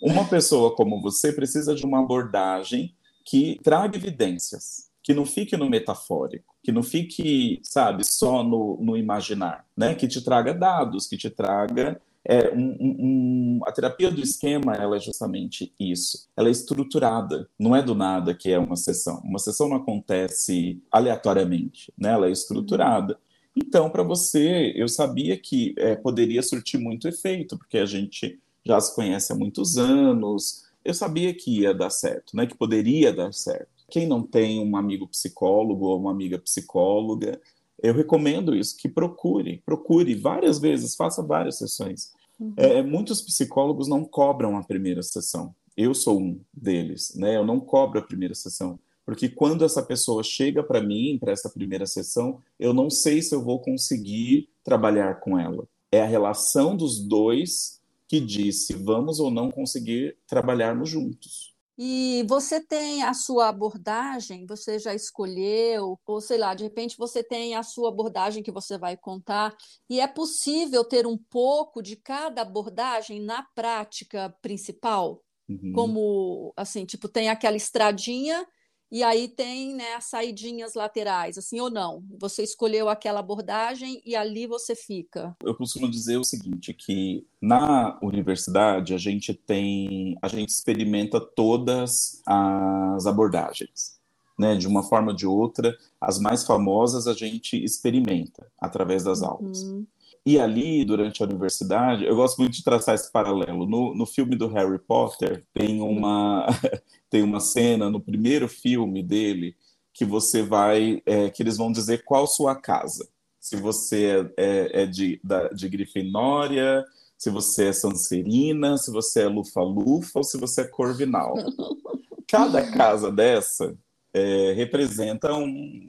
Uma 0.00 0.24
pessoa 0.24 0.74
como 0.74 1.02
você 1.02 1.32
precisa 1.32 1.74
de 1.74 1.84
uma 1.84 1.98
abordagem 1.98 2.94
que 3.24 3.60
traga 3.62 3.96
evidências, 3.96 4.88
que 5.02 5.12
não 5.12 5.26
fique 5.26 5.56
no 5.56 5.68
metafórico, 5.68 6.54
que 6.62 6.70
não 6.70 6.82
fique, 6.82 7.60
sabe, 7.62 8.04
só 8.04 8.44
no, 8.44 8.78
no 8.80 8.96
imaginar, 8.96 9.66
né? 9.76 9.96
Que 9.96 10.06
te 10.06 10.22
traga 10.22 10.54
dados, 10.54 11.06
que 11.06 11.16
te 11.16 11.28
traga 11.28 12.00
é, 12.30 12.52
um, 12.54 12.76
um, 12.80 13.60
a 13.64 13.72
terapia 13.72 14.10
do 14.10 14.20
esquema 14.20 14.74
ela 14.74 14.96
é 14.96 15.00
justamente 15.00 15.72
isso. 15.80 16.28
Ela 16.36 16.48
é 16.48 16.50
estruturada, 16.50 17.48
não 17.58 17.74
é 17.74 17.82
do 17.82 17.94
nada 17.94 18.34
que 18.34 18.50
é 18.50 18.58
uma 18.58 18.76
sessão. 18.76 19.22
Uma 19.24 19.38
sessão 19.38 19.66
não 19.66 19.78
acontece 19.78 20.78
aleatoriamente, 20.92 21.90
né? 21.96 22.10
ela 22.10 22.28
é 22.28 22.30
estruturada. 22.30 23.18
Então, 23.56 23.88
para 23.88 24.02
você, 24.02 24.74
eu 24.76 24.86
sabia 24.88 25.38
que 25.38 25.74
é, 25.78 25.96
poderia 25.96 26.42
surtir 26.42 26.78
muito 26.78 27.08
efeito, 27.08 27.56
porque 27.56 27.78
a 27.78 27.86
gente 27.86 28.38
já 28.62 28.78
se 28.78 28.94
conhece 28.94 29.32
há 29.32 29.34
muitos 29.34 29.78
anos. 29.78 30.66
Eu 30.84 30.92
sabia 30.92 31.32
que 31.32 31.62
ia 31.62 31.72
dar 31.72 31.88
certo, 31.88 32.36
né? 32.36 32.46
que 32.46 32.54
poderia 32.54 33.10
dar 33.10 33.32
certo. 33.32 33.68
Quem 33.90 34.06
não 34.06 34.22
tem 34.22 34.60
um 34.60 34.76
amigo 34.76 35.08
psicólogo 35.08 35.86
ou 35.86 35.98
uma 35.98 36.10
amiga 36.10 36.38
psicóloga, 36.38 37.40
eu 37.82 37.94
recomendo 37.94 38.54
isso, 38.54 38.76
que 38.76 38.88
procure, 38.88 39.62
procure 39.64 40.14
várias 40.14 40.58
vezes, 40.58 40.94
faça 40.94 41.22
várias 41.22 41.56
sessões. 41.56 42.12
Uhum. 42.38 42.54
É, 42.56 42.82
muitos 42.82 43.20
psicólogos 43.20 43.88
não 43.88 44.04
cobram 44.04 44.56
a 44.56 44.62
primeira 44.62 45.02
sessão. 45.02 45.54
Eu 45.76 45.94
sou 45.94 46.20
um 46.20 46.40
deles, 46.52 47.14
né? 47.16 47.36
Eu 47.36 47.44
não 47.44 47.60
cobro 47.60 47.98
a 47.98 48.02
primeira 48.02 48.34
sessão, 48.34 48.78
porque 49.04 49.28
quando 49.28 49.64
essa 49.64 49.82
pessoa 49.82 50.22
chega 50.22 50.62
para 50.62 50.82
mim 50.82 51.18
para 51.18 51.32
essa 51.32 51.48
primeira 51.48 51.86
sessão, 51.86 52.40
eu 52.58 52.74
não 52.74 52.90
sei 52.90 53.22
se 53.22 53.34
eu 53.34 53.42
vou 53.42 53.60
conseguir 53.60 54.48
trabalhar 54.62 55.20
com 55.20 55.38
ela. 55.38 55.66
É 55.90 56.02
a 56.02 56.06
relação 56.06 56.76
dos 56.76 56.98
dois 56.98 57.80
que 58.08 58.20
diz 58.20 58.66
se 58.66 58.72
vamos 58.72 59.20
ou 59.20 59.30
não 59.30 59.50
conseguir 59.50 60.16
trabalharmos 60.26 60.88
juntos. 60.88 61.47
E 61.80 62.24
você 62.28 62.60
tem 62.60 63.04
a 63.04 63.14
sua 63.14 63.48
abordagem, 63.48 64.44
você 64.46 64.80
já 64.80 64.92
escolheu, 64.92 65.96
ou 66.04 66.20
sei 66.20 66.36
lá, 66.36 66.52
de 66.52 66.64
repente 66.64 66.96
você 66.98 67.22
tem 67.22 67.54
a 67.54 67.62
sua 67.62 67.90
abordagem 67.90 68.42
que 68.42 68.50
você 68.50 68.76
vai 68.76 68.96
contar, 68.96 69.56
e 69.88 70.00
é 70.00 70.08
possível 70.08 70.84
ter 70.84 71.06
um 71.06 71.16
pouco 71.16 71.80
de 71.80 71.94
cada 71.94 72.42
abordagem 72.42 73.20
na 73.22 73.44
prática 73.54 74.34
principal? 74.42 75.22
Uhum. 75.48 75.72
Como, 75.72 76.52
assim, 76.56 76.84
tipo, 76.84 77.08
tem 77.08 77.28
aquela 77.28 77.56
estradinha 77.56 78.44
e 78.90 79.02
aí 79.02 79.28
tem 79.28 79.74
né, 79.74 79.94
as 79.94 80.04
saidinhas 80.04 80.74
laterais, 80.74 81.36
assim 81.36 81.60
ou 81.60 81.70
não? 81.70 82.02
Você 82.18 82.42
escolheu 82.42 82.88
aquela 82.88 83.20
abordagem 83.20 84.00
e 84.04 84.16
ali 84.16 84.46
você 84.46 84.74
fica. 84.74 85.36
Eu 85.42 85.54
costumo 85.54 85.90
dizer 85.90 86.16
o 86.16 86.24
seguinte, 86.24 86.72
que 86.72 87.26
na 87.40 87.98
universidade 88.02 88.94
a 88.94 88.98
gente 88.98 89.34
tem, 89.34 90.16
a 90.22 90.28
gente 90.28 90.48
experimenta 90.48 91.20
todas 91.20 92.22
as 92.26 93.06
abordagens. 93.06 93.98
Né, 94.38 94.54
de 94.54 94.68
uma 94.68 94.84
forma 94.84 95.10
ou 95.10 95.16
de 95.16 95.26
outra, 95.26 95.76
as 96.00 96.20
mais 96.20 96.44
famosas 96.44 97.08
a 97.08 97.12
gente 97.12 97.56
experimenta 97.56 98.46
através 98.56 99.02
das 99.02 99.20
aulas. 99.20 99.64
Uhum. 99.64 99.84
E 100.24 100.38
ali, 100.38 100.84
durante 100.84 101.22
a 101.22 101.26
universidade, 101.26 102.04
eu 102.04 102.14
gosto 102.14 102.38
muito 102.38 102.52
de 102.52 102.62
traçar 102.62 102.94
esse 102.94 103.10
paralelo. 103.10 103.66
No, 103.66 103.94
no 103.94 104.06
filme 104.06 104.36
do 104.36 104.46
Harry 104.46 104.78
Potter, 104.78 105.44
tem 105.52 105.80
uma, 105.80 106.46
tem 107.10 107.22
uma 107.22 107.40
cena 107.40 107.90
no 107.90 108.00
primeiro 108.00 108.48
filme 108.48 109.02
dele 109.02 109.56
que 109.92 110.04
você 110.04 110.42
vai, 110.42 111.02
é, 111.04 111.28
que 111.30 111.42
eles 111.42 111.56
vão 111.56 111.72
dizer 111.72 112.04
qual 112.04 112.26
sua 112.26 112.54
casa. 112.54 113.08
Se 113.40 113.56
você 113.56 114.30
é, 114.36 114.44
é, 114.44 114.82
é 114.82 114.86
de, 114.86 115.20
da, 115.24 115.48
de 115.48 115.68
Grifinória, 115.68 116.84
se 117.16 117.30
você 117.30 117.68
é 117.68 117.72
Sancerina, 117.72 118.76
se 118.78 118.92
você 118.92 119.22
é 119.22 119.26
Lufa-Lufa 119.26 120.20
ou 120.20 120.24
se 120.24 120.38
você 120.38 120.60
é 120.60 120.64
Corvinal. 120.64 121.34
Cada 122.28 122.70
casa 122.70 123.10
dessa 123.10 123.74
é, 124.12 124.52
representa 124.52 125.34
um, 125.34 125.88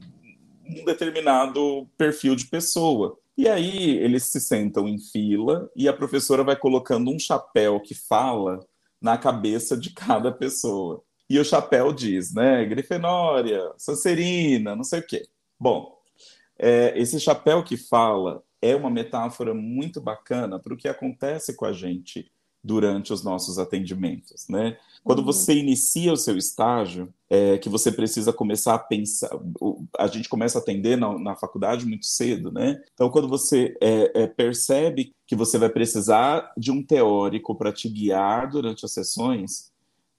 um 0.65 0.85
determinado 0.85 1.87
perfil 1.97 2.35
de 2.35 2.47
pessoa. 2.47 3.17
E 3.37 3.47
aí 3.47 3.97
eles 3.97 4.23
se 4.23 4.39
sentam 4.39 4.87
em 4.87 4.97
fila 4.99 5.69
e 5.75 5.87
a 5.87 5.93
professora 5.93 6.43
vai 6.43 6.55
colocando 6.55 7.11
um 7.11 7.19
chapéu 7.19 7.79
que 7.79 7.93
fala 7.93 8.59
na 9.01 9.17
cabeça 9.17 9.77
de 9.77 9.91
cada 9.91 10.31
pessoa. 10.31 11.03
E 11.29 11.37
o 11.39 11.45
chapéu 11.45 11.93
diz, 11.93 12.33
né? 12.33 12.65
Grifenória, 12.65 13.71
Sancerina, 13.77 14.75
não 14.75 14.83
sei 14.83 14.99
o 14.99 15.05
quê. 15.05 15.27
Bom, 15.59 15.95
é, 16.57 16.93
esse 16.99 17.19
chapéu 17.19 17.63
que 17.63 17.77
fala 17.77 18.43
é 18.61 18.75
uma 18.75 18.89
metáfora 18.89 19.53
muito 19.53 20.01
bacana 20.01 20.59
para 20.59 20.73
o 20.73 20.77
que 20.77 20.87
acontece 20.87 21.55
com 21.55 21.65
a 21.65 21.71
gente 21.71 22.31
durante 22.63 23.13
os 23.13 23.23
nossos 23.23 23.57
atendimentos, 23.57 24.45
né? 24.49 24.77
Quando 25.03 25.19
uhum. 25.19 25.25
você 25.25 25.53
inicia 25.53 26.11
o 26.11 26.17
seu 26.17 26.37
estágio, 26.37 27.13
é, 27.29 27.57
que 27.57 27.69
você 27.69 27.89
precisa 27.89 28.33
começar 28.33 28.75
a 28.75 28.79
pensar, 28.79 29.29
a 29.97 30.07
gente 30.07 30.27
começa 30.27 30.59
a 30.59 30.61
atender 30.61 30.97
na, 30.97 31.17
na 31.17 31.35
faculdade 31.35 31.85
muito 31.85 32.05
cedo, 32.05 32.51
né? 32.51 32.81
Então, 32.93 33.09
quando 33.09 33.29
você 33.29 33.77
é, 33.81 34.23
é, 34.23 34.27
percebe 34.27 35.13
que 35.25 35.37
você 35.37 35.57
vai 35.57 35.69
precisar 35.69 36.51
de 36.57 36.69
um 36.69 36.83
teórico 36.83 37.55
para 37.55 37.71
te 37.71 37.87
guiar 37.87 38.49
durante 38.49 38.83
as 38.83 38.91
sessões, 38.91 39.68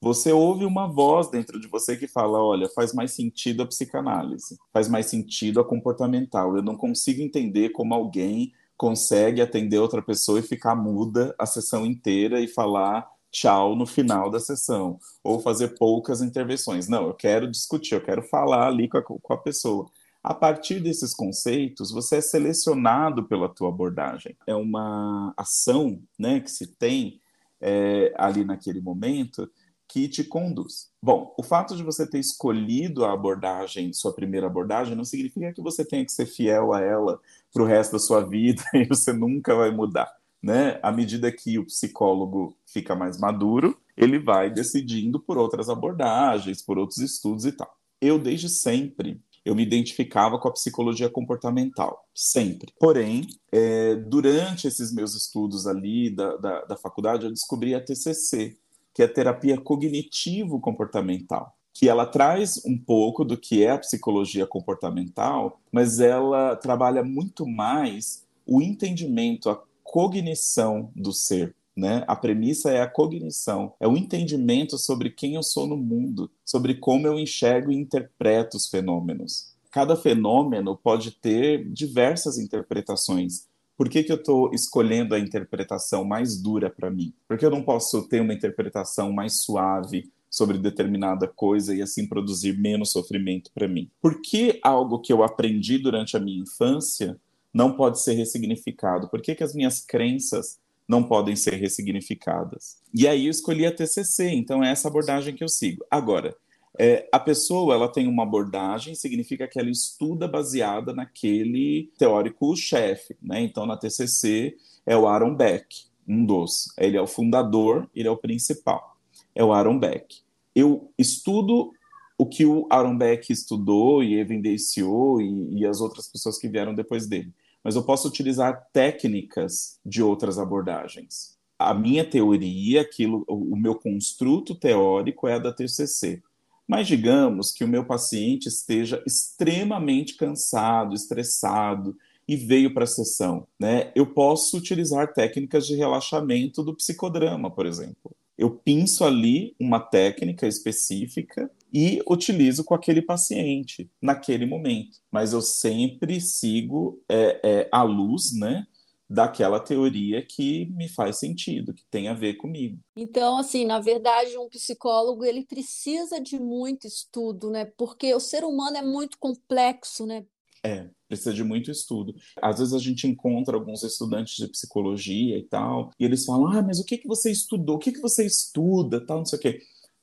você 0.01 0.33
ouve 0.33 0.65
uma 0.65 0.87
voz 0.87 1.29
dentro 1.29 1.61
de 1.61 1.69
você 1.69 1.97
que 1.97 2.09
fala: 2.09 2.43
olha, 2.43 2.69
faz 2.71 2.95
mais 2.95 3.13
sentido 3.13 3.63
a 3.63 3.67
psicanálise, 3.67 4.59
faz 4.73 4.89
mais 4.89 5.07
sentido 5.07 5.61
a 5.61 5.65
comportamental. 5.65 6.57
Eu 6.57 6.63
não 6.63 6.77
consigo 6.77 7.21
entender 7.21 7.71
como 7.71 7.95
alguém 7.95 8.53
consegue 8.77 9.43
atender 9.43 9.79
outra 9.79 10.01
pessoa 10.01 10.39
e 10.39 10.43
ficar 10.43 10.75
muda 10.75 11.35
a 11.39 11.45
sessão 11.45 11.85
inteira 11.85 12.41
e 12.41 12.49
falar 12.49 13.07
tchau 13.31 13.77
no 13.77 13.87
final 13.87 14.31
da 14.31 14.41
sessão, 14.41 14.99
ou 15.23 15.39
fazer 15.39 15.77
poucas 15.79 16.23
intervenções. 16.23 16.89
Não, 16.89 17.07
eu 17.07 17.15
quero 17.15 17.51
discutir, 17.51 17.95
eu 17.95 18.01
quero 18.01 18.23
falar 18.23 18.67
ali 18.67 18.89
com 18.89 18.99
a, 18.99 19.03
com 19.03 19.33
a 19.35 19.37
pessoa. 19.37 19.87
A 20.23 20.35
partir 20.35 20.81
desses 20.81 21.15
conceitos, 21.15 21.91
você 21.91 22.17
é 22.17 22.21
selecionado 22.21 23.25
pela 23.25 23.49
tua 23.49 23.69
abordagem. 23.69 24.37
É 24.47 24.55
uma 24.55 25.33
ação 25.37 26.03
né, 26.19 26.41
que 26.41 26.51
se 26.51 26.67
tem 26.67 27.21
é, 27.61 28.13
ali 28.17 28.45
naquele 28.45 28.81
momento 28.81 29.49
que 29.91 30.09
te 30.09 30.23
conduz. 30.23 30.89
Bom, 31.03 31.35
o 31.37 31.43
fato 31.43 31.77
de 31.77 31.83
você 31.83 32.09
ter 32.09 32.21
escolhido 32.21 33.05
a 33.05 33.13
abordagem, 33.13 33.93
sua 33.93 34.13
primeira 34.13 34.47
abordagem, 34.47 34.95
não 34.95 35.05
significa 35.05 35.53
que 35.53 35.61
você 35.61 35.85
tenha 35.85 36.05
que 36.05 36.13
ser 36.13 36.27
fiel 36.27 36.73
a 36.73 36.81
ela 36.81 37.21
para 37.53 37.63
o 37.63 37.67
resto 37.67 37.93
da 37.93 37.99
sua 37.99 38.21
vida 38.21 38.63
e 38.73 38.85
você 38.85 39.13
nunca 39.13 39.55
vai 39.55 39.71
mudar. 39.71 40.11
Né? 40.41 40.79
À 40.83 40.93
medida 40.93 41.31
que 41.33 41.59
o 41.59 41.67
psicólogo 41.67 42.57
fica 42.65 42.95
mais 42.95 43.19
maduro, 43.19 43.77
ele 43.97 44.19
vai 44.19 44.49
decidindo 44.49 45.19
por 45.19 45.37
outras 45.37 45.69
abordagens, 45.69 46.63
por 46.63 46.79
outros 46.79 46.99
estudos 46.99 47.45
e 47.45 47.53
tal. 47.53 47.77
Eu, 48.01 48.19
desde 48.19 48.49
sempre, 48.49 49.21
eu 49.45 49.55
me 49.55 49.63
identificava 49.63 50.39
com 50.39 50.49
a 50.49 50.53
psicologia 50.53 51.11
comportamental, 51.11 52.07
sempre. 52.15 52.73
Porém, 52.79 53.27
é, 53.51 53.97
durante 53.97 54.69
esses 54.69 54.93
meus 54.93 55.15
estudos 55.15 55.67
ali 55.67 56.11
da, 56.11 56.37
da, 56.37 56.65
da 56.65 56.77
faculdade, 56.77 57.25
eu 57.25 57.31
descobri 57.31 57.75
a 57.75 57.81
TCC, 57.83 58.57
que 58.95 59.03
é 59.03 59.07
a 59.07 59.13
terapia 59.13 59.59
cognitivo-comportamental, 59.59 61.55
que 61.73 61.89
ela 61.89 62.07
traz 62.07 62.63
um 62.65 62.77
pouco 62.77 63.25
do 63.25 63.37
que 63.37 63.65
é 63.65 63.71
a 63.71 63.79
psicologia 63.79 64.47
comportamental, 64.47 65.61
mas 65.73 66.01
ela 66.01 66.57
trabalha 66.57 67.03
muito 67.03 67.47
mais 67.47 68.27
o 68.47 68.61
entendimento, 68.61 69.49
a 69.49 69.63
cognição 69.83 70.91
do 70.95 71.13
ser. 71.13 71.55
Né? 71.77 72.05
A 72.07 72.17
premissa 72.17 72.71
é 72.71 72.83
a 72.83 72.87
cognição, 72.87 73.73
é 73.81 73.87
o 73.87 73.97
entendimento 73.97 74.77
sobre 74.77 75.09
quem 75.09 75.37
eu 75.37 75.43
sou 75.43 75.67
no 75.67 75.77
mundo, 75.77 76.31
sobre 76.45 76.75
como 76.75 77.07
eu 77.07 77.19
enxergo 77.19 77.71
e 77.71 77.77
interpreto 77.77 78.57
os 78.57 78.69
fenômenos. 78.69 79.55
Cada 79.71 79.97
fenômeno 79.97 80.77
pode 80.77 81.13
ter 81.13 81.65
diversas 81.71 82.39
interpretações, 82.39 83.47
por 83.81 83.89
que, 83.89 84.03
que 84.03 84.13
eu 84.13 84.17
estou 84.17 84.53
escolhendo 84.53 85.15
a 85.15 85.19
interpretação 85.19 86.05
mais 86.05 86.37
dura 86.37 86.69
para 86.69 86.91
mim? 86.91 87.15
Por 87.27 87.39
que 87.39 87.47
eu 87.47 87.51
não 87.51 87.63
posso 87.63 88.07
ter 88.07 88.21
uma 88.21 88.35
interpretação 88.35 89.11
mais 89.11 89.41
suave 89.41 90.13
sobre 90.29 90.59
determinada 90.59 91.27
coisa 91.27 91.75
e 91.75 91.81
assim 91.81 92.07
produzir 92.07 92.59
menos 92.59 92.93
sofrimento 92.93 93.51
para 93.55 93.67
mim? 93.67 93.91
Por 93.99 94.21
que 94.21 94.61
algo 94.63 94.99
que 94.99 95.11
eu 95.11 95.23
aprendi 95.23 95.79
durante 95.79 96.15
a 96.15 96.21
minha 96.21 96.43
infância 96.43 97.19
não 97.55 97.73
pode 97.73 98.03
ser 98.03 98.13
ressignificado? 98.13 99.09
Por 99.09 99.23
que, 99.23 99.35
que 99.35 99.43
as 99.43 99.55
minhas 99.55 99.81
crenças 99.81 100.59
não 100.87 101.03
podem 101.03 101.35
ser 101.35 101.55
ressignificadas? 101.55 102.83
E 102.93 103.09
aí 103.09 103.25
eu 103.25 103.31
escolhi 103.31 103.65
a 103.65 103.75
TCC, 103.75 104.29
então 104.29 104.63
é 104.63 104.71
essa 104.71 104.89
abordagem 104.89 105.35
que 105.35 105.43
eu 105.43 105.49
sigo. 105.49 105.87
Agora, 105.91 106.37
é, 106.79 107.09
a 107.13 107.19
pessoa 107.19 107.75
ela 107.75 107.89
tem 107.89 108.07
uma 108.07 108.23
abordagem, 108.23 108.95
significa 108.95 109.49
que 109.49 109.59
ela 109.59 109.71
estuda 109.71 110.29
baseada 110.29 110.93
naquele 110.93 111.91
teórico-chefe. 111.99 113.17
Né? 113.23 113.43
Então, 113.43 113.67
na 113.67 113.77
TCC, 113.77 114.57
é 114.87 114.97
o 114.97 115.07
Aaron 115.07 115.35
Beck, 115.35 115.85
um 116.07 116.25
dos. 116.25 116.73
Ele 116.79 116.97
é 116.97 117.01
o 117.01 117.07
fundador, 117.07 117.89
ele 117.95 118.09
é 118.09 118.11
o 118.11 118.17
principal. 118.17 118.97
É 119.35 119.45
o 119.45 119.53
Aaron 119.53 119.79
Beck. 119.79 120.23
Eu 120.55 120.93
estudo 120.99 121.73
o 122.19 122.27
que 122.27 122.45
o 122.45 122.67
Aaron 122.71 122.97
Beck 122.97 123.31
estudou 123.31 124.03
e 124.03 124.19
evidenciou 124.19 125.21
e, 125.21 125.61
e 125.61 125.67
as 125.67 125.81
outras 125.81 126.07
pessoas 126.07 126.39
que 126.39 126.49
vieram 126.49 126.75
depois 126.75 127.07
dele. 127.07 127.33
Mas 127.63 127.77
eu 127.77 127.83
posso 127.83 128.09
utilizar 128.09 128.69
técnicas 128.73 129.79
de 129.85 130.03
outras 130.03 130.39
abordagens. 130.39 131.39
A 131.59 131.75
minha 131.75 132.05
teoria, 132.05 132.81
aquilo, 132.81 133.25
o 133.29 133.55
meu 133.55 133.75
construto 133.75 134.55
teórico 134.55 135.29
é 135.29 135.35
a 135.35 135.39
da 135.39 135.53
TCC. 135.53 136.23
Mas 136.71 136.87
digamos 136.87 137.51
que 137.51 137.65
o 137.65 137.69
meu 137.69 137.85
paciente 137.85 138.47
esteja 138.47 139.03
extremamente 139.05 140.17
cansado, 140.17 140.95
estressado 140.95 141.97
e 142.29 142.37
veio 142.37 142.73
para 142.73 142.85
a 142.85 142.87
sessão, 142.87 143.45
né? 143.59 143.91
Eu 143.93 144.07
posso 144.07 144.57
utilizar 144.57 145.13
técnicas 145.13 145.67
de 145.67 145.75
relaxamento 145.75 146.63
do 146.63 146.73
psicodrama, 146.73 147.51
por 147.51 147.67
exemplo. 147.67 148.15
Eu 148.39 148.53
pinço 148.53 149.05
ali 149.05 149.53
uma 149.59 149.81
técnica 149.81 150.47
específica 150.47 151.51
e 151.75 152.01
utilizo 152.09 152.63
com 152.63 152.73
aquele 152.73 153.03
paciente 153.03 153.91
naquele 154.01 154.47
momento. 154.47 154.99
Mas 155.11 155.33
eu 155.33 155.41
sempre 155.41 156.21
sigo 156.21 157.03
é, 157.09 157.41
é, 157.43 157.69
a 157.73 157.83
luz, 157.83 158.33
né? 158.33 158.65
Daquela 159.11 159.59
teoria 159.59 160.25
que 160.25 160.67
me 160.67 160.89
faz 160.89 161.19
sentido, 161.19 161.75
que 161.75 161.85
tem 161.91 162.07
a 162.07 162.15
ver 162.15 162.35
comigo. 162.35 162.79
Então, 162.95 163.39
assim, 163.39 163.65
na 163.65 163.81
verdade, 163.81 164.39
um 164.39 164.49
psicólogo 164.49 165.25
ele 165.25 165.45
precisa 165.45 166.21
de 166.21 166.39
muito 166.39 166.87
estudo, 166.87 167.51
né? 167.51 167.65
Porque 167.77 168.15
o 168.15 168.21
ser 168.21 168.45
humano 168.45 168.77
é 168.77 168.83
muito 168.83 169.19
complexo, 169.19 170.07
né? 170.07 170.25
É, 170.65 170.89
precisa 171.09 171.33
de 171.33 171.43
muito 171.43 171.71
estudo. 171.73 172.15
Às 172.41 172.59
vezes 172.59 172.73
a 172.73 172.79
gente 172.79 173.09
encontra 173.09 173.57
alguns 173.57 173.83
estudantes 173.83 174.37
de 174.37 174.47
psicologia 174.47 175.37
e 175.37 175.43
tal, 175.43 175.91
e 175.99 176.05
eles 176.05 176.25
falam: 176.25 176.47
"Ah, 176.47 176.63
mas 176.63 176.79
o 176.79 176.85
que 176.85 176.99
que 176.99 177.09
você 177.09 177.33
estudou? 177.33 177.77
O 177.77 177.79
que 177.79 177.91
que 177.91 178.01
você 178.01 178.25
estuda?", 178.25 179.05
tal, 179.05 179.19
não 179.19 179.27
sei 179.27 179.39
o 179.39 179.43
quê. 179.43 179.61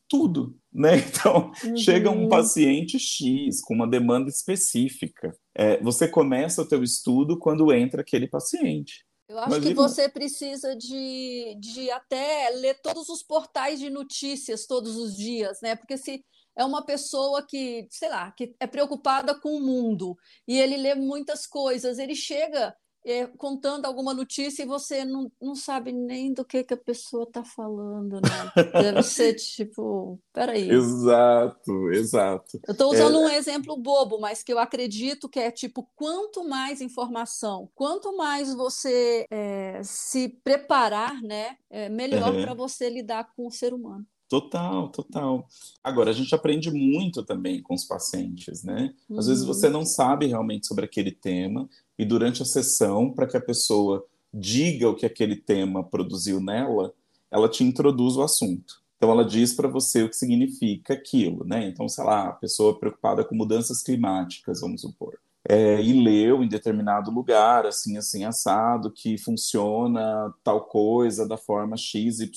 Tudo, 0.07 0.57
né? 0.71 0.97
Então, 1.07 1.51
uhum. 1.63 1.77
chega 1.77 2.09
um 2.09 2.29
paciente 2.29 2.97
X 2.97 3.61
com 3.61 3.73
uma 3.73 3.87
demanda 3.87 4.29
específica 4.29 5.35
é, 5.57 5.81
você 5.81 6.07
começa 6.07 6.61
o 6.61 6.67
teu 6.67 6.83
estudo 6.83 7.39
quando 7.39 7.73
entra 7.73 8.01
aquele 8.01 8.27
paciente. 8.27 9.03
Eu 9.27 9.39
acho 9.39 9.59
que 9.59 9.73
você 9.73 10.07
precisa 10.07 10.75
de, 10.75 11.57
de 11.59 11.89
até 11.89 12.49
ler 12.51 12.79
todos 12.81 13.09
os 13.09 13.23
portais 13.23 13.79
de 13.79 13.89
notícias 13.89 14.67
todos 14.67 14.95
os 14.95 15.17
dias, 15.17 15.59
né? 15.61 15.75
Porque 15.75 15.97
se 15.97 16.23
é 16.55 16.63
uma 16.63 16.85
pessoa 16.85 17.45
que, 17.45 17.87
sei 17.89 18.07
lá, 18.07 18.31
que 18.31 18.55
é 18.59 18.67
preocupada 18.67 19.37
com 19.37 19.57
o 19.57 19.59
mundo 19.59 20.15
e 20.47 20.57
ele 20.59 20.77
lê 20.77 20.93
muitas 20.93 21.47
coisas, 21.47 21.97
ele 21.97 22.15
chega 22.15 22.73
é, 23.07 23.25
contando 23.25 23.85
alguma 23.85 24.13
notícia 24.13 24.63
e 24.63 24.65
você 24.65 25.05
não, 25.05 25.31
não 25.41 25.55
sabe 25.55 25.93
nem 25.93 26.33
do 26.33 26.43
que, 26.43 26.61
que 26.61 26.73
a 26.73 26.77
pessoa 26.77 27.23
está 27.23 27.43
falando, 27.43 28.19
né? 28.19 28.63
Deve 28.73 29.01
ser 29.01 29.33
tipo, 29.35 30.19
peraí. 30.33 30.67
Exato, 30.69 31.91
exato. 31.91 32.59
Eu 32.67 32.73
estou 32.73 32.91
usando 32.91 33.15
é... 33.15 33.19
um 33.19 33.29
exemplo 33.29 33.77
bobo, 33.77 34.19
mas 34.19 34.43
que 34.43 34.51
eu 34.51 34.59
acredito 34.59 35.29
que 35.29 35.39
é 35.39 35.49
tipo, 35.49 35.87
quanto 35.95 36.47
mais 36.47 36.81
informação, 36.81 37.69
quanto 37.73 38.15
mais 38.17 38.53
você 38.53 39.25
é, 39.31 39.81
se 39.83 40.27
preparar, 40.43 41.21
né, 41.21 41.55
é 41.69 41.87
melhor 41.87 42.33
uhum. 42.33 42.41
para 42.41 42.53
você 42.53 42.89
lidar 42.89 43.31
com 43.35 43.47
o 43.47 43.51
ser 43.51 43.73
humano. 43.73 44.05
Total, 44.29 44.89
total. 44.89 45.47
Agora, 45.81 46.09
a 46.09 46.13
gente 46.13 46.35
aprende 46.35 46.69
muito 46.69 47.23
também 47.23 47.61
com 47.61 47.73
os 47.73 47.85
pacientes, 47.85 48.61
né? 48.61 48.93
Às 49.11 49.25
uhum. 49.25 49.31
vezes 49.31 49.45
você 49.45 49.69
não 49.69 49.85
sabe 49.85 50.25
realmente 50.25 50.67
sobre 50.67 50.83
aquele 50.83 51.13
tema, 51.13 51.69
e 51.97 52.05
durante 52.05 52.41
a 52.41 52.45
sessão, 52.45 53.11
para 53.11 53.27
que 53.27 53.37
a 53.37 53.41
pessoa 53.41 54.05
diga 54.33 54.89
o 54.89 54.95
que 54.95 55.05
aquele 55.05 55.35
tema 55.35 55.83
produziu 55.83 56.39
nela, 56.39 56.93
ela 57.31 57.49
te 57.49 57.63
introduz 57.63 58.15
o 58.15 58.21
assunto. 58.21 58.81
Então, 58.97 59.11
ela 59.11 59.23
diz 59.23 59.53
para 59.53 59.67
você 59.67 60.03
o 60.03 60.09
que 60.09 60.15
significa 60.15 60.93
aquilo, 60.93 61.45
né? 61.45 61.67
Então, 61.67 61.87
sei 61.87 62.03
lá, 62.03 62.29
a 62.29 62.33
pessoa 62.33 62.79
preocupada 62.79 63.23
com 63.23 63.35
mudanças 63.35 63.83
climáticas, 63.83 64.61
vamos 64.61 64.81
supor 64.81 65.17
é, 65.49 65.81
e 65.81 65.93
leu 65.93 66.43
em 66.43 66.47
determinado 66.47 67.09
lugar, 67.09 67.65
assim, 67.65 67.97
assim, 67.97 68.25
assado, 68.25 68.91
que 68.91 69.17
funciona 69.17 70.33
tal 70.43 70.65
coisa 70.65 71.25
da 71.25 71.37
forma 71.37 71.77
XYZ. 71.77 72.29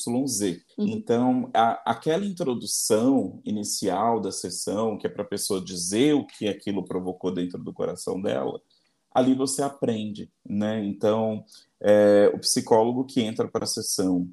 Uhum. 0.78 0.86
Então, 0.86 1.50
a, 1.52 1.90
aquela 1.90 2.24
introdução 2.24 3.40
inicial 3.44 4.20
da 4.20 4.30
sessão, 4.30 4.96
que 4.96 5.08
é 5.08 5.10
para 5.10 5.22
a 5.22 5.26
pessoa 5.26 5.60
dizer 5.60 6.14
o 6.14 6.24
que 6.24 6.46
aquilo 6.46 6.84
provocou 6.84 7.32
dentro 7.32 7.58
do 7.58 7.72
coração 7.72 8.20
dela, 8.20 8.60
ali 9.12 9.34
você 9.34 9.62
aprende, 9.62 10.30
né? 10.44 10.84
Então, 10.84 11.44
é, 11.80 12.30
o 12.34 12.38
psicólogo 12.38 13.04
que 13.04 13.20
entra 13.20 13.48
para 13.48 13.64
a 13.64 13.68
sessão 13.68 14.28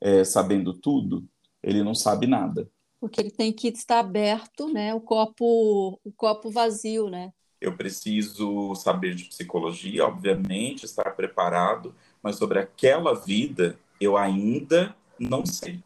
é, 0.00 0.24
sabendo 0.24 0.72
tudo, 0.72 1.26
ele 1.62 1.82
não 1.82 1.94
sabe 1.94 2.26
nada. 2.26 2.68
Porque 3.00 3.20
ele 3.20 3.30
tem 3.30 3.52
que 3.52 3.68
estar 3.68 4.00
aberto, 4.00 4.68
né? 4.68 4.94
O 4.94 5.00
copo, 5.00 6.00
o 6.04 6.12
copo 6.12 6.50
vazio, 6.50 7.10
né? 7.10 7.32
Eu 7.60 7.76
preciso 7.76 8.74
saber 8.74 9.14
de 9.14 9.24
psicologia, 9.24 10.06
obviamente, 10.06 10.84
estar 10.84 11.10
preparado, 11.10 11.94
mas 12.22 12.36
sobre 12.36 12.58
aquela 12.58 13.14
vida 13.14 13.78
eu 14.00 14.16
ainda 14.16 14.94
não 15.18 15.46
sei. 15.46 15.82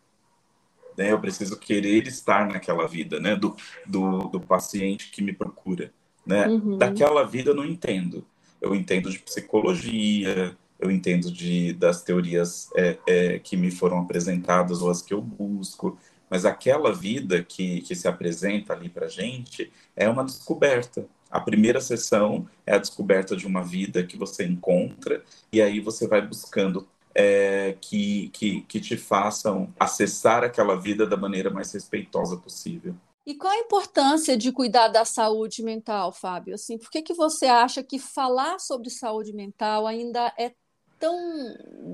Né? 0.97 1.13
Eu 1.13 1.21
preciso 1.21 1.57
querer 1.57 2.07
estar 2.09 2.49
naquela 2.49 2.87
vida, 2.89 3.21
né? 3.21 3.37
Do, 3.37 3.57
do, 3.87 4.29
do 4.29 4.41
paciente 4.41 5.11
que 5.11 5.23
me 5.23 5.33
procura. 5.33 5.93
Né? 6.29 6.47
Uhum. 6.47 6.77
Daquela 6.77 7.25
vida 7.25 7.51
eu 7.51 7.55
não 7.55 7.65
entendo. 7.65 8.23
Eu 8.61 8.75
entendo 8.75 9.11
de 9.11 9.19
psicologia, 9.19 10.55
eu 10.79 10.91
entendo 10.91 11.33
de, 11.33 11.73
das 11.73 12.03
teorias 12.03 12.69
é, 12.77 12.99
é, 13.07 13.39
que 13.39 13.57
me 13.57 13.71
foram 13.71 14.01
apresentadas 14.01 14.83
ou 14.83 14.91
as 14.91 15.01
que 15.01 15.15
eu 15.15 15.23
busco, 15.23 15.99
mas 16.29 16.45
aquela 16.45 16.93
vida 16.93 17.43
que, 17.43 17.81
que 17.81 17.95
se 17.95 18.07
apresenta 18.07 18.75
ali 18.75 18.91
para 18.91 19.09
gente 19.09 19.73
é 19.97 20.07
uma 20.09 20.23
descoberta. 20.23 21.07
A 21.31 21.41
primeira 21.41 21.81
sessão 21.81 22.47
é 22.67 22.75
a 22.75 22.79
descoberta 22.79 23.35
de 23.35 23.47
uma 23.47 23.63
vida 23.63 24.05
que 24.05 24.17
você 24.17 24.45
encontra, 24.45 25.23
e 25.51 25.63
aí 25.63 25.81
você 25.81 26.07
vai 26.07 26.21
buscando 26.21 26.87
é, 27.15 27.75
que, 27.81 28.29
que, 28.35 28.61
que 28.63 28.81
te 28.81 28.97
façam 28.97 29.73
acessar 29.81 30.45
aquela 30.45 30.77
vida 30.77 31.07
da 31.07 31.17
maneira 31.17 31.49
mais 31.51 31.73
respeitosa 31.73 32.37
possível. 32.37 32.95
E 33.29 33.35
qual 33.35 33.53
a 33.53 33.59
importância 33.59 34.39
de 34.39 34.51
cuidar 34.51 34.89
da 34.89 35.05
saúde 35.05 35.63
mental, 35.63 36.11
Fábio? 36.13 36.55
Assim, 36.55 36.79
por 36.79 36.91
que, 36.91 37.03
que 37.03 37.13
você 37.13 37.45
acha 37.45 37.83
que 37.83 37.99
falar 37.99 38.59
sobre 38.59 38.89
saúde 38.89 39.35
mental 39.35 39.87
ainda 39.87 40.33
é 40.39 40.55
tão 40.99 41.15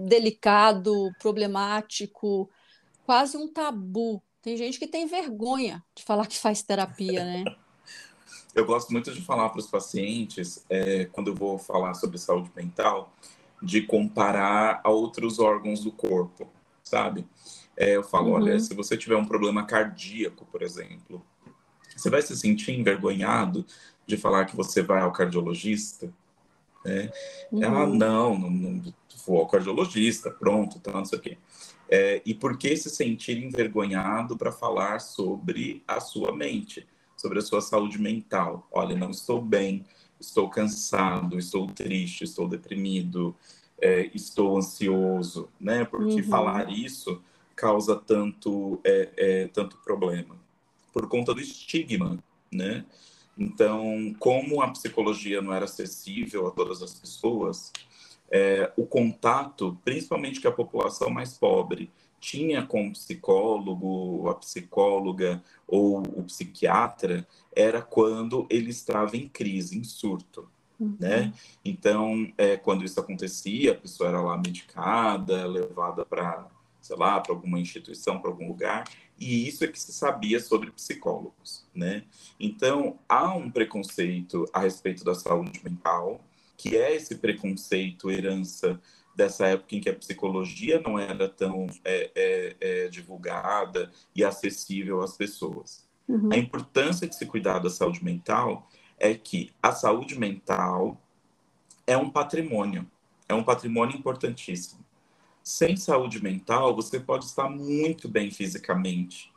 delicado, 0.07 1.11
problemático, 1.18 2.49
quase 3.05 3.37
um 3.37 3.53
tabu? 3.53 4.22
Tem 4.41 4.57
gente 4.57 4.78
que 4.78 4.87
tem 4.87 5.09
vergonha 5.09 5.85
de 5.93 6.05
falar 6.05 6.28
que 6.28 6.39
faz 6.39 6.62
terapia, 6.62 7.24
né? 7.24 7.43
eu 8.55 8.64
gosto 8.64 8.93
muito 8.93 9.12
de 9.12 9.20
falar 9.20 9.49
para 9.49 9.59
os 9.59 9.66
pacientes, 9.66 10.64
é, 10.70 11.07
quando 11.07 11.32
eu 11.32 11.35
vou 11.35 11.59
falar 11.59 11.95
sobre 11.95 12.16
saúde 12.16 12.53
mental, 12.55 13.12
de 13.61 13.82
comparar 13.82 14.80
a 14.85 14.91
outros 14.91 15.41
órgãos 15.41 15.80
do 15.80 15.91
corpo, 15.91 16.47
sabe? 16.85 17.26
É, 17.76 17.96
eu 17.96 18.02
falo, 18.02 18.28
uhum. 18.28 18.34
olha, 18.34 18.60
se 18.60 18.74
você 18.74 18.96
tiver 18.96 19.16
um 19.16 19.24
problema 19.24 19.64
cardíaco, 19.64 20.46
por 20.46 20.62
exemplo, 20.62 21.24
você 21.96 22.08
vai 22.10 22.22
se 22.22 22.36
sentir 22.36 22.72
envergonhado 22.72 23.64
de 24.06 24.16
falar 24.16 24.44
que 24.44 24.56
você 24.56 24.82
vai 24.82 25.00
ao 25.00 25.12
cardiologista? 25.12 26.12
É, 26.84 27.10
uhum. 27.50 27.64
Ah, 27.64 27.86
não, 27.86 28.38
não, 28.38 28.50
não 28.50 28.94
vou 29.26 29.38
ao 29.38 29.48
cardiologista, 29.48 30.30
pronto, 30.30 30.78
tá, 30.78 30.92
não 30.92 31.04
sei 31.04 31.18
o 31.18 31.22
quê. 31.22 31.38
É, 31.88 32.22
e 32.24 32.34
por 32.34 32.56
que 32.56 32.76
se 32.76 32.90
sentir 32.90 33.42
envergonhado 33.42 34.36
para 34.36 34.52
falar 34.52 35.00
sobre 35.00 35.82
a 35.86 36.00
sua 36.00 36.34
mente, 36.34 36.86
sobre 37.16 37.38
a 37.38 37.42
sua 37.42 37.60
saúde 37.60 38.00
mental? 38.00 38.66
Olha, 38.70 38.96
não 38.96 39.10
estou 39.10 39.40
bem, 39.40 39.84
estou 40.18 40.48
cansado, 40.48 41.38
estou 41.38 41.66
triste, 41.66 42.24
estou 42.24 42.48
deprimido, 42.48 43.34
é, 43.80 44.10
estou 44.14 44.56
ansioso, 44.56 45.48
né? 45.60 45.84
Porque 45.84 46.22
uhum. 46.22 46.28
falar 46.28 46.70
isso 46.70 47.20
causa 47.55 47.96
tanto, 47.96 48.80
é, 48.84 49.09
é, 49.16 49.48
tanto 49.48 49.78
problema? 49.78 50.36
Por 50.92 51.09
conta 51.09 51.34
do 51.34 51.40
estigma, 51.40 52.18
né? 52.52 52.84
Então, 53.36 54.14
como 54.18 54.62
a 54.62 54.70
psicologia 54.70 55.42
não 55.42 55.52
era 55.52 55.64
acessível 55.64 56.46
a 56.46 56.50
todas 56.50 56.82
as 56.82 56.94
pessoas, 56.94 57.72
é, 58.30 58.72
o 58.76 58.86
contato, 58.86 59.78
principalmente 59.84 60.40
que 60.40 60.46
a 60.46 60.52
população 60.52 61.11
mais 61.11 61.36
pobre 61.36 61.90
tinha 62.20 62.64
com 62.64 62.88
o 62.88 62.92
psicólogo, 62.92 64.28
a 64.30 64.34
psicóloga 64.34 65.42
ou 65.66 65.98
o 65.98 66.24
psiquiatra, 66.24 67.26
era 67.55 67.82
quando 67.82 68.46
ele 68.48 68.70
estava 68.70 69.16
em 69.16 69.28
crise, 69.28 69.78
em 69.78 69.84
surto. 69.84 70.48
Uhum. 70.80 70.96
Né? 70.98 71.32
Então, 71.64 72.32
é, 72.38 72.57
quando 72.57 72.84
isso 72.84 72.98
acontecia, 72.98 73.72
a 73.72 73.76
pessoa 73.76 74.09
era 74.09 74.20
lá 74.20 74.36
medicada, 74.38 75.46
levada 75.46 76.05
para 76.05 76.46
sei 76.85 76.97
lá, 76.97 77.18
para 77.18 77.32
alguma 77.32 77.59
instituição, 77.59 78.20
para 78.20 78.30
algum 78.30 78.47
lugar, 78.47 78.85
e 79.18 79.49
isso 79.49 79.64
é 79.64 79.68
que 79.68 79.80
se 79.80 79.91
sabia 79.91 80.39
sobre 80.39 80.70
psicólogos, 80.70 81.66
né? 81.74 82.05
Então, 82.39 82.99
há 83.09 83.35
um 83.35 83.51
preconceito 83.51 84.45
a 84.53 84.61
respeito 84.61 85.03
da 85.03 85.14
saúde 85.14 85.62
mental, 85.64 86.22
que 86.59 86.76
é 86.76 86.95
esse 86.95 87.14
preconceito 87.14 88.11
herança 88.11 88.78
dessa 89.16 89.47
época 89.47 89.76
em 89.76 89.80
que 89.80 89.89
a 89.89 89.95
psicologia 89.95 90.78
não 90.78 90.99
era 90.99 91.26
tão 91.26 91.68
é, 91.82 92.11
é, 92.14 92.57
é, 92.61 92.89
divulgada 92.89 93.91
e 94.14 94.22
acessível 94.22 95.01
às 95.01 95.16
pessoas. 95.16 95.89
Uhum. 96.07 96.28
A 96.30 96.37
importância 96.37 97.09
de 97.09 97.16
se 97.16 97.24
cuidar 97.24 97.61
da 97.61 97.70
saúde 97.70 98.05
mental 98.05 98.68
é 98.99 99.14
que 99.14 99.53
a 99.62 99.72
saúde 99.72 100.18
mental 100.18 101.01
é 101.87 101.97
um 101.97 102.11
patrimônio, 102.11 102.87
é 103.26 103.32
um 103.32 103.43
patrimônio 103.43 103.97
importantíssimo 103.97 104.84
sem 105.45 105.76
saúde 105.76 106.22
mental, 106.22 106.74
você 106.74 106.99
pode 106.99 107.26
estar 107.26 107.51
muito 107.51 108.09
bem 108.09 108.30
fisicamente. 108.30 109.30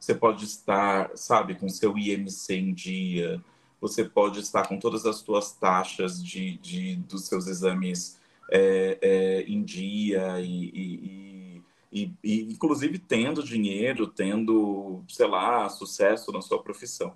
Você 0.00 0.14
pode 0.14 0.46
estar, 0.46 1.10
sabe, 1.14 1.54
com 1.54 1.68
seu 1.68 1.98
IMC 1.98 2.54
em 2.54 2.72
dia. 2.72 3.44
Você 3.78 4.04
pode 4.04 4.40
estar 4.40 4.66
com 4.66 4.78
todas 4.78 5.04
as 5.04 5.16
suas 5.16 5.52
taxas 5.52 6.24
de, 6.24 6.56
de 6.56 6.96
dos 6.96 7.26
seus 7.26 7.46
exames 7.46 8.18
é, 8.50 8.98
é, 9.02 9.42
em 9.42 9.62
dia 9.62 10.40
e, 10.40 10.70
e, 10.74 11.62
e, 11.92 12.12
e, 12.24 12.42
inclusive, 12.44 12.98
tendo 12.98 13.42
dinheiro, 13.42 14.06
tendo, 14.06 15.04
sei 15.08 15.26
lá, 15.26 15.68
sucesso 15.68 16.32
na 16.32 16.40
sua 16.40 16.62
profissão. 16.62 17.14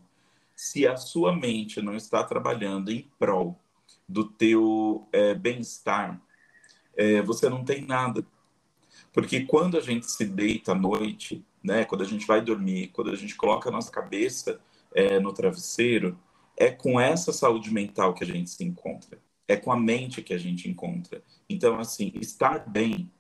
Se 0.55 0.87
a 0.87 0.97
sua 0.99 1.35
mente 1.35 1.81
não 1.81 1.97
está 1.97 2.23
trabalhando 2.23 2.91
em 2.91 3.09
prol 3.19 3.59
do 4.07 4.25
teu 4.25 5.07
é, 5.13 5.35
bem-estar, 5.35 6.21
é, 6.99 7.23
você 7.23 7.49
não 7.49 7.65
tem 7.65 7.83
nada. 7.83 8.27
Porque 9.13 9.45
quando 9.45 9.79
a 9.79 9.81
gente 9.81 10.11
se 10.11 10.25
deita 10.25 10.73
à 10.73 10.75
noite, 10.75 11.45
né, 11.63 11.85
quando 11.85 12.03
a 12.03 12.07
gente 12.07 12.27
vai 12.27 12.43
dormir, 12.43 12.89
quando 12.89 13.11
a 13.11 13.15
gente 13.15 13.37
coloca 13.37 13.69
a 13.69 13.73
nossa 13.73 13.91
cabeça 13.91 14.61
é, 14.95 15.21
no 15.21 15.33
travesseiro, 15.33 16.19
é 16.57 16.71
com 16.71 17.01
essa 17.01 17.33
saúde 17.33 17.73
mental 17.73 18.13
que 18.13 18.25
a 18.25 18.27
gente 18.27 18.51
se 18.51 18.65
encontra. 18.65 19.19
É 19.47 19.57
com 19.57 19.73
a 19.73 19.79
mente 19.79 20.23
que 20.23 20.35
a 20.35 20.39
gente 20.39 20.69
encontra. 20.69 21.23
Então, 21.49 21.79
assim, 21.79 22.13
estar 22.21 22.69
bem, 22.69 23.11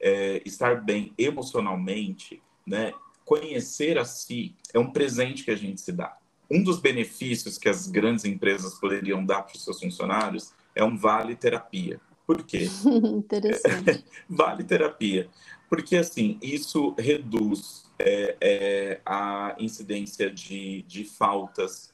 é, 0.00 0.42
estar 0.44 0.82
bem 0.82 1.14
emocionalmente, 1.16 2.42
né, 2.66 2.92
conhecer 3.24 3.98
a 3.98 4.04
si 4.04 4.56
é 4.74 4.78
um 4.78 4.90
presente 4.90 5.44
que 5.44 5.50
a 5.50 5.56
gente 5.56 5.80
se 5.80 5.92
dá. 5.92 6.16
Um 6.50 6.62
dos 6.62 6.80
benefícios 6.80 7.56
que 7.56 7.68
as 7.68 7.86
grandes 7.86 8.24
empresas 8.24 8.78
poderiam 8.78 9.24
dar 9.24 9.42
para 9.42 9.54
os 9.54 9.62
seus 9.62 9.80
funcionários 9.80 10.52
é 10.74 10.82
um 10.82 10.96
vale 10.96 11.36
terapia. 11.36 12.00
Por 12.28 12.42
quê? 12.42 12.68
Interessante. 12.84 14.04
vale 14.28 14.62
terapia. 14.62 15.30
Porque, 15.66 15.96
assim, 15.96 16.38
isso 16.42 16.94
reduz 16.98 17.86
é, 17.98 18.36
é, 18.38 19.00
a 19.04 19.56
incidência 19.58 20.30
de, 20.30 20.82
de 20.82 21.04
faltas 21.04 21.90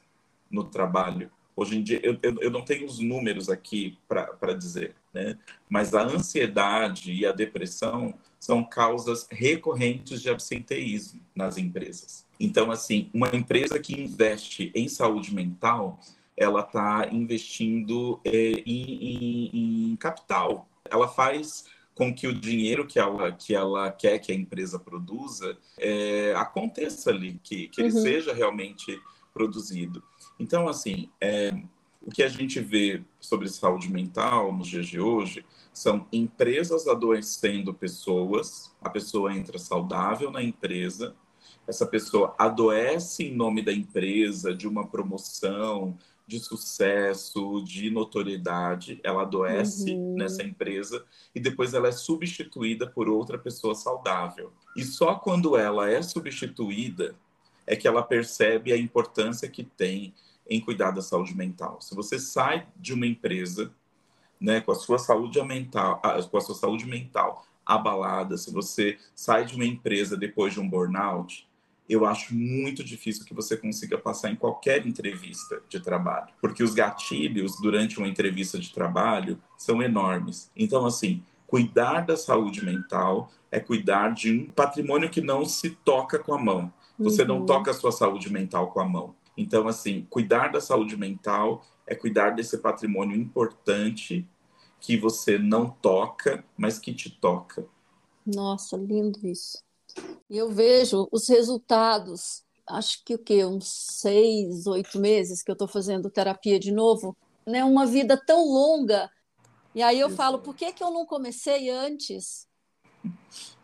no 0.51 0.65
trabalho. 0.65 1.31
Hoje 1.55 1.77
em 1.77 1.81
dia, 1.81 2.01
eu, 2.03 2.19
eu 2.41 2.51
não 2.51 2.63
tenho 2.63 2.85
os 2.85 2.99
números 2.99 3.49
aqui 3.49 3.97
para 4.09 4.53
dizer, 4.53 4.93
né? 5.13 5.37
mas 5.69 5.93
a 5.93 6.03
ansiedade 6.03 7.13
e 7.13 7.25
a 7.25 7.31
depressão 7.31 8.13
são 8.37 8.61
causas 8.61 9.25
recorrentes 9.31 10.21
de 10.21 10.29
absenteísmo 10.29 11.21
nas 11.33 11.57
empresas. 11.57 12.25
Então, 12.37 12.69
assim, 12.71 13.09
uma 13.13 13.33
empresa 13.33 13.79
que 13.79 13.93
investe 13.93 14.69
em 14.75 14.89
saúde 14.89 15.33
mental, 15.33 15.97
ela 16.37 16.61
está 16.61 17.07
investindo 17.11 18.19
é, 18.23 18.63
em, 18.65 19.49
em, 19.53 19.91
em, 19.91 19.95
capital. 19.95 20.67
Ela 20.89 21.07
faz 21.07 21.65
com 21.93 22.13
que 22.13 22.27
o 22.27 22.33
dinheiro 22.33 22.85
que 22.85 22.99
ela, 22.99 23.31
que 23.31 23.55
ela 23.55 23.89
quer 23.91 24.19
que 24.19 24.31
a 24.31 24.35
empresa 24.35 24.77
produza 24.77 25.57
é, 25.77 26.33
aconteça 26.35 27.09
ali, 27.09 27.39
que, 27.41 27.69
que 27.69 27.81
ele 27.81 27.93
uhum. 27.93 28.01
seja 28.01 28.33
realmente 28.33 29.01
produzido. 29.33 30.03
Então, 30.37 30.67
assim, 30.67 31.09
é, 31.21 31.53
o 32.01 32.11
que 32.11 32.21
a 32.21 32.27
gente 32.27 32.59
vê 32.59 33.01
sobre 33.19 33.47
saúde 33.47 33.89
mental 33.89 34.51
nos 34.53 34.67
dias 34.67 34.87
de 34.87 34.99
hoje 34.99 35.45
são 35.73 36.07
empresas 36.11 36.87
adoecendo 36.87 37.73
pessoas, 37.73 38.73
a 38.81 38.89
pessoa 38.89 39.33
entra 39.33 39.57
saudável 39.57 40.29
na 40.29 40.43
empresa, 40.43 41.15
essa 41.67 41.85
pessoa 41.85 42.35
adoece 42.37 43.23
em 43.23 43.35
nome 43.35 43.61
da 43.61 43.73
empresa, 43.73 44.53
de 44.53 44.67
uma 44.67 44.85
promoção, 44.85 45.97
de 46.27 46.39
sucesso, 46.39 47.63
de 47.63 47.89
notoriedade, 47.89 48.99
ela 49.03 49.21
adoece 49.21 49.93
uhum. 49.93 50.15
nessa 50.15 50.41
empresa 50.43 51.05
e 51.33 51.39
depois 51.39 51.73
ela 51.73 51.87
é 51.87 51.91
substituída 51.91 52.87
por 52.87 53.07
outra 53.07 53.37
pessoa 53.37 53.75
saudável. 53.75 54.51
E 54.75 54.83
só 54.83 55.15
quando 55.15 55.55
ela 55.55 55.89
é 55.89 56.01
substituída 56.01 57.15
é 57.67 57.75
que 57.75 57.87
ela 57.87 58.03
percebe 58.03 58.73
a 58.73 58.77
importância 58.77 59.49
que 59.49 59.63
tem 59.63 60.13
em 60.47 60.59
cuidar 60.59 60.91
da 60.91 61.01
saúde 61.01 61.35
mental. 61.35 61.81
Se 61.81 61.95
você 61.95 62.19
sai 62.19 62.67
de 62.75 62.93
uma 62.93 63.07
empresa, 63.07 63.71
né, 64.39 64.61
com 64.61 64.71
a 64.71 64.75
sua 64.75 64.99
saúde 64.99 65.41
mental, 65.43 66.01
com 66.29 66.37
a 66.37 66.41
sua 66.41 66.55
saúde 66.55 66.85
mental 66.85 67.45
abalada, 67.65 68.37
se 68.37 68.51
você 68.51 68.97
sai 69.15 69.45
de 69.45 69.55
uma 69.55 69.65
empresa 69.65 70.15
depois 70.15 70.53
de 70.53 70.59
um 70.59 70.69
burnout, 70.69 71.47
eu 71.87 72.05
acho 72.05 72.33
muito 72.33 72.83
difícil 72.83 73.25
que 73.25 73.33
você 73.33 73.55
consiga 73.55 73.97
passar 73.97 74.31
em 74.31 74.35
qualquer 74.35 74.85
entrevista 74.85 75.61
de 75.69 75.79
trabalho, 75.79 76.33
porque 76.41 76.63
os 76.63 76.73
gatilhos 76.73 77.59
durante 77.61 77.97
uma 77.99 78.07
entrevista 78.07 78.57
de 78.57 78.73
trabalho 78.73 79.41
são 79.57 79.81
enormes. 79.81 80.51
Então, 80.55 80.85
assim, 80.85 81.23
cuidar 81.45 82.01
da 82.01 82.17
saúde 82.17 82.65
mental 82.65 83.31
é 83.51 83.59
cuidar 83.59 84.13
de 84.13 84.31
um 84.31 84.45
patrimônio 84.49 85.09
que 85.09 85.21
não 85.21 85.45
se 85.45 85.69
toca 85.69 86.17
com 86.17 86.33
a 86.33 86.41
mão. 86.41 86.73
Você 86.97 87.21
uhum. 87.21 87.27
não 87.27 87.45
toca 87.45 87.71
a 87.71 87.73
sua 87.73 87.91
saúde 87.91 88.31
mental 88.31 88.71
com 88.71 88.79
a 88.79 88.85
mão. 88.85 89.15
Então, 89.37 89.67
assim, 89.67 90.07
cuidar 90.09 90.47
da 90.51 90.61
saúde 90.61 90.97
mental 90.97 91.63
é 91.85 91.93
cuidar 91.93 92.31
desse 92.31 92.57
patrimônio 92.57 93.15
importante 93.15 94.27
que 94.79 94.97
você 94.97 95.37
não 95.37 95.69
toca, 95.69 96.43
mas 96.57 96.79
que 96.79 96.93
te 96.93 97.09
toca. 97.09 97.65
Nossa, 98.25 98.77
lindo 98.77 99.19
isso. 99.27 99.64
E 100.29 100.37
eu 100.37 100.49
vejo 100.49 101.07
os 101.11 101.27
resultados, 101.27 102.43
acho 102.67 103.03
que 103.05 103.15
o 103.15 103.19
quê? 103.19 103.45
Uns 103.45 103.67
seis, 103.67 104.65
oito 104.67 104.99
meses 104.99 105.43
que 105.43 105.51
eu 105.51 105.53
estou 105.53 105.67
fazendo 105.67 106.09
terapia 106.09 106.59
de 106.59 106.71
novo, 106.71 107.15
né? 107.45 107.63
Uma 107.63 107.85
vida 107.85 108.17
tão 108.17 108.43
longa. 108.45 109.09
E 109.73 109.83
aí 109.83 109.99
eu 109.99 110.09
falo, 110.09 110.39
por 110.39 110.55
que, 110.55 110.71
que 110.71 110.83
eu 110.83 110.89
não 110.89 111.05
comecei 111.05 111.69
antes? 111.69 112.47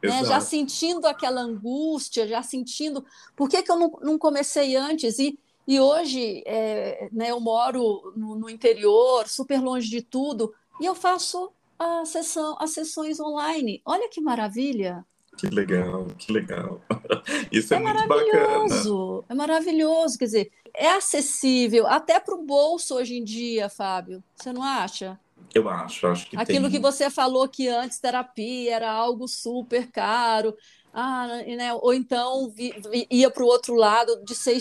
Né? 0.03 0.25
Já 0.25 0.41
sentindo 0.41 1.05
aquela 1.05 1.41
angústia, 1.41 2.27
já 2.27 2.43
sentindo. 2.43 3.03
Por 3.35 3.49
que, 3.49 3.63
que 3.63 3.71
eu 3.71 3.77
não, 3.77 3.91
não 4.01 4.17
comecei 4.17 4.75
antes? 4.75 5.19
E, 5.19 5.39
e 5.67 5.79
hoje 5.79 6.43
é, 6.45 7.09
né, 7.11 7.31
eu 7.31 7.39
moro 7.39 8.13
no, 8.15 8.35
no 8.35 8.49
interior, 8.49 9.27
super 9.27 9.61
longe 9.61 9.89
de 9.89 10.01
tudo, 10.01 10.53
e 10.79 10.85
eu 10.85 10.95
faço 10.95 11.51
a 11.79 12.03
sessão, 12.05 12.55
as 12.59 12.71
sessões 12.71 13.19
online. 13.19 13.81
Olha 13.85 14.09
que 14.09 14.21
maravilha! 14.21 15.05
Que 15.37 15.47
legal, 15.47 16.07
que 16.17 16.31
legal. 16.31 16.81
Isso 17.51 17.73
é, 17.73 17.77
é 17.77 17.79
muito 17.79 18.07
bacana. 18.07 19.25
É 19.29 19.33
maravilhoso, 19.33 20.17
quer 20.17 20.25
dizer, 20.25 20.51
é 20.73 20.89
acessível 20.89 21.87
até 21.87 22.19
para 22.19 22.35
o 22.35 22.45
bolso 22.45 22.95
hoje 22.95 23.17
em 23.17 23.23
dia, 23.23 23.69
Fábio. 23.69 24.23
Você 24.35 24.51
não 24.51 24.61
acha? 24.63 25.19
Eu 25.53 25.67
acho, 25.67 26.07
acho 26.07 26.29
que 26.29 26.37
Aquilo 26.37 26.69
tem... 26.69 26.71
que 26.71 26.79
você 26.79 27.09
falou 27.09 27.47
que 27.47 27.67
antes 27.67 27.99
terapia 27.99 28.75
era 28.75 28.91
algo 28.91 29.27
super 29.27 29.89
caro, 29.91 30.55
ah, 30.93 31.27
né? 31.27 31.73
ou 31.73 31.93
então 31.93 32.49
vi, 32.49 32.73
vi, 32.89 33.07
ia 33.09 33.29
para 33.29 33.43
o 33.43 33.47
outro 33.47 33.73
lado 33.75 34.23
de 34.23 34.35
ser 34.35 34.57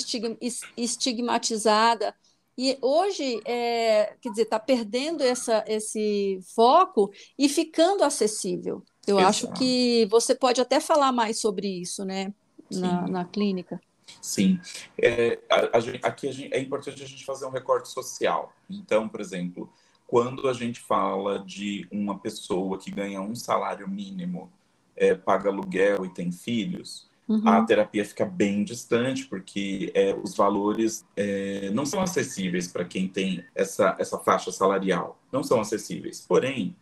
estigmatizada. 0.76 2.14
E 2.58 2.76
hoje, 2.82 3.40
é, 3.44 4.16
quer 4.20 4.30
dizer, 4.30 4.42
está 4.42 4.58
perdendo 4.58 5.22
essa, 5.22 5.64
esse 5.66 6.40
foco 6.54 7.10
e 7.38 7.48
ficando 7.48 8.04
acessível. 8.04 8.84
Eu 9.11 9.18
Exato. 9.18 9.28
acho 9.28 9.52
que 9.58 10.06
você 10.11 10.34
pode 10.34 10.61
até 10.61 10.80
falar 10.80 11.12
mais 11.12 11.40
sobre 11.40 11.68
isso, 11.68 12.04
né, 12.04 12.32
na, 12.70 13.08
na 13.08 13.24
clínica. 13.24 13.80
Sim. 14.20 14.58
É, 15.00 15.38
a, 15.50 15.56
a, 15.56 16.08
aqui 16.08 16.28
a 16.28 16.32
gente, 16.32 16.54
é 16.54 16.61
importante 16.61 17.02
a 17.02 17.06
gente 17.06 17.24
fazer 17.24 17.46
um 17.46 17.50
recorte 17.50 17.88
social. 17.88 18.52
Então, 18.68 19.08
por 19.08 19.20
exemplo, 19.20 19.70
quando 20.06 20.48
a 20.48 20.52
gente 20.52 20.80
fala 20.80 21.38
de 21.38 21.86
uma 21.90 22.18
pessoa 22.18 22.78
que 22.78 22.90
ganha 22.90 23.20
um 23.20 23.34
salário 23.34 23.88
mínimo, 23.88 24.50
é, 24.96 25.14
paga 25.14 25.48
aluguel 25.48 26.04
e 26.04 26.08
tem 26.08 26.32
filhos, 26.32 27.08
uhum. 27.28 27.48
a 27.48 27.64
terapia 27.64 28.04
fica 28.04 28.24
bem 28.24 28.64
distante, 28.64 29.26
porque 29.26 29.90
é, 29.94 30.14
os 30.14 30.34
valores 30.36 31.06
é, 31.16 31.70
não 31.70 31.86
são 31.86 32.00
acessíveis 32.00 32.66
para 32.68 32.84
quem 32.84 33.08
tem 33.08 33.44
essa, 33.54 33.96
essa 33.98 34.18
faixa 34.18 34.50
salarial. 34.50 35.18
Não 35.32 35.42
são 35.42 35.61
acessíveis. 35.61 36.24
Porém, 36.26 36.76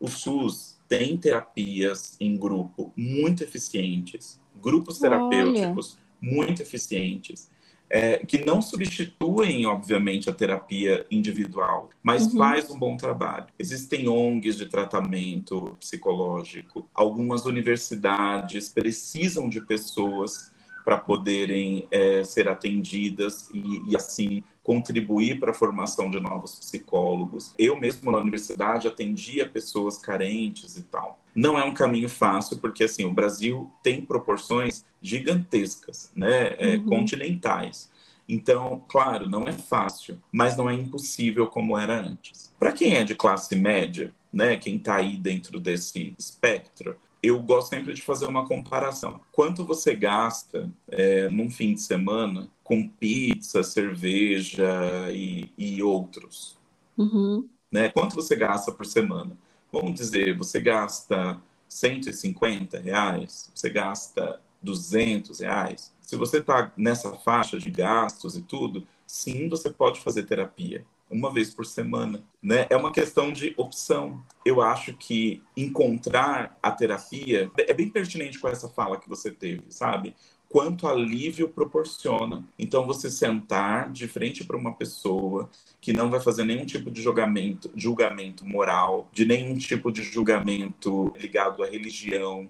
o 0.00 0.08
SUS 0.08 0.69
tem 0.90 1.16
terapias 1.16 2.16
em 2.18 2.36
grupo 2.36 2.92
muito 2.96 3.44
eficientes, 3.44 4.40
grupos 4.60 4.98
terapêuticos 4.98 5.96
Olha. 6.20 6.34
muito 6.34 6.60
eficientes 6.60 7.48
é, 7.88 8.18
que 8.18 8.44
não 8.44 8.60
substituem, 8.60 9.66
obviamente, 9.66 10.28
a 10.28 10.32
terapia 10.32 11.06
individual, 11.08 11.90
mas 12.02 12.26
uhum. 12.26 12.38
faz 12.38 12.68
um 12.70 12.78
bom 12.78 12.96
trabalho. 12.96 13.46
Existem 13.56 14.08
ONGs 14.08 14.56
de 14.56 14.66
tratamento 14.66 15.76
psicológico, 15.78 16.88
algumas 16.92 17.46
universidades 17.46 18.68
precisam 18.68 19.48
de 19.48 19.60
pessoas 19.60 20.52
para 20.84 20.98
poderem 20.98 21.86
é, 21.90 22.24
ser 22.24 22.48
atendidas 22.48 23.48
e, 23.54 23.90
e, 23.90 23.96
assim 23.96 24.42
contribuir 24.70 25.40
para 25.40 25.50
a 25.50 25.54
formação 25.54 26.08
de 26.08 26.20
novos 26.20 26.54
psicólogos. 26.54 27.52
Eu 27.58 27.76
mesmo 27.76 28.08
na 28.12 28.18
universidade 28.18 28.86
atendia 28.86 29.44
pessoas 29.44 29.98
carentes 29.98 30.76
e 30.76 30.84
tal. 30.84 31.18
Não 31.34 31.58
é 31.58 31.64
um 31.64 31.74
caminho 31.74 32.08
fácil 32.08 32.56
porque 32.58 32.84
assim 32.84 33.04
o 33.04 33.12
Brasil 33.12 33.68
tem 33.82 34.00
proporções 34.00 34.84
gigantescas, 35.02 36.12
né, 36.14 36.54
é, 36.56 36.76
uhum. 36.76 36.84
continentais. 36.84 37.90
Então, 38.28 38.84
claro, 38.86 39.28
não 39.28 39.48
é 39.48 39.52
fácil, 39.52 40.22
mas 40.30 40.56
não 40.56 40.70
é 40.70 40.74
impossível 40.74 41.48
como 41.48 41.76
era 41.76 42.00
antes. 42.00 42.54
Para 42.56 42.70
quem 42.70 42.94
é 42.94 43.02
de 43.02 43.16
classe 43.16 43.56
média, 43.56 44.14
né, 44.32 44.56
quem 44.56 44.76
está 44.76 44.94
aí 44.98 45.16
dentro 45.16 45.58
desse 45.58 46.14
espectro, 46.16 46.96
eu 47.22 47.40
gosto 47.40 47.70
sempre 47.70 47.92
de 47.92 48.02
fazer 48.02 48.26
uma 48.26 48.46
comparação. 48.46 49.20
Quanto 49.32 49.64
você 49.64 49.94
gasta 49.94 50.70
é, 50.88 51.28
num 51.28 51.50
fim 51.50 51.74
de 51.74 51.80
semana 51.80 52.48
com 52.64 52.88
pizza, 52.88 53.62
cerveja 53.62 55.10
e, 55.12 55.50
e 55.56 55.82
outros? 55.82 56.56
Uhum. 56.96 57.48
Né? 57.70 57.88
Quanto 57.90 58.14
você 58.14 58.34
gasta 58.34 58.72
por 58.72 58.86
semana? 58.86 59.36
Vamos 59.72 59.94
dizer, 59.94 60.36
você 60.36 60.60
gasta 60.60 61.40
150 61.68 62.78
reais, 62.80 63.50
você 63.54 63.70
gasta 63.70 64.40
200 64.62 65.40
reais. 65.40 65.92
Se 66.00 66.16
você 66.16 66.38
está 66.38 66.72
nessa 66.76 67.12
faixa 67.16 67.58
de 67.58 67.70
gastos 67.70 68.36
e 68.36 68.42
tudo, 68.42 68.86
sim, 69.06 69.48
você 69.48 69.70
pode 69.70 70.00
fazer 70.00 70.24
terapia 70.24 70.84
uma 71.10 71.32
vez 71.32 71.52
por 71.52 71.66
semana, 71.66 72.22
né? 72.40 72.66
É 72.70 72.76
uma 72.76 72.92
questão 72.92 73.32
de 73.32 73.52
opção. 73.56 74.22
Eu 74.44 74.62
acho 74.62 74.94
que 74.94 75.42
encontrar 75.56 76.56
a 76.62 76.70
terapia 76.70 77.50
é 77.58 77.74
bem 77.74 77.88
pertinente 77.88 78.38
com 78.38 78.48
essa 78.48 78.68
fala 78.68 78.98
que 78.98 79.08
você 79.08 79.30
teve, 79.30 79.64
sabe? 79.70 80.14
Quanto 80.48 80.86
alívio 80.86 81.48
proporciona. 81.48 82.44
Então, 82.58 82.86
você 82.86 83.10
sentar 83.10 83.90
de 83.90 84.08
frente 84.08 84.44
para 84.44 84.56
uma 84.56 84.72
pessoa 84.72 85.48
que 85.80 85.92
não 85.92 86.10
vai 86.10 86.20
fazer 86.20 86.44
nenhum 86.44 86.64
tipo 86.64 86.90
de 86.90 87.02
julgamento, 87.02 87.70
julgamento 87.74 88.44
moral, 88.44 89.08
de 89.12 89.24
nenhum 89.24 89.56
tipo 89.56 89.92
de 89.92 90.02
julgamento 90.02 91.12
ligado 91.18 91.62
à 91.62 91.66
religião, 91.66 92.48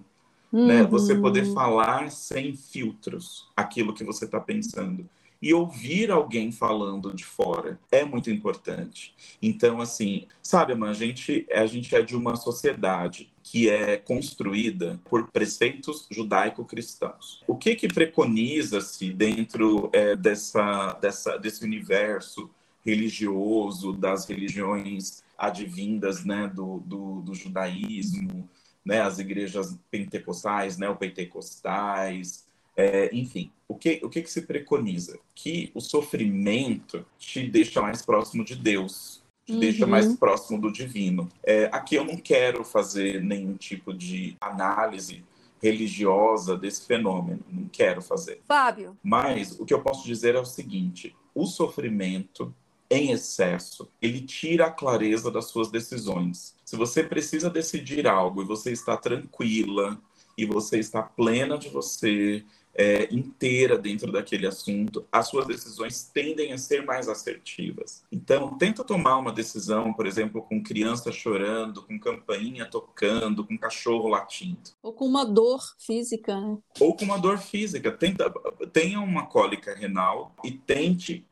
uhum. 0.51 0.67
né? 0.67 0.83
Você 0.83 1.15
poder 1.15 1.45
uhum. 1.45 1.53
falar 1.53 2.11
sem 2.11 2.55
filtros 2.55 3.47
aquilo 3.55 3.93
que 3.93 4.03
você 4.03 4.25
está 4.25 4.39
pensando 4.39 5.07
e 5.41 5.53
ouvir 5.53 6.11
alguém 6.11 6.51
falando 6.51 7.13
de 7.13 7.25
fora 7.25 7.79
é 7.91 8.05
muito 8.05 8.29
importante. 8.29 9.15
Então, 9.41 9.81
assim, 9.81 10.27
sabe, 10.41 10.73
a 10.73 10.93
gente, 10.93 11.47
a 11.51 11.65
gente 11.65 11.95
é 11.95 12.01
de 12.01 12.15
uma 12.15 12.35
sociedade 12.35 13.31
que 13.43 13.69
é 13.69 13.97
construída 13.97 14.99
por 15.09 15.27
preceitos 15.31 16.07
judaico-cristãos. 16.11 17.41
O 17.47 17.55
que 17.55 17.75
que 17.75 17.87
preconiza-se 17.87 19.11
dentro 19.11 19.89
é, 19.91 20.15
dessa, 20.15 20.93
dessa, 21.01 21.37
desse 21.37 21.63
universo 21.63 22.49
religioso, 22.85 23.93
das 23.93 24.27
religiões 24.27 25.23
advindas 25.37 26.23
né, 26.23 26.51
do, 26.53 26.79
do, 26.85 27.21
do 27.21 27.33
judaísmo, 27.33 28.47
né, 28.85 29.01
as 29.01 29.19
igrejas 29.19 29.77
pentecostais, 29.89 30.77
neopentecostais, 30.77 32.45
é, 32.75 33.09
enfim, 33.13 33.51
o 33.67 33.75
que, 33.75 34.01
o 34.03 34.09
que, 34.09 34.21
que 34.21 34.31
se 34.31 34.43
preconiza? 34.43 35.19
Que 35.33 35.71
o 35.73 35.81
sofrimento 35.81 37.05
te 37.17 37.47
deixa 37.47 37.81
mais 37.81 38.01
próximo 38.01 38.43
de 38.43 38.55
Deus, 38.55 39.23
te 39.45 39.53
uhum. 39.53 39.59
deixa 39.59 39.87
mais 39.87 40.15
próximo 40.15 40.59
do 40.59 40.71
divino. 40.71 41.29
É, 41.43 41.69
aqui 41.71 41.95
eu 41.95 42.03
não 42.03 42.17
quero 42.17 42.63
fazer 42.63 43.21
nenhum 43.21 43.55
tipo 43.55 43.93
de 43.93 44.35
análise 44.39 45.23
religiosa 45.61 46.57
desse 46.57 46.85
fenômeno, 46.85 47.39
não 47.49 47.67
quero 47.67 48.01
fazer. 48.01 48.41
Fábio. 48.47 48.97
Mas 49.03 49.59
o 49.59 49.65
que 49.65 49.73
eu 49.73 49.81
posso 49.81 50.05
dizer 50.05 50.35
é 50.35 50.39
o 50.39 50.45
seguinte: 50.45 51.15
o 51.35 51.45
sofrimento 51.45 52.53
em 52.89 53.11
excesso, 53.11 53.87
ele 54.01 54.19
tira 54.19 54.65
a 54.65 54.71
clareza 54.71 55.31
das 55.31 55.45
suas 55.45 55.71
decisões. 55.71 56.57
Se 56.65 56.75
você 56.75 57.01
precisa 57.01 57.49
decidir 57.49 58.05
algo 58.05 58.41
e 58.41 58.45
você 58.45 58.71
está 58.73 58.97
tranquila 58.97 59.97
e 60.37 60.45
você 60.45 60.77
está 60.77 61.01
plena 61.01 61.57
de 61.57 61.69
você, 61.69 62.43
é, 62.73 63.13
inteira 63.13 63.77
dentro 63.77 64.11
daquele 64.11 64.47
assunto, 64.47 65.05
as 65.11 65.27
suas 65.27 65.45
decisões 65.45 66.09
tendem 66.13 66.53
a 66.53 66.57
ser 66.57 66.85
mais 66.85 67.07
assertivas. 67.07 68.03
Então, 68.11 68.57
tenta 68.57 68.83
tomar 68.83 69.17
uma 69.17 69.31
decisão, 69.31 69.93
por 69.93 70.05
exemplo, 70.05 70.41
com 70.41 70.63
criança 70.63 71.11
chorando, 71.11 71.83
com 71.83 71.99
campainha 71.99 72.65
tocando, 72.65 73.45
com 73.45 73.57
cachorro 73.57 74.07
latindo. 74.07 74.71
Ou 74.81 74.93
com 74.93 75.05
uma 75.05 75.25
dor 75.25 75.59
física, 75.77 76.39
né? 76.39 76.57
Ou 76.79 76.95
com 76.95 77.05
uma 77.05 77.19
dor 77.19 77.37
física. 77.37 77.91
Tenta, 77.91 78.31
tenha 78.71 78.99
uma 78.99 79.25
cólica 79.25 79.75
renal 79.75 80.33
e 80.43 80.51
tente 80.51 81.25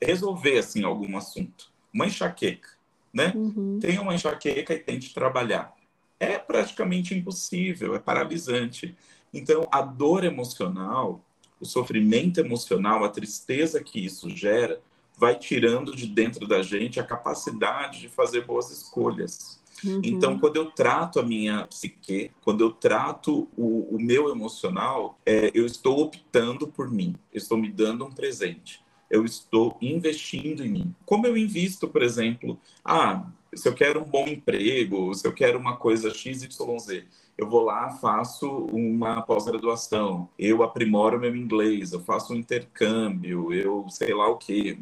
resolver 0.00 0.58
assim 0.58 0.82
algum 0.82 1.16
assunto. 1.16 1.70
Uma 1.92 2.06
enxaqueca, 2.06 2.68
né? 3.12 3.32
Uhum. 3.34 3.78
Tem 3.80 3.98
uma 3.98 4.14
enxaqueca 4.14 4.74
e 4.74 4.78
tente 4.78 5.14
trabalhar. 5.14 5.74
É 6.18 6.38
praticamente 6.38 7.14
impossível, 7.14 7.94
é 7.94 7.98
paralisante. 7.98 8.96
Então, 9.32 9.66
a 9.70 9.80
dor 9.80 10.24
emocional, 10.24 11.24
o 11.60 11.64
sofrimento 11.64 12.38
emocional, 12.38 13.04
a 13.04 13.08
tristeza 13.08 13.82
que 13.82 14.04
isso 14.04 14.28
gera, 14.28 14.80
vai 15.16 15.38
tirando 15.38 15.94
de 15.94 16.06
dentro 16.06 16.46
da 16.46 16.62
gente 16.62 16.98
a 16.98 17.04
capacidade 17.04 18.00
de 18.00 18.08
fazer 18.08 18.44
boas 18.44 18.70
escolhas. 18.70 19.60
Uhum. 19.84 20.00
Então, 20.02 20.38
quando 20.38 20.56
eu 20.56 20.70
trato 20.70 21.18
a 21.18 21.22
minha 21.22 21.66
psique, 21.66 22.30
quando 22.42 22.62
eu 22.62 22.70
trato 22.70 23.48
o, 23.56 23.96
o 23.96 24.00
meu 24.00 24.30
emocional, 24.30 25.18
é, 25.24 25.50
eu 25.54 25.66
estou 25.66 26.00
optando 26.00 26.68
por 26.68 26.90
mim, 26.90 27.14
eu 27.32 27.38
estou 27.38 27.58
me 27.58 27.70
dando 27.70 28.04
um 28.04 28.10
presente, 28.10 28.80
eu 29.10 29.24
estou 29.24 29.76
investindo 29.80 30.64
em 30.64 30.68
mim. 30.68 30.94
Como 31.04 31.26
eu 31.26 31.36
invisto, 31.36 31.88
por 31.88 32.02
exemplo, 32.02 32.58
ah, 32.84 33.26
se 33.54 33.68
eu 33.68 33.74
quero 33.74 34.00
um 34.00 34.04
bom 34.04 34.26
emprego, 34.26 35.14
se 35.14 35.26
eu 35.26 35.32
quero 35.32 35.58
uma 35.58 35.76
coisa 35.76 36.12
XYZ, 36.12 37.04
eu 37.36 37.48
vou 37.48 37.62
lá, 37.62 37.90
faço 37.90 38.48
uma 38.66 39.22
pós-graduação, 39.22 40.28
eu 40.38 40.62
aprimoro 40.62 41.18
meu 41.18 41.34
inglês, 41.34 41.92
eu 41.92 42.00
faço 42.00 42.32
um 42.32 42.36
intercâmbio, 42.36 43.52
eu 43.52 43.86
sei 43.88 44.14
lá 44.14 44.28
o 44.28 44.36
que, 44.36 44.78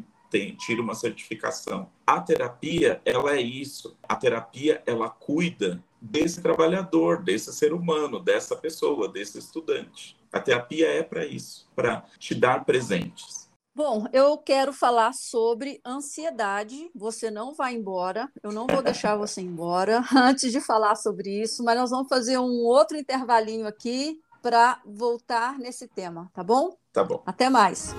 tira 0.57 0.81
uma 0.81 0.95
certificação. 0.95 1.89
A 2.07 2.19
terapia, 2.19 3.01
ela 3.03 3.35
é 3.35 3.41
isso. 3.41 3.97
A 4.07 4.15
terapia, 4.15 4.81
ela 4.85 5.09
cuida 5.09 5.83
desse 5.99 6.41
trabalhador, 6.41 7.21
desse 7.21 7.51
ser 7.53 7.73
humano, 7.73 8.19
dessa 8.19 8.55
pessoa, 8.55 9.09
desse 9.09 9.37
estudante. 9.37 10.17
A 10.31 10.39
terapia 10.39 10.87
é 10.87 11.03
para 11.03 11.25
isso, 11.25 11.69
para 11.75 12.05
te 12.17 12.33
dar 12.33 12.63
presentes. 12.63 13.50
Bom, 13.73 14.05
eu 14.11 14.37
quero 14.37 14.73
falar 14.73 15.13
sobre 15.13 15.79
ansiedade. 15.85 16.91
Você 16.93 17.31
não 17.31 17.53
vai 17.53 17.73
embora, 17.73 18.29
eu 18.43 18.51
não 18.51 18.67
vou 18.67 18.81
deixar 18.83 19.15
você 19.15 19.39
embora 19.39 20.03
antes 20.13 20.51
de 20.51 20.59
falar 20.59 20.95
sobre 20.95 21.41
isso, 21.41 21.63
mas 21.63 21.77
nós 21.77 21.89
vamos 21.89 22.09
fazer 22.09 22.37
um 22.37 22.65
outro 22.65 22.97
intervalinho 22.97 23.65
aqui 23.65 24.19
para 24.41 24.81
voltar 24.85 25.57
nesse 25.57 25.87
tema, 25.87 26.29
tá 26.33 26.43
bom? 26.43 26.75
Tá 26.91 27.01
bom. 27.01 27.23
Até 27.25 27.49
mais. 27.49 27.95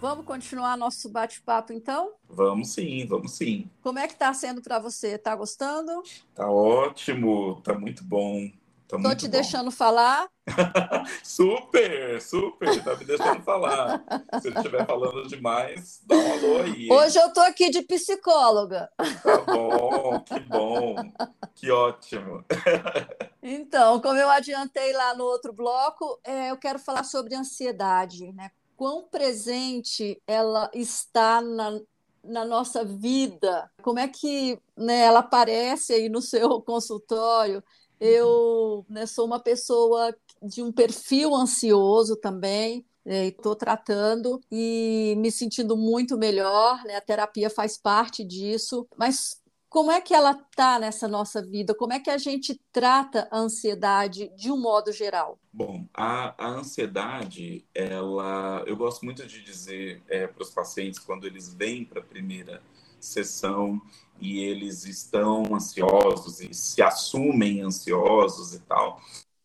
Vamos 0.00 0.26
continuar 0.26 0.76
nosso 0.76 1.08
bate-papo, 1.08 1.72
então? 1.72 2.14
Vamos 2.28 2.70
sim, 2.70 3.06
vamos 3.06 3.36
sim. 3.36 3.70
Como 3.80 4.00
é 4.00 4.08
que 4.08 4.14
está 4.14 4.34
sendo 4.34 4.60
para 4.60 4.80
você? 4.80 5.12
Está 5.12 5.36
gostando? 5.36 6.02
Tá 6.34 6.50
ótimo, 6.50 7.60
tá 7.62 7.78
muito 7.78 8.02
bom. 8.02 8.50
Tá 8.88 8.98
Tô 8.98 9.14
te 9.14 9.26
bom. 9.26 9.30
deixando 9.32 9.70
falar? 9.70 10.28
super, 11.22 12.20
super, 12.20 12.84
tá 12.84 12.96
me 12.96 13.04
deixando 13.04 13.42
falar. 13.42 14.04
Se 14.40 14.48
eu 14.48 14.54
estiver 14.54 14.86
falando 14.86 15.26
demais, 15.26 16.00
dá 16.06 16.16
um 16.16 16.32
alô 16.32 16.62
aí. 16.62 16.90
Hoje 16.90 17.18
eu 17.18 17.32
tô 17.32 17.40
aqui 17.40 17.70
de 17.70 17.82
psicóloga. 17.82 18.90
Tá 18.96 19.38
bom, 19.40 20.20
que 20.20 20.40
bom, 20.40 21.12
que 21.54 21.70
ótimo. 21.70 22.44
Então, 23.46 24.00
como 24.00 24.18
eu 24.18 24.30
adiantei 24.30 24.94
lá 24.94 25.14
no 25.14 25.24
outro 25.24 25.52
bloco, 25.52 26.18
é, 26.24 26.50
eu 26.50 26.56
quero 26.56 26.78
falar 26.78 27.04
sobre 27.04 27.34
ansiedade, 27.34 28.32
né? 28.32 28.50
quão 28.76 29.04
presente 29.08 30.20
ela 30.26 30.70
está 30.74 31.40
na, 31.40 31.80
na 32.22 32.44
nossa 32.44 32.84
vida, 32.84 33.70
como 33.82 33.98
é 33.98 34.08
que 34.08 34.58
né, 34.76 35.00
ela 35.00 35.20
aparece 35.20 35.92
aí 35.92 36.08
no 36.08 36.20
seu 36.20 36.60
consultório. 36.62 37.62
Eu 38.06 38.84
né, 38.86 39.06
sou 39.06 39.24
uma 39.24 39.40
pessoa 39.40 40.14
de 40.42 40.62
um 40.62 40.70
perfil 40.70 41.34
ansioso 41.34 42.16
também, 42.16 42.84
estou 43.06 43.52
né, 43.52 43.58
tratando 43.58 44.40
e 44.52 45.14
me 45.16 45.32
sentindo 45.32 45.74
muito 45.74 46.18
melhor, 46.18 46.84
né? 46.84 46.96
A 46.96 47.00
terapia 47.00 47.48
faz 47.48 47.78
parte 47.78 48.22
disso, 48.22 48.86
mas 48.94 49.42
como 49.70 49.90
é 49.90 50.02
que 50.02 50.12
ela 50.12 50.32
está 50.32 50.78
nessa 50.78 51.08
nossa 51.08 51.42
vida? 51.42 51.74
Como 51.74 51.94
é 51.94 51.98
que 51.98 52.10
a 52.10 52.18
gente 52.18 52.60
trata 52.70 53.26
a 53.30 53.38
ansiedade 53.38 54.30
de 54.36 54.52
um 54.52 54.60
modo 54.60 54.92
geral? 54.92 55.38
Bom, 55.50 55.86
a, 55.94 56.34
a 56.38 56.48
ansiedade, 56.48 57.64
ela, 57.74 58.62
eu 58.66 58.76
gosto 58.76 59.02
muito 59.02 59.26
de 59.26 59.42
dizer 59.42 60.02
é, 60.08 60.26
para 60.26 60.42
os 60.42 60.50
pacientes 60.50 61.00
quando 61.00 61.26
eles 61.26 61.54
vêm 61.54 61.86
para 61.86 62.00
a 62.00 62.04
primeira 62.04 62.62
sessão 63.00 63.80
e 64.20 64.40
eles 64.40 64.84
estão 64.84 65.54
ansiosos 65.54 66.40
e 66.40 66.52
se 66.54 66.82
assumem 66.82 67.60
ansiosos 67.60 68.54
e 68.54 68.60
tal, 68.60 69.00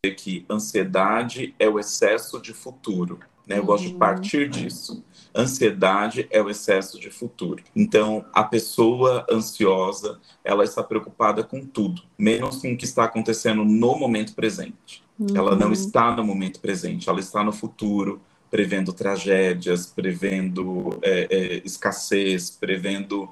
é 0.06 0.12
que 0.12 0.46
ansiedade 0.50 1.54
é 1.60 1.68
o 1.68 1.80
excesso 1.80 2.42
de 2.42 2.54
futuro. 2.54 3.20
Né? 3.46 3.58
Eu 3.58 3.66
gosto 3.66 3.88
de 3.88 3.94
uhum. 3.94 4.00
partir 4.00 4.48
disso. 4.48 5.04
Ansiedade 5.36 6.28
é 6.30 6.42
o 6.42 6.50
excesso 6.50 7.00
de 7.00 7.10
futuro. 7.10 7.64
Então, 7.76 8.26
a 8.32 8.44
pessoa 8.44 9.26
ansiosa, 9.30 10.20
ela 10.44 10.64
está 10.64 10.84
preocupada 10.84 11.44
com 11.44 11.66
tudo, 11.66 12.04
menos 12.18 12.58
com 12.58 12.72
o 12.72 12.78
que 12.78 12.86
está 12.86 13.06
acontecendo 13.06 13.66
no 13.66 13.98
momento 13.98 14.36
presente. 14.36 15.04
Uhum. 15.20 15.36
Ela 15.36 15.56
não 15.56 15.68
uhum. 15.68 15.74
está 15.74 16.16
no 16.16 16.24
momento 16.24 16.60
presente, 16.60 17.10
ela 17.10 17.20
está 17.20 17.44
no 17.44 17.52
futuro, 17.52 18.22
prevendo 18.50 18.94
tragédias, 18.94 19.86
prevendo 19.86 20.98
é, 21.02 21.28
é, 21.30 21.62
escassez, 21.66 22.50
prevendo 22.50 23.30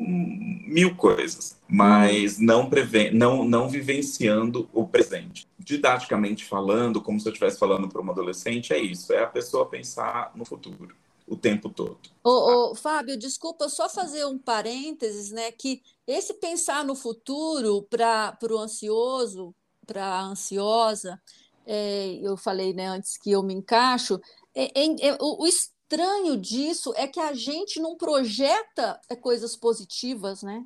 mil 0.00 0.96
coisas, 0.96 1.56
mas 1.68 2.38
não, 2.38 2.68
não, 3.12 3.44
não 3.44 3.68
vivenciando 3.68 4.68
o 4.72 4.86
presente. 4.86 5.46
Didaticamente 5.58 6.44
falando, 6.44 7.00
como 7.00 7.18
se 7.18 7.28
eu 7.28 7.32
estivesse 7.32 7.58
falando 7.58 7.88
para 7.88 8.00
uma 8.00 8.12
adolescente, 8.12 8.72
é 8.72 8.78
isso: 8.78 9.12
é 9.12 9.22
a 9.22 9.26
pessoa 9.26 9.66
pensar 9.66 10.32
no 10.34 10.44
futuro 10.44 10.94
o 11.26 11.36
tempo 11.36 11.70
todo. 11.70 11.98
Ô, 12.22 12.70
ô, 12.70 12.74
Fábio, 12.74 13.18
desculpa, 13.18 13.68
só 13.68 13.88
fazer 13.88 14.26
um 14.26 14.38
parênteses, 14.38 15.30
né? 15.30 15.50
Que 15.52 15.82
esse 16.06 16.34
pensar 16.34 16.84
no 16.84 16.94
futuro 16.94 17.82
para 17.88 18.36
o 18.42 18.58
ansioso, 18.58 19.54
para 19.86 20.04
a 20.04 20.22
ansiosa, 20.22 21.20
é, 21.66 22.18
eu 22.22 22.36
falei 22.36 22.74
né, 22.74 22.86
antes 22.88 23.16
que 23.16 23.30
eu 23.30 23.42
me 23.42 23.54
encaixo, 23.54 24.20
é, 24.54 24.64
é, 24.78 25.08
é 25.08 25.18
o 25.20 25.46
estranho 25.84 26.36
disso 26.36 26.92
é 26.96 27.06
que 27.06 27.20
a 27.20 27.32
gente 27.34 27.80
não 27.80 27.96
projeta 27.96 28.98
é, 29.08 29.14
coisas 29.14 29.56
positivas, 29.56 30.42
né? 30.42 30.64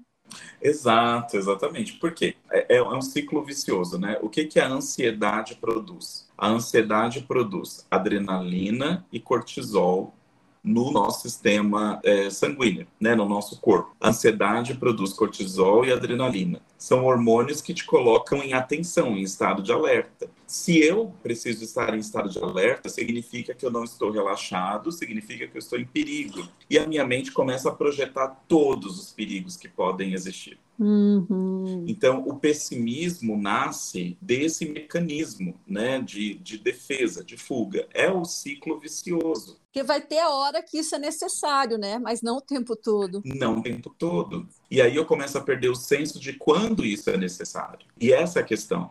Exato, 0.60 1.36
exatamente. 1.36 1.94
Por 1.94 2.12
quê? 2.12 2.36
É, 2.50 2.76
é, 2.76 2.82
um 2.82 3.00
ciclo 3.00 3.42
vicioso, 3.42 3.98
né? 3.98 4.18
O 4.22 4.28
que, 4.28 4.44
que 4.44 4.60
a 4.60 4.68
ansiedade 4.68 5.54
produz? 5.56 6.28
A 6.36 6.48
ansiedade 6.48 7.22
produz 7.22 7.86
adrenalina 7.90 9.06
e 9.12 9.18
cortisol 9.18 10.14
no 10.62 10.90
nosso 10.90 11.22
sistema 11.22 11.98
é, 12.04 12.28
sanguíneo, 12.28 12.86
né, 13.00 13.14
no 13.14 13.26
nosso 13.26 13.58
corpo. 13.60 13.96
A 14.00 14.08
ansiedade 14.08 14.74
produz 14.74 15.12
cortisol 15.12 15.84
e 15.84 15.92
adrenalina. 15.92 16.60
São 16.76 17.04
hormônios 17.04 17.62
que 17.62 17.72
te 17.72 17.84
colocam 17.84 18.42
em 18.42 18.52
atenção, 18.52 19.16
em 19.16 19.22
estado 19.22 19.62
de 19.62 19.72
alerta. 19.72 20.28
Se 20.48 20.80
eu 20.80 21.12
preciso 21.22 21.62
estar 21.62 21.94
em 21.94 21.98
estado 21.98 22.30
de 22.30 22.38
alerta, 22.38 22.88
significa 22.88 23.52
que 23.52 23.66
eu 23.66 23.70
não 23.70 23.84
estou 23.84 24.10
relaxado, 24.10 24.90
significa 24.90 25.46
que 25.46 25.54
eu 25.54 25.58
estou 25.58 25.78
em 25.78 25.84
perigo. 25.84 26.48
E 26.70 26.78
a 26.78 26.86
minha 26.86 27.06
mente 27.06 27.30
começa 27.30 27.68
a 27.68 27.74
projetar 27.74 28.28
todos 28.48 28.98
os 28.98 29.12
perigos 29.12 29.58
que 29.58 29.68
podem 29.68 30.14
existir. 30.14 30.58
Uhum. 30.78 31.84
Então, 31.86 32.26
o 32.26 32.38
pessimismo 32.38 33.36
nasce 33.36 34.16
desse 34.22 34.64
mecanismo 34.64 35.54
né, 35.66 36.00
de, 36.00 36.36
de 36.36 36.56
defesa, 36.56 37.22
de 37.22 37.36
fuga. 37.36 37.86
É 37.92 38.10
o 38.10 38.24
ciclo 38.24 38.80
vicioso. 38.80 39.60
Porque 39.66 39.82
vai 39.82 40.00
ter 40.00 40.20
a 40.20 40.30
hora 40.30 40.62
que 40.62 40.78
isso 40.78 40.94
é 40.94 40.98
necessário, 40.98 41.76
né? 41.76 41.98
Mas 41.98 42.22
não 42.22 42.38
o 42.38 42.40
tempo 42.40 42.74
todo. 42.74 43.20
Não 43.22 43.58
o 43.58 43.62
tempo 43.62 43.90
todo. 43.98 44.48
E 44.70 44.80
aí 44.80 44.96
eu 44.96 45.04
começo 45.04 45.36
a 45.36 45.42
perder 45.42 45.68
o 45.68 45.74
senso 45.74 46.18
de 46.18 46.32
quando 46.32 46.86
isso 46.86 47.10
é 47.10 47.18
necessário. 47.18 47.86
E 48.00 48.14
essa 48.14 48.38
é 48.38 48.42
a 48.42 48.46
questão. 48.46 48.90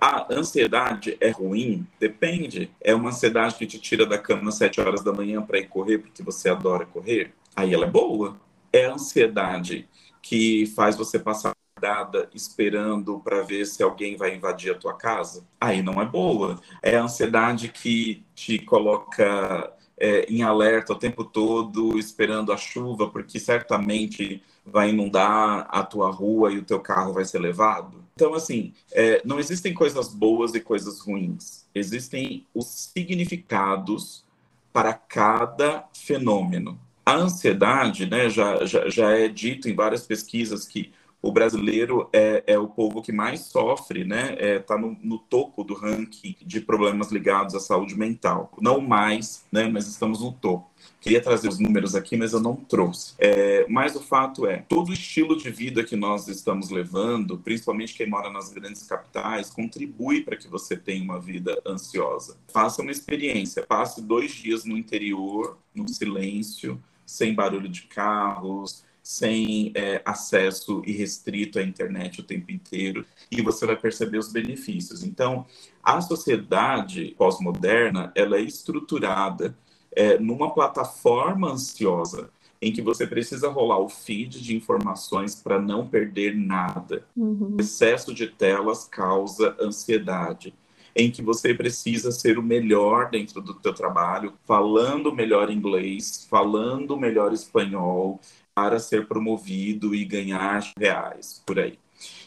A 0.00 0.26
ansiedade 0.32 1.16
é 1.20 1.30
ruim? 1.30 1.86
Depende. 2.00 2.70
É 2.80 2.94
uma 2.94 3.10
ansiedade 3.10 3.54
que 3.56 3.66
te 3.66 3.78
tira 3.78 4.04
da 4.04 4.18
cama 4.18 4.48
às 4.48 4.56
sete 4.56 4.80
horas 4.80 5.02
da 5.02 5.12
manhã 5.12 5.42
para 5.42 5.58
ir 5.58 5.68
correr 5.68 5.98
porque 5.98 6.22
você 6.22 6.48
adora 6.48 6.84
correr? 6.86 7.32
Aí 7.54 7.72
ela 7.72 7.86
é 7.86 7.90
boa. 7.90 8.36
É 8.72 8.86
ansiedade 8.86 9.88
que 10.20 10.66
faz 10.74 10.96
você 10.96 11.18
passar 11.18 11.52
dada 11.80 12.28
esperando 12.34 13.20
para 13.20 13.42
ver 13.42 13.64
se 13.64 13.82
alguém 13.82 14.16
vai 14.16 14.34
invadir 14.34 14.72
a 14.72 14.78
tua 14.78 14.94
casa, 14.94 15.46
aí 15.60 15.82
não 15.82 16.00
é 16.00 16.04
boa. 16.04 16.60
É 16.82 16.96
a 16.96 17.02
ansiedade 17.02 17.68
que 17.68 18.24
te 18.34 18.58
coloca 18.58 19.72
é, 19.96 20.26
em 20.28 20.42
alerta 20.42 20.92
o 20.92 20.98
tempo 20.98 21.24
todo, 21.24 21.98
esperando 21.98 22.52
a 22.52 22.56
chuva, 22.56 23.08
porque 23.08 23.38
certamente 23.38 24.42
vai 24.64 24.90
inundar 24.90 25.66
a 25.70 25.82
tua 25.82 26.10
rua 26.10 26.52
e 26.52 26.58
o 26.58 26.64
teu 26.64 26.80
carro 26.80 27.12
vai 27.12 27.24
ser 27.24 27.38
levado. 27.38 28.04
Então, 28.18 28.34
assim, 28.34 28.72
é, 28.90 29.22
não 29.24 29.38
existem 29.38 29.72
coisas 29.72 30.12
boas 30.12 30.52
e 30.52 30.58
coisas 30.58 30.98
ruins. 30.98 31.64
Existem 31.72 32.44
os 32.52 32.66
significados 32.66 34.24
para 34.72 34.92
cada 34.92 35.84
fenômeno. 35.94 36.76
A 37.06 37.14
ansiedade, 37.14 38.06
né, 38.06 38.28
já, 38.28 38.64
já, 38.64 38.88
já 38.88 39.12
é 39.12 39.28
dito 39.28 39.68
em 39.68 39.74
várias 39.76 40.04
pesquisas 40.04 40.66
que 40.66 40.90
o 41.22 41.30
brasileiro 41.30 42.08
é, 42.12 42.42
é, 42.44 42.58
o 42.58 42.66
povo 42.66 43.00
que 43.00 43.12
mais 43.12 43.42
sofre, 43.42 44.04
né? 44.04 44.34
Está 44.56 44.74
é, 44.74 44.78
no, 44.78 44.98
no, 45.00 45.18
topo 45.18 45.62
do 45.62 45.74
ranking 45.74 46.34
de 46.44 46.60
problemas 46.60 47.12
ligados 47.12 47.54
à 47.54 47.60
saúde 47.60 47.96
mental. 47.96 48.52
Não 48.60 48.80
mais, 48.80 49.44
né? 49.52 49.68
Mas 49.68 49.86
estamos 49.86 50.22
no 50.22 50.32
topo. 50.32 50.68
Queria 51.00 51.20
trazer 51.20 51.48
os 51.48 51.58
números 51.58 51.94
aqui, 51.94 52.16
mas 52.16 52.32
eu 52.32 52.40
não 52.40 52.56
trouxe. 52.56 53.14
É, 53.18 53.64
mas 53.68 53.94
o 53.94 54.00
fato 54.00 54.46
é, 54.46 54.64
todo 54.68 54.90
o 54.90 54.92
estilo 54.92 55.36
de 55.36 55.50
vida 55.50 55.84
que 55.84 55.94
nós 55.94 56.26
estamos 56.26 56.70
levando, 56.70 57.38
principalmente 57.38 57.94
quem 57.94 58.08
mora 58.08 58.30
nas 58.30 58.50
grandes 58.50 58.82
capitais, 58.82 59.50
contribui 59.50 60.22
para 60.22 60.36
que 60.36 60.48
você 60.48 60.76
tenha 60.76 61.02
uma 61.02 61.20
vida 61.20 61.60
ansiosa. 61.66 62.36
Faça 62.48 62.82
uma 62.82 62.90
experiência, 62.90 63.64
passe 63.64 64.02
dois 64.02 64.32
dias 64.32 64.64
no 64.64 64.76
interior, 64.76 65.56
no 65.74 65.88
silêncio, 65.88 66.82
sem 67.06 67.32
barulho 67.32 67.68
de 67.68 67.82
carros, 67.82 68.84
sem 69.08 69.72
é, 69.74 70.02
acesso 70.04 70.82
irrestrito 70.84 71.58
à 71.58 71.62
internet 71.62 72.20
o 72.20 72.24
tempo 72.24 72.52
inteiro, 72.52 73.06
e 73.30 73.40
você 73.40 73.64
vai 73.64 73.74
perceber 73.74 74.18
os 74.18 74.30
benefícios. 74.30 75.02
Então, 75.02 75.46
a 75.82 75.98
sociedade 76.02 77.14
pós-moderna, 77.16 78.12
ela 78.14 78.36
é 78.36 78.42
estruturada 78.42 79.56
é, 79.94 80.18
numa 80.18 80.52
plataforma 80.52 81.50
ansiosa, 81.50 82.30
em 82.60 82.72
que 82.72 82.82
você 82.82 83.06
precisa 83.06 83.48
rolar 83.48 83.78
o 83.78 83.88
feed 83.88 84.42
de 84.42 84.56
informações 84.56 85.34
para 85.34 85.60
não 85.60 85.86
perder 85.86 86.36
nada. 86.36 87.04
Uhum. 87.16 87.56
O 87.56 87.60
excesso 87.60 88.12
de 88.12 88.26
telas 88.26 88.84
causa 88.84 89.56
ansiedade 89.60 90.54
em 90.98 91.12
que 91.12 91.22
você 91.22 91.54
precisa 91.54 92.10
ser 92.10 92.38
o 92.38 92.42
melhor 92.42 93.08
dentro 93.08 93.40
do 93.40 93.54
teu 93.54 93.72
trabalho, 93.72 94.32
falando 94.44 95.14
melhor 95.14 95.48
inglês, 95.48 96.26
falando 96.28 96.96
melhor 96.96 97.32
espanhol, 97.32 98.20
para 98.52 98.80
ser 98.80 99.06
promovido 99.06 99.94
e 99.94 100.04
ganhar 100.04 100.72
reais 100.76 101.40
por 101.46 101.60
aí. 101.60 101.78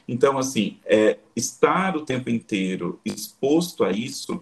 Então, 0.07 0.37
assim, 0.37 0.77
é, 0.85 1.19
estar 1.35 1.97
o 1.97 2.05
tempo 2.05 2.29
inteiro 2.29 2.99
exposto 3.03 3.83
a 3.83 3.91
isso 3.91 4.41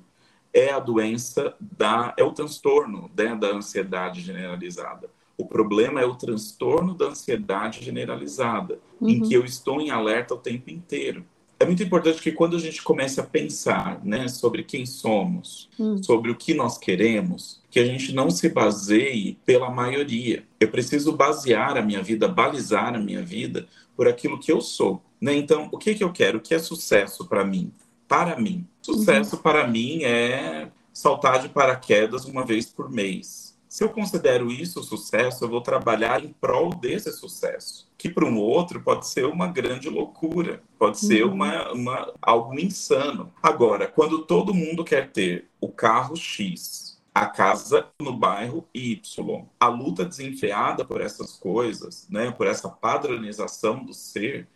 é 0.53 0.71
a 0.71 0.79
doença 0.79 1.53
da 1.59 2.13
é 2.17 2.23
o 2.23 2.31
transtorno 2.31 3.09
né, 3.15 3.35
da 3.35 3.47
ansiedade 3.47 4.21
generalizada. 4.21 5.09
O 5.37 5.45
problema 5.45 6.01
é 6.01 6.05
o 6.05 6.15
transtorno 6.15 6.93
da 6.93 7.05
ansiedade 7.05 7.83
generalizada, 7.83 8.79
uhum. 8.99 9.09
em 9.09 9.21
que 9.21 9.33
eu 9.33 9.45
estou 9.45 9.79
em 9.79 9.89
alerta 9.89 10.33
o 10.33 10.37
tempo 10.37 10.69
inteiro 10.69 11.25
é 11.59 11.65
muito 11.65 11.83
importante 11.83 12.21
que 12.21 12.31
quando 12.31 12.55
a 12.55 12.59
gente 12.59 12.81
comece 12.81 13.19
a 13.19 13.23
pensar 13.23 14.03
né, 14.03 14.29
sobre 14.29 14.63
quem 14.63 14.85
somos, 14.85 15.69
hum. 15.77 16.01
sobre 16.01 16.31
o 16.31 16.35
que 16.35 16.53
nós 16.53 16.77
queremos, 16.77 17.61
que 17.69 17.79
a 17.79 17.85
gente 17.85 18.13
não 18.13 18.29
se 18.29 18.47
baseie 18.47 19.37
pela 19.45 19.69
maioria. 19.69 20.45
Eu 20.57 20.69
preciso 20.69 21.11
basear 21.11 21.77
a 21.77 21.81
minha 21.81 22.01
vida, 22.01 22.29
balizar 22.29 22.95
a 22.95 22.99
minha 22.99 23.21
vida 23.21 23.67
por 23.93 24.07
aquilo 24.07 24.39
que 24.39 24.49
eu 24.49 24.61
sou. 24.61 25.03
Né? 25.19 25.35
Então, 25.35 25.67
o 25.69 25.77
que, 25.77 25.93
que 25.93 26.03
eu 26.03 26.13
quero? 26.13 26.37
O 26.37 26.41
que 26.41 26.53
é 26.53 26.59
sucesso 26.59 27.27
para 27.27 27.43
mim? 27.43 27.73
Para 28.09 28.37
mim. 28.37 28.67
Sucesso 28.81 29.37
uhum. 29.37 29.41
para 29.41 29.65
mim 29.65 30.03
é 30.03 30.69
saltar 30.91 31.39
de 31.39 31.47
paraquedas 31.47 32.25
uma 32.25 32.45
vez 32.45 32.65
por 32.65 32.91
mês 32.91 33.49
se 33.69 33.83
eu 33.83 33.89
considero 33.89 34.51
isso 34.51 34.81
sucesso, 34.81 35.45
eu 35.45 35.49
vou 35.49 35.61
trabalhar 35.61 36.25
em 36.25 36.33
prol 36.33 36.73
desse 36.73 37.11
sucesso, 37.11 37.87
que 37.95 38.09
para 38.09 38.25
um 38.25 38.39
outro 38.39 38.81
pode 38.81 39.07
ser 39.07 39.25
uma 39.25 39.47
grande 39.47 39.87
loucura, 39.87 40.63
pode 40.79 40.97
ser 40.97 41.23
uhum. 41.23 41.33
uma, 41.35 41.71
uma, 41.71 42.13
algo 42.19 42.59
insano. 42.59 43.31
Agora, 43.43 43.85
quando 43.85 44.25
todo 44.25 44.55
mundo 44.55 44.83
quer 44.83 45.11
ter 45.11 45.47
o 45.61 45.69
carro 45.69 46.15
X, 46.15 46.99
a 47.13 47.27
casa 47.27 47.85
no 48.01 48.11
bairro 48.11 48.67
Y, 48.73 49.45
a 49.59 49.67
luta 49.67 50.03
desenfreada 50.03 50.83
por 50.83 50.99
essas 50.99 51.33
coisas, 51.33 52.07
né, 52.09 52.31
por 52.31 52.47
essa 52.47 52.69
padronização 52.69 53.83
do 53.83 53.93
ser, 53.93 54.47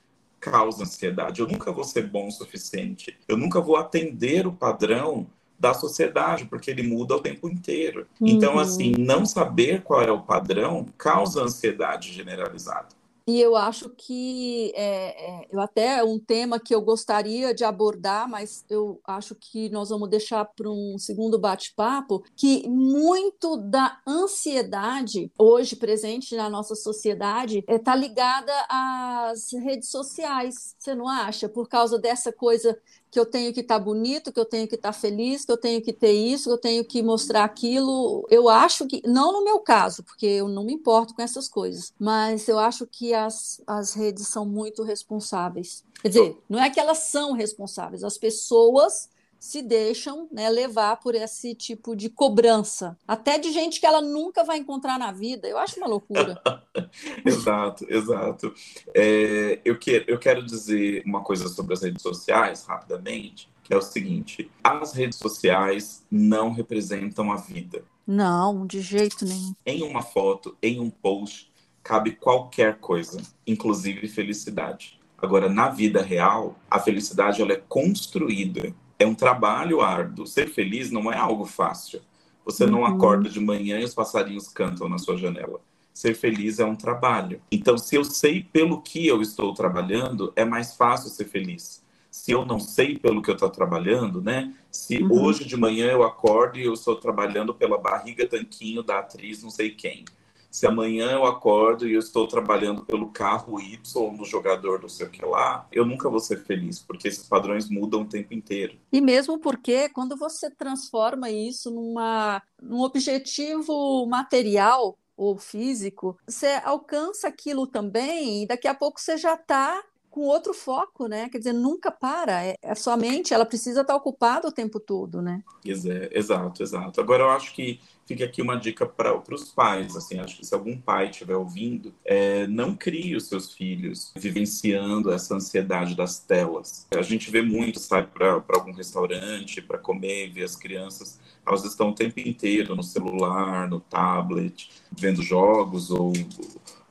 causa 0.52 0.84
ansiedade. 0.84 1.40
Eu 1.40 1.48
nunca 1.48 1.72
vou 1.72 1.84
ser 1.84 2.08
bom 2.08 2.28
o 2.28 2.32
suficiente. 2.32 3.18
Eu 3.28 3.38
nunca 3.38 3.62
vou 3.62 3.78
atender 3.78 4.46
o 4.46 4.52
padrão 4.52 5.28
da 5.58 5.74
sociedade, 5.74 6.46
porque 6.46 6.70
ele 6.70 6.84
muda 6.84 7.16
o 7.16 7.22
tempo 7.22 7.48
inteiro. 7.48 8.06
Então, 8.20 8.28
uhum. 8.28 8.36
Então, 8.36 8.60
assim, 8.60 8.92
não 8.98 9.26
saber 9.26 9.82
qual 9.82 10.02
é 10.02 10.12
o 10.12 10.22
padrão 10.22 10.86
causa 10.98 11.42
ansiedade 11.42 12.12
generalizada. 12.12 12.90
E 13.26 13.40
eu 13.40 13.56
acho 13.56 13.90
que 13.92 14.74
é, 14.76 15.44
é, 15.44 15.48
eu 15.50 15.62
até 15.62 16.00
é 16.00 16.04
um 16.04 16.20
tema 16.20 16.60
que 16.60 16.76
eu 16.76 16.82
gostaria 16.82 17.54
de 17.54 17.64
abordar, 17.64 18.28
mas 18.28 18.66
eu 18.70 19.00
acho 19.06 19.34
que 19.36 19.70
nós 19.70 19.90
vamos 19.90 20.10
deixar 20.10 20.44
para 20.44 20.70
um 20.70 20.98
segundo 20.98 21.40
bate-papo, 21.40 22.24
que 22.36 22.68
muito 22.68 23.56
da 23.56 24.02
ansiedade 24.06 25.32
hoje 25.38 25.76
presente 25.78 26.36
na 26.36 26.50
nossa 26.50 26.76
sociedade 26.76 27.60
está 27.60 27.74
é, 27.74 27.80
tá 27.80 27.96
ligada 27.96 28.52
às 28.70 29.54
redes 29.54 29.90
sociais, 29.90 30.76
você 30.78 30.94
não 30.94 31.08
acha? 31.08 31.48
Por 31.48 31.70
causa 31.70 31.98
dessa 31.98 32.32
coisa 32.32 32.78
que 33.14 33.20
eu 33.20 33.28
tenho 33.28 33.54
que 33.54 33.60
estar 33.60 33.78
tá 33.78 33.86
bonito, 33.86 34.34
que 34.34 34.40
eu 34.40 34.46
tenho 34.46 34.68
que 34.68 34.74
estar 34.74 34.92
tá 34.92 35.00
feliz, 35.00 35.46
que 35.46 35.52
eu 35.52 35.58
tenho 35.58 35.80
que 35.84 35.94
ter 35.94 36.14
isso, 36.14 36.50
que 36.50 36.54
eu 36.54 36.58
tenho 36.58 36.84
que 36.84 37.04
mostrar 37.04 37.44
aquilo. 37.44 38.26
Eu 38.28 38.50
acho 38.50 38.88
que, 38.88 39.04
não 39.06 39.32
no 39.32 39.44
meu 39.44 39.60
caso, 39.60 40.04
porque 40.04 40.26
eu 40.26 40.48
não 40.48 40.64
me 40.64 40.74
importo 40.74 41.14
com 41.14 41.22
essas 41.22 41.48
coisas, 41.48 41.94
mas 42.00 42.48
eu 42.48 42.58
acho 42.58 42.88
que 42.88 43.14
as, 43.14 43.62
as 43.68 43.94
redes 43.94 44.28
são 44.28 44.48
muito 44.48 44.82
responsáveis. 44.82 45.84
Quer 46.02 46.08
dizer, 46.08 46.38
não 46.50 46.60
é 46.60 46.72
que 46.72 46.80
elas 46.80 46.98
são 46.98 47.34
responsáveis, 47.34 48.04
as 48.04 48.18
pessoas 48.18 49.08
se 49.44 49.62
deixam 49.62 50.26
né, 50.32 50.50
levar 50.50 50.96
por 51.02 51.14
esse 51.14 51.54
tipo 51.54 51.98
de 51.98 52.10
cobrança, 52.10 52.98
até 53.06 53.38
de 53.38 53.52
gente 53.52 53.78
que 53.78 53.86
ela 53.86 54.02
nunca 54.02 54.42
vai 54.42 54.58
encontrar 54.58 54.98
na 54.98 55.12
vida. 55.12 55.50
Eu 55.50 55.58
acho 55.58 55.78
uma 55.82 55.86
loucura. 55.86 56.42
exato, 57.26 57.86
exato. 57.90 58.54
É, 58.96 59.60
eu, 59.66 59.78
quero, 59.78 60.06
eu 60.08 60.18
quero 60.18 60.46
dizer 60.46 61.04
uma 61.06 61.20
coisa 61.20 61.50
sobre 61.50 61.74
as 61.74 61.82
redes 61.84 62.02
sociais, 62.02 62.64
rapidamente, 62.64 63.50
que 63.66 63.74
é 63.74 63.78
o 63.78 63.82
seguinte: 63.82 64.50
as 64.64 64.94
redes 64.94 65.20
sociais 65.20 66.06
não 66.10 66.54
representam 66.54 67.30
a 67.30 67.36
vida. 67.36 67.84
Não, 68.08 68.66
de 68.66 68.80
jeito 68.80 69.26
nenhum. 69.26 69.54
Em 69.66 69.84
uma 69.84 70.04
foto, 70.04 70.56
em 70.64 70.80
um 70.80 70.90
post, 70.90 71.52
cabe 71.84 72.14
qualquer 72.14 72.78
coisa, 72.78 73.22
inclusive 73.46 74.08
felicidade. 74.08 74.98
Agora, 75.18 75.50
na 75.50 75.68
vida 75.68 76.02
real, 76.02 76.56
a 76.72 76.80
felicidade 76.80 77.42
ela 77.42 77.52
é 77.52 77.62
construída 77.68 78.74
é 79.04 79.08
um 79.08 79.16
trabalho 79.16 79.82
árduo. 79.82 80.26
Ser 80.26 80.50
feliz 80.50 80.92
não 80.92 81.12
é 81.12 81.18
algo 81.18 81.46
fácil. 81.46 82.02
Você 82.46 82.66
não 82.66 82.80
uhum. 82.80 82.86
acorda 82.86 83.30
de 83.30 83.40
manhã 83.40 83.80
e 83.80 83.84
os 83.84 83.94
passarinhos 83.94 84.48
cantam 84.48 84.90
na 84.90 84.98
sua 84.98 85.18
janela. 85.18 85.62
Ser 85.94 86.16
feliz 86.16 86.60
é 86.60 86.66
um 86.66 86.76
trabalho. 86.76 87.42
Então, 87.52 87.78
se 87.78 87.96
eu 87.96 88.04
sei 88.04 88.44
pelo 88.44 88.82
que 88.82 89.08
eu 89.08 89.22
estou 89.22 89.54
trabalhando, 89.54 90.34
é 90.36 90.44
mais 90.44 90.76
fácil 90.76 91.10
ser 91.10 91.26
feliz. 91.26 91.84
Se 92.10 92.32
eu 92.32 92.46
não 92.46 92.60
sei 92.60 92.98
pelo 92.98 93.22
que 93.22 93.30
eu 93.30 93.36
estou 93.36 93.50
trabalhando, 93.50 94.22
né? 94.22 94.54
Se 94.72 94.98
uhum. 94.98 95.24
hoje 95.24 95.46
de 95.46 95.56
manhã 95.56 95.92
eu 95.92 96.04
acordo 96.04 96.58
e 96.58 96.64
eu 96.64 96.74
estou 96.74 96.96
trabalhando 96.96 97.54
pela 97.54 97.78
barriga 97.78 98.28
tanquinho 98.28 98.84
da 98.84 99.00
atriz 99.00 99.42
não 99.42 99.50
sei 99.50 99.70
quem 99.70 100.06
se 100.54 100.68
amanhã 100.68 101.10
eu 101.10 101.26
acordo 101.26 101.88
e 101.88 101.94
eu 101.94 102.00
estou 102.00 102.28
trabalhando 102.28 102.86
pelo 102.86 103.10
carro 103.10 103.60
Y 103.60 103.82
no 104.16 104.24
jogador 104.24 104.80
do 104.80 104.88
sei 104.88 105.08
o 105.08 105.10
que 105.10 105.26
lá, 105.26 105.68
eu 105.72 105.84
nunca 105.84 106.08
vou 106.08 106.20
ser 106.20 106.44
feliz, 106.44 106.78
porque 106.78 107.08
esses 107.08 107.28
padrões 107.28 107.68
mudam 107.68 108.04
o 108.04 108.08
tempo 108.08 108.36
inteiro. 108.36 108.78
E 108.92 109.02
mesmo 109.02 109.40
porque 109.40 109.90
quando 109.90 110.16
você 110.16 110.52
transforma 110.52 111.32
isso 111.32 111.72
numa, 111.72 112.40
num 112.62 112.82
objetivo 112.82 114.06
material 114.06 114.96
ou 115.18 115.40
físico, 115.40 116.20
você 116.28 116.62
alcança 116.64 117.28
aquilo 117.28 117.66
também 117.66 118.44
e 118.44 118.48
daqui 118.48 118.68
a 118.68 118.76
pouco 118.76 119.02
você 119.02 119.18
já 119.18 119.34
está 119.34 119.84
com 120.14 120.22
outro 120.22 120.54
foco, 120.54 121.08
né? 121.08 121.28
Quer 121.30 121.40
dizer, 121.40 121.54
nunca 121.54 121.90
para. 121.90 122.46
É, 122.46 122.56
a 122.64 122.76
sua 122.76 122.96
mente, 122.96 123.34
ela 123.34 123.48
precisa 123.48 123.82
estar 123.82 123.96
ocupada 123.96 124.48
o 124.48 124.52
tempo 124.52 124.80
todo, 124.80 125.20
né? 125.20 125.42
Exato, 125.66 126.62
exato. 126.62 127.02
Agora 127.02 127.24
eu 127.24 127.32
acho 127.32 127.52
que 127.56 127.80
fica 128.06 128.26
aqui 128.26 128.42
uma 128.42 128.56
dica 128.56 128.86
para 128.86 129.16
os 129.34 129.52
pais. 129.52 129.96
Assim, 129.96 130.20
acho 130.20 130.38
que 130.38 130.46
se 130.46 130.54
algum 130.54 130.78
pai 130.78 131.10
estiver 131.10 131.36
ouvindo, 131.36 131.94
é, 132.06 132.48
não 132.48 132.76
crie 132.76 133.16
os 133.16 133.28
seus 133.28 133.54
filhos 133.54 134.12
vivenciando 134.16 135.12
essa 135.12 135.36
ansiedade 135.36 135.96
das 135.96 136.20
telas. 136.20 136.88
A 136.92 137.02
gente 137.02 137.30
vê 137.32 137.42
muito, 137.42 137.80
sabe, 137.80 138.08
para 138.08 138.42
algum 138.50 138.74
restaurante, 138.74 139.62
para 139.62 139.78
comer, 139.78 140.32
ver 140.32 140.44
as 140.44 140.56
crianças, 140.56 141.20
elas 141.46 141.66
estão 141.66 141.90
o 141.90 141.96
tempo 141.96 142.20
inteiro 142.20 142.76
no 142.76 142.84
celular, 142.84 143.70
no 143.70 143.80
tablet, 143.80 144.70
vendo 144.92 145.22
jogos 145.22 145.92
ou, 145.92 146.14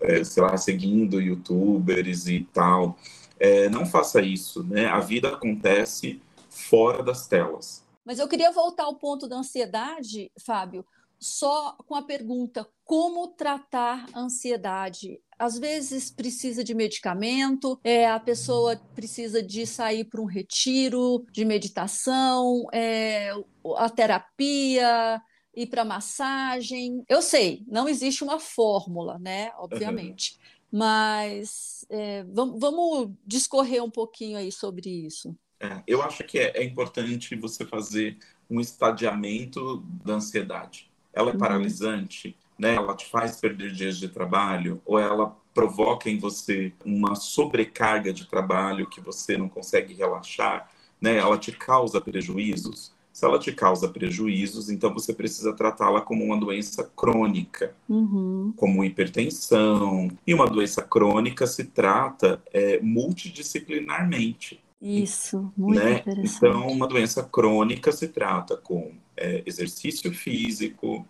é, 0.00 0.22
sei 0.24 0.42
lá, 0.42 0.56
seguindo 0.56 1.20
youtubers 1.20 2.26
e 2.26 2.46
tal. 2.52 2.98
É, 3.38 3.68
não 3.68 3.86
faça 3.86 4.20
isso, 4.20 4.62
né? 4.62 4.86
A 4.86 5.00
vida 5.00 5.28
acontece 5.30 6.20
fora 6.48 7.02
das 7.02 7.26
telas. 7.26 7.82
Mas 8.04 8.18
eu 8.18 8.28
queria 8.28 8.52
voltar 8.52 8.84
ao 8.84 8.96
ponto 8.96 9.28
da 9.28 9.36
ansiedade, 9.36 10.30
Fábio, 10.44 10.84
só 11.22 11.76
com 11.86 11.94
a 11.94 12.02
pergunta: 12.02 12.68
como 12.84 13.28
tratar 13.28 14.04
a 14.12 14.20
ansiedade? 14.20 15.20
Às 15.38 15.58
vezes 15.58 16.10
precisa 16.10 16.62
de 16.62 16.74
medicamento, 16.74 17.78
é, 17.82 18.08
a 18.08 18.20
pessoa 18.20 18.76
precisa 18.94 19.42
de 19.42 19.66
sair 19.66 20.04
para 20.04 20.20
um 20.20 20.26
retiro 20.26 21.24
de 21.32 21.44
meditação, 21.44 22.66
é, 22.72 23.30
a 23.76 23.88
terapia, 23.88 25.20
ir 25.54 25.66
para 25.66 25.84
massagem. 25.84 27.04
Eu 27.08 27.22
sei, 27.22 27.64
não 27.66 27.88
existe 27.88 28.22
uma 28.22 28.38
fórmula, 28.38 29.18
né? 29.18 29.52
Obviamente. 29.56 30.32
Uhum. 30.32 30.78
Mas 30.78 31.84
é, 31.90 32.24
vamos, 32.24 32.58
vamos, 32.58 33.10
discorrer 33.26 33.84
um 33.84 33.90
pouquinho 33.90 34.38
aí 34.38 34.50
sobre 34.50 34.88
isso. 34.88 35.36
É, 35.60 35.82
eu 35.86 36.02
acho 36.02 36.24
que 36.24 36.38
é, 36.38 36.56
é, 36.56 36.64
importante 36.64 37.36
você 37.36 37.64
fazer 37.64 38.18
um 38.48 38.60
estadiamento 38.60 39.80
da 40.04 40.14
ansiedade. 40.14 40.91
Ela 41.12 41.30
é 41.30 41.32
uhum. 41.32 41.38
paralisante, 41.38 42.36
né? 42.58 42.74
Ela 42.74 42.94
te 42.94 43.06
faz 43.06 43.36
perder 43.36 43.72
dias 43.72 43.98
de 43.98 44.08
trabalho 44.08 44.80
ou 44.84 44.98
ela 44.98 45.36
provoca 45.54 46.08
em 46.08 46.18
você 46.18 46.72
uma 46.84 47.14
sobrecarga 47.14 48.12
de 48.12 48.26
trabalho 48.26 48.88
que 48.88 49.00
você 49.00 49.36
não 49.36 49.48
consegue 49.48 49.94
relaxar, 49.94 50.70
né? 51.00 51.16
Ela 51.16 51.38
te 51.38 51.52
causa 51.52 52.00
prejuízos. 52.00 52.92
Se 53.12 53.26
ela 53.26 53.38
te 53.38 53.52
causa 53.52 53.88
prejuízos, 53.88 54.70
então 54.70 54.92
você 54.92 55.12
precisa 55.12 55.52
tratá-la 55.52 56.00
como 56.00 56.24
uma 56.24 56.38
doença 56.38 56.90
crônica, 56.96 57.74
uhum. 57.86 58.54
como 58.56 58.82
hipertensão. 58.82 60.08
E 60.26 60.32
uma 60.32 60.46
doença 60.46 60.80
crônica 60.80 61.46
se 61.46 61.64
trata 61.64 62.42
é, 62.54 62.80
multidisciplinarmente. 62.80 64.61
Isso, 64.82 65.52
muito 65.56 65.80
né? 65.80 66.00
interessante. 66.00 66.36
Então, 66.36 66.66
uma 66.66 66.88
doença 66.88 67.22
crônica 67.22 67.92
se 67.92 68.08
trata 68.08 68.56
com 68.56 68.92
é, 69.16 69.42
exercício 69.46 70.12
físico, 70.12 71.06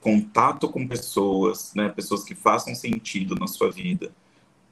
contato 0.00 0.68
com 0.68 0.86
pessoas, 0.86 1.74
né? 1.74 1.88
pessoas 1.88 2.22
que 2.22 2.34
façam 2.34 2.74
sentido 2.76 3.34
na 3.34 3.48
sua 3.48 3.72
vida, 3.72 4.12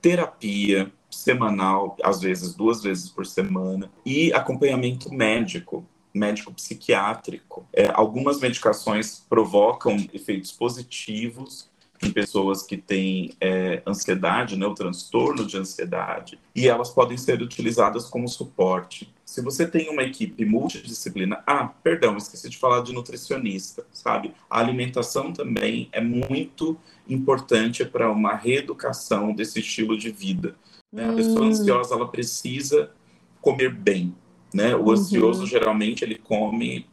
terapia 0.01 0.93
semanal, 1.11 1.97
às 2.03 2.21
vezes 2.21 2.55
duas 2.55 2.83
vezes 2.83 3.11
por 3.11 3.27
semana, 3.27 3.91
e 4.05 4.33
acompanhamento 4.33 5.13
médico 5.13 5.85
médico 6.17 6.51
psiquiátrico. 6.53 7.67
É, 7.73 7.91
algumas 7.93 8.41
medicações 8.41 9.23
provocam 9.29 9.97
efeitos 10.15 10.51
positivos 10.51 11.69
em 12.03 12.11
pessoas 12.11 12.63
que 12.63 12.77
têm 12.77 13.33
é, 13.41 13.83
ansiedade, 13.87 14.57
né, 14.57 14.67
o 14.67 14.75
transtorno 14.75 15.47
de 15.47 15.57
ansiedade, 15.57 16.39
e 16.55 16.69
elas 16.69 16.91
podem 16.91 17.17
ser 17.17 17.41
utilizadas 17.43 18.07
como 18.07 18.29
suporte. 18.29 19.13
Se 19.25 19.43
você 19.43 19.67
tem 19.67 19.91
uma 19.91 20.03
equipe 20.03 20.45
multidisciplinar, 20.45 21.43
ah, 21.47 21.69
perdão, 21.83 22.17
esqueci 22.17 22.49
de 22.49 22.57
falar 22.57 22.83
de 22.83 22.93
nutricionista, 22.93 23.85
sabe? 23.93 24.33
A 24.49 24.61
alimentação 24.61 25.33
também 25.33 25.89
é 25.93 26.01
muito 26.01 26.77
importante 27.09 27.85
para 27.85 28.11
uma 28.11 28.35
reeducação 28.35 29.35
desse 29.35 29.61
estilo 29.61 29.99
de 29.99 30.11
vida. 30.11 30.55
Né? 30.93 31.09
A 31.09 31.13
pessoa 31.13 31.43
hum. 31.43 31.49
ansiosa 31.49 31.95
ela 31.95 32.09
precisa 32.09 32.91
comer 33.41 33.73
bem, 33.73 34.15
né? 34.53 34.75
O 34.75 34.91
ansioso 34.91 35.41
uhum. 35.41 35.47
geralmente 35.47 36.03
ele 36.03 36.17
come 36.17 36.87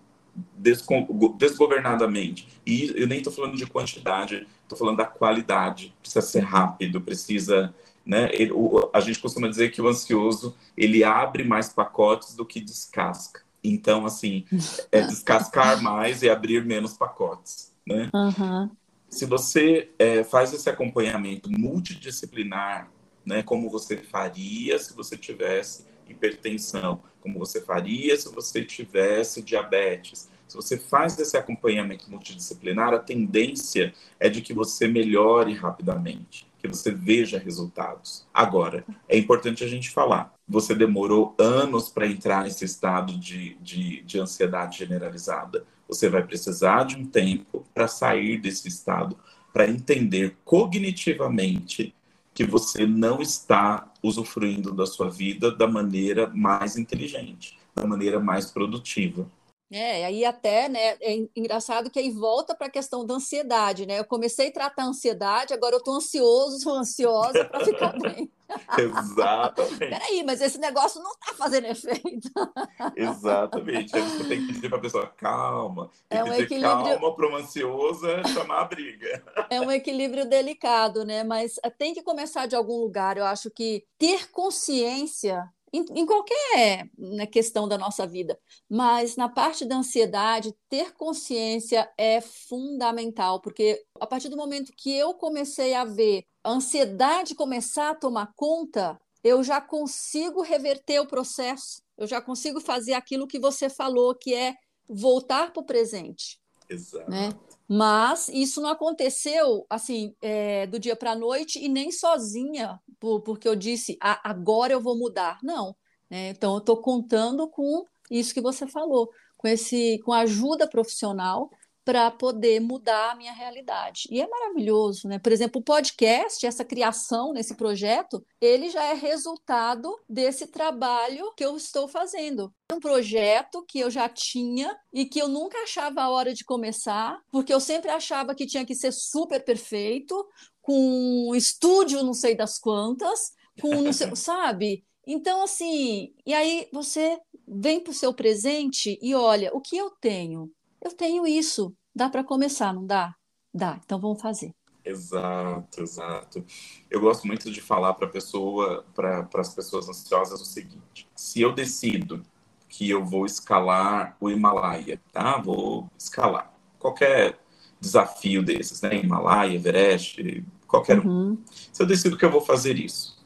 desgovernadamente. 1.36 2.48
E 2.66 2.92
eu 2.96 3.08
nem 3.08 3.20
estou 3.20 3.32
falando 3.32 3.56
de 3.56 3.66
quantidade, 3.66 4.48
estou 4.64 4.78
falando 4.78 4.98
da 4.98 5.06
qualidade. 5.06 5.94
Precisa 6.02 6.22
ser 6.22 6.40
rápido, 6.42 7.02
precisa. 7.02 7.74
Né? 8.06 8.30
Ele, 8.34 8.52
o, 8.52 8.90
a 8.94 9.00
gente 9.00 9.20
costuma 9.20 9.48
dizer 9.48 9.72
que 9.72 9.82
o 9.82 9.88
ansioso 9.88 10.56
ele 10.76 11.04
abre 11.04 11.44
mais 11.44 11.70
pacotes 11.70 12.36
do 12.36 12.46
que 12.46 12.60
descasca. 12.60 13.42
Então, 13.64 14.06
assim, 14.06 14.46
é 14.92 15.02
descascar 15.08 15.82
mais 15.82 16.22
e 16.22 16.30
abrir 16.30 16.66
menos 16.66 16.94
pacotes. 16.94 17.72
Né? 17.86 18.10
Uhum. 18.14 18.70
Se 19.10 19.26
você 19.26 19.92
é, 20.00 20.24
faz 20.24 20.54
esse 20.54 20.70
acompanhamento 20.70 21.50
multidisciplinar, 21.52 22.90
né, 23.26 23.42
como 23.44 23.70
você 23.70 23.98
faria 23.98 24.78
se 24.80 24.94
você 24.94 25.16
tivesse 25.16 25.86
hipertensão, 26.08 27.02
como 27.22 27.40
você 27.40 27.62
faria 27.62 28.16
se 28.18 28.34
você 28.34 28.64
tivesse 28.64 29.42
diabetes. 29.42 30.30
Se 30.48 30.56
você 30.56 30.78
faz 30.78 31.18
esse 31.18 31.36
acompanhamento 31.38 32.12
multidisciplinar, 32.12 32.94
a 32.94 33.00
tendência 33.00 33.94
é 34.20 34.30
de 34.30 34.42
que 34.42 34.54
você 34.54 34.88
melhore 34.88 35.54
rapidamente, 35.54 36.46
que 36.60 36.68
você 36.68 36.92
veja 36.92 37.40
resultados. 37.40 38.26
Agora, 38.34 38.86
é 39.10 39.18
importante 39.18 39.64
a 39.64 39.68
gente 39.68 39.90
falar: 39.90 40.34
você 40.48 40.76
demorou 40.76 41.34
anos 41.40 41.90
para 41.90 42.06
entrar 42.06 42.44
nesse 42.44 42.66
estado 42.66 43.18
de, 43.18 43.56
de, 43.56 44.02
de 44.04 44.20
ansiedade 44.20 44.78
generalizada. 44.78 45.66
Você 45.88 46.10
vai 46.10 46.24
precisar 46.24 46.84
de 46.84 46.98
um 46.98 47.06
tempo 47.06 47.66
para 47.74 47.88
sair 47.88 48.38
desse 48.38 48.68
estado, 48.68 49.18
para 49.52 49.68
entender 49.68 50.36
cognitivamente 50.44 51.96
que 52.34 52.44
você 52.44 52.86
não 52.86 53.22
está 53.22 53.92
usufruindo 54.02 54.74
da 54.74 54.86
sua 54.86 55.10
vida 55.10 55.52
da 55.52 55.68
maneira 55.68 56.32
mais 56.34 56.78
inteligente, 56.78 57.58
da 57.76 57.86
maneira 57.86 58.20
mais 58.20 58.50
produtiva. 58.50 59.28
É, 59.74 60.06
aí 60.06 60.24
até, 60.24 60.70
né, 60.70 60.96
é 61.02 61.28
engraçado 61.36 61.90
que 61.90 61.98
aí 61.98 62.12
volta 62.12 62.54
para 62.54 62.68
a 62.68 62.70
questão 62.70 63.04
da 63.04 63.16
ansiedade, 63.16 63.88
né? 63.88 63.98
Eu 63.98 64.06
comecei 64.06 64.50
a 64.50 64.54
tratar 64.54 64.84
a 64.84 64.88
ansiedade, 64.88 65.52
agora 65.52 65.74
eu 65.74 65.80
estou 65.80 65.96
ansioso, 65.96 66.70
ansiosa 66.70 67.46
para 67.46 67.66
ficar 67.66 67.98
bem. 68.00 68.32
Exatamente. 68.78 69.78
Peraí, 69.78 70.24
mas 70.24 70.42
esse 70.42 70.60
negócio 70.60 71.02
não 71.02 71.12
está 71.12 71.34
fazendo 71.34 71.66
efeito. 71.66 72.30
Exatamente. 72.96 73.96
Aí 73.96 74.02
você 74.04 74.24
tem 74.26 74.46
que 74.46 74.54
dizer 74.54 74.70
para 74.70 74.78
a 74.78 74.82
pessoa, 74.82 75.08
calma. 75.08 75.90
Tem 76.08 76.20
é 76.20 76.24
um 76.24 76.28
que 76.28 76.42
equilíbrio... 76.42 76.84
calma 76.84 77.16
para 77.16 77.28
uma 77.28 77.40
ansiosa 77.40 78.24
chamar 78.28 78.62
a 78.62 78.66
briga. 78.66 79.24
É 79.50 79.60
um 79.62 79.72
equilíbrio 79.72 80.28
delicado, 80.28 81.06
né? 81.06 81.24
Mas 81.24 81.60
eh, 81.64 81.70
tem 81.70 81.94
que 81.94 82.02
começar 82.02 82.48
de 82.48 82.56
algum 82.56 82.78
lugar. 82.78 83.18
Eu 83.18 83.26
acho 83.26 83.52
que 83.52 83.86
ter 84.00 84.32
consciência 84.32 85.48
em, 85.74 85.84
em 85.96 86.06
qualquer 86.06 86.88
né, 86.96 87.26
questão 87.26 87.68
da 87.68 87.78
nossa 87.78 88.06
vida, 88.06 88.40
mas 88.70 89.16
na 89.16 89.28
parte 89.28 89.66
da 89.66 89.78
ansiedade, 89.78 90.56
ter 90.70 90.94
consciência 90.94 91.92
é 91.98 92.22
fundamental, 92.22 93.42
porque 93.42 93.84
a 94.00 94.06
partir 94.06 94.30
do 94.30 94.38
momento 94.38 94.72
que 94.78 94.96
eu 94.96 95.16
comecei 95.16 95.74
a 95.74 95.84
ver 95.84 96.24
a 96.44 96.52
ansiedade 96.52 97.34
começar 97.34 97.90
a 97.90 97.96
tomar 97.96 98.32
conta, 98.36 99.00
eu 99.24 99.44
já 99.44 99.60
consigo 99.60 100.42
reverter 100.42 101.00
o 101.00 101.08
processo, 101.08 101.82
eu 101.98 102.06
já 102.06 102.22
consigo 102.22 102.60
fazer 102.60 102.94
aquilo 102.94 103.28
que 103.28 103.40
você 103.40 103.70
falou, 103.70 104.14
que 104.14 104.34
é 104.36 104.56
voltar 104.88 105.52
para 105.52 105.62
o 105.62 105.66
presente. 105.66 106.40
Exato. 106.70 107.10
Né? 107.10 107.30
Mas 107.68 108.28
isso 108.28 108.62
não 108.62 108.70
aconteceu 108.70 109.66
assim 109.70 110.14
é, 110.22 110.68
do 110.68 110.78
dia 110.80 110.96
para 110.96 111.12
a 111.12 111.16
noite 111.16 111.64
e 111.64 111.70
nem 111.70 111.92
sozinha, 111.92 112.80
por, 113.00 113.22
porque 113.22 113.48
eu 113.48 113.56
disse 113.56 113.98
ah, 114.02 114.20
agora 114.24 114.74
eu 114.74 114.82
vou 114.82 114.98
mudar. 114.98 115.40
Não. 115.42 115.76
Né? 116.10 116.30
Então 116.30 116.54
eu 116.54 116.60
estou 116.60 116.78
contando 116.78 117.48
com 117.48 117.86
isso 118.12 118.34
que 118.34 118.42
você 118.42 118.68
falou, 118.68 119.10
com 119.38 119.48
esse, 119.48 120.00
com 120.06 120.14
ajuda 120.14 120.68
profissional 120.68 121.50
para 121.86 122.10
poder 122.12 122.60
mudar 122.60 123.12
a 123.12 123.16
minha 123.16 123.34
realidade. 123.34 124.08
E 124.10 124.22
é 124.22 124.28
maravilhoso, 124.28 125.08
né? 125.08 125.20
Por 125.20 125.32
exemplo, 125.32 125.60
o 125.60 125.64
podcast, 125.64 126.46
essa 126.46 126.64
criação 126.64 127.34
nesse 127.34 127.56
projeto, 127.56 128.26
ele 128.40 128.70
já 128.70 128.84
é 128.86 128.94
resultado 128.94 129.94
desse 130.08 130.48
trabalho 130.48 131.34
que 131.36 131.44
eu 131.44 131.58
estou 131.58 131.88
fazendo. 131.88 132.54
Um 132.72 132.80
projeto 132.80 133.64
que 133.68 133.80
eu 133.80 133.90
já 133.90 134.08
tinha 134.08 134.76
e 134.94 135.06
que 135.06 135.20
eu 135.20 135.28
nunca 135.28 135.58
achava 135.60 136.02
a 136.02 136.10
hora 136.10 136.34
de 136.34 136.44
começar, 136.44 137.20
porque 137.32 137.54
eu 137.54 137.60
sempre 137.60 137.92
achava 137.92 138.34
que 138.34 138.48
tinha 138.48 138.66
que 138.66 138.76
ser 138.76 138.92
super 138.92 139.44
perfeito, 139.44 140.26
com 140.62 141.30
um 141.30 141.36
estúdio 141.36 142.04
não 142.04 142.14
sei 142.14 142.36
das 142.36 142.58
quantas, 142.58 143.34
com 143.62 143.82
não 143.82 143.94
sei, 143.94 144.14
sabe? 144.16 144.84
Então, 145.06 145.44
assim, 145.44 146.14
e 146.26 146.34
aí 146.34 146.68
você 146.72 147.20
vem 147.46 147.80
para 147.82 147.92
o 147.92 147.94
seu 147.94 148.14
presente 148.14 148.98
e 149.02 149.14
olha, 149.14 149.54
o 149.54 149.60
que 149.60 149.76
eu 149.76 149.90
tenho? 149.90 150.50
Eu 150.84 150.92
tenho 150.96 151.26
isso, 151.26 151.74
dá 151.96 152.10
para 152.10 152.24
começar, 152.24 152.74
não 152.74 152.86
dá? 152.86 153.16
Dá, 153.54 153.80
então 153.84 154.00
vamos 154.00 154.22
fazer. 154.22 154.54
Exato, 154.84 155.82
exato. 155.82 156.46
Eu 156.90 157.00
gosto 157.00 157.26
muito 157.26 157.50
de 157.50 157.62
falar 157.62 157.94
para 157.94 158.08
pessoa, 158.08 158.86
para 158.94 159.28
as 159.36 159.54
pessoas 159.54 159.88
ansiosas 159.88 160.42
o 160.42 160.46
seguinte: 160.46 161.08
se 161.16 161.40
eu 161.40 161.54
decido 161.54 162.22
que 162.68 162.90
eu 162.90 163.06
vou 163.06 163.26
escalar 163.26 164.18
o 164.20 164.30
Himalaia, 164.30 165.00
tá? 165.12 165.38
Vou 165.38 165.90
escalar 165.98 166.52
qualquer 166.78 167.40
desafio 167.80 168.44
desses, 168.44 168.82
né? 168.82 168.96
Himalaia, 168.96 169.56
Everest, 169.56 170.44
qualquer 170.68 171.00
um. 171.00 171.08
Uhum. 171.08 171.44
Se 171.72 171.82
eu 171.82 171.88
decido 171.88 172.18
que 172.18 172.26
eu 172.26 172.32
vou 172.32 172.42
fazer 172.42 172.78
isso 172.78 173.24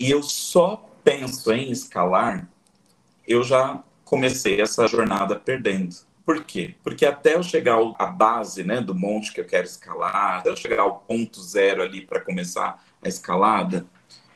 e 0.00 0.10
eu 0.10 0.22
só 0.22 0.84
penso 1.04 1.52
em 1.52 1.70
escalar, 1.70 2.50
eu 3.26 3.44
já 3.44 3.84
comecei 4.04 4.60
essa 4.60 4.86
jornada 4.88 5.38
perdendo. 5.38 6.07
Por 6.28 6.44
quê? 6.44 6.74
Porque 6.84 7.06
até 7.06 7.36
eu 7.36 7.42
chegar 7.42 7.78
à 7.98 8.04
base 8.04 8.62
né, 8.62 8.82
do 8.82 8.94
monte 8.94 9.32
que 9.32 9.40
eu 9.40 9.46
quero 9.46 9.64
escalar, 9.64 10.40
até 10.40 10.50
eu 10.50 10.56
chegar 10.56 10.82
ao 10.82 10.96
ponto 10.96 11.40
zero 11.40 11.80
ali 11.80 12.02
para 12.02 12.20
começar 12.20 12.84
a 13.02 13.08
escalada, 13.08 13.86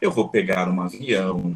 eu 0.00 0.10
vou 0.10 0.30
pegar 0.30 0.66
um 0.70 0.80
avião. 0.80 1.54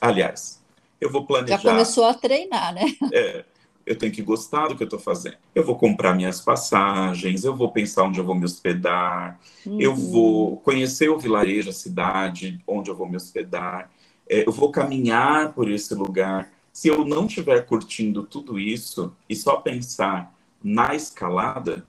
Aliás, 0.00 0.64
eu 0.98 1.12
vou 1.12 1.26
planejar. 1.26 1.58
Já 1.58 1.70
começou 1.70 2.06
a 2.06 2.14
treinar, 2.14 2.72
né? 2.72 2.86
É, 3.12 3.44
eu 3.84 3.94
tenho 3.94 4.10
que 4.10 4.22
gostar 4.22 4.68
do 4.68 4.74
que 4.74 4.82
eu 4.84 4.86
estou 4.86 4.98
fazendo. 4.98 5.36
Eu 5.54 5.62
vou 5.62 5.76
comprar 5.76 6.14
minhas 6.14 6.40
passagens, 6.40 7.44
eu 7.44 7.54
vou 7.54 7.70
pensar 7.70 8.04
onde 8.04 8.18
eu 8.18 8.24
vou 8.24 8.34
me 8.34 8.46
hospedar, 8.46 9.38
uhum. 9.66 9.78
eu 9.78 9.94
vou 9.94 10.56
conhecer 10.60 11.10
o 11.10 11.18
vilarejo, 11.18 11.68
a 11.68 11.74
cidade 11.74 12.58
onde 12.66 12.90
eu 12.90 12.96
vou 12.96 13.06
me 13.06 13.16
hospedar, 13.16 13.90
é, 14.26 14.48
eu 14.48 14.52
vou 14.52 14.72
caminhar 14.72 15.52
por 15.52 15.70
esse 15.70 15.94
lugar 15.94 16.50
se 16.72 16.88
eu 16.88 17.04
não 17.04 17.26
estiver 17.26 17.66
curtindo 17.66 18.22
tudo 18.22 18.58
isso 18.58 19.12
e 19.28 19.34
só 19.34 19.56
pensar 19.56 20.34
na 20.62 20.94
escalada, 20.94 21.86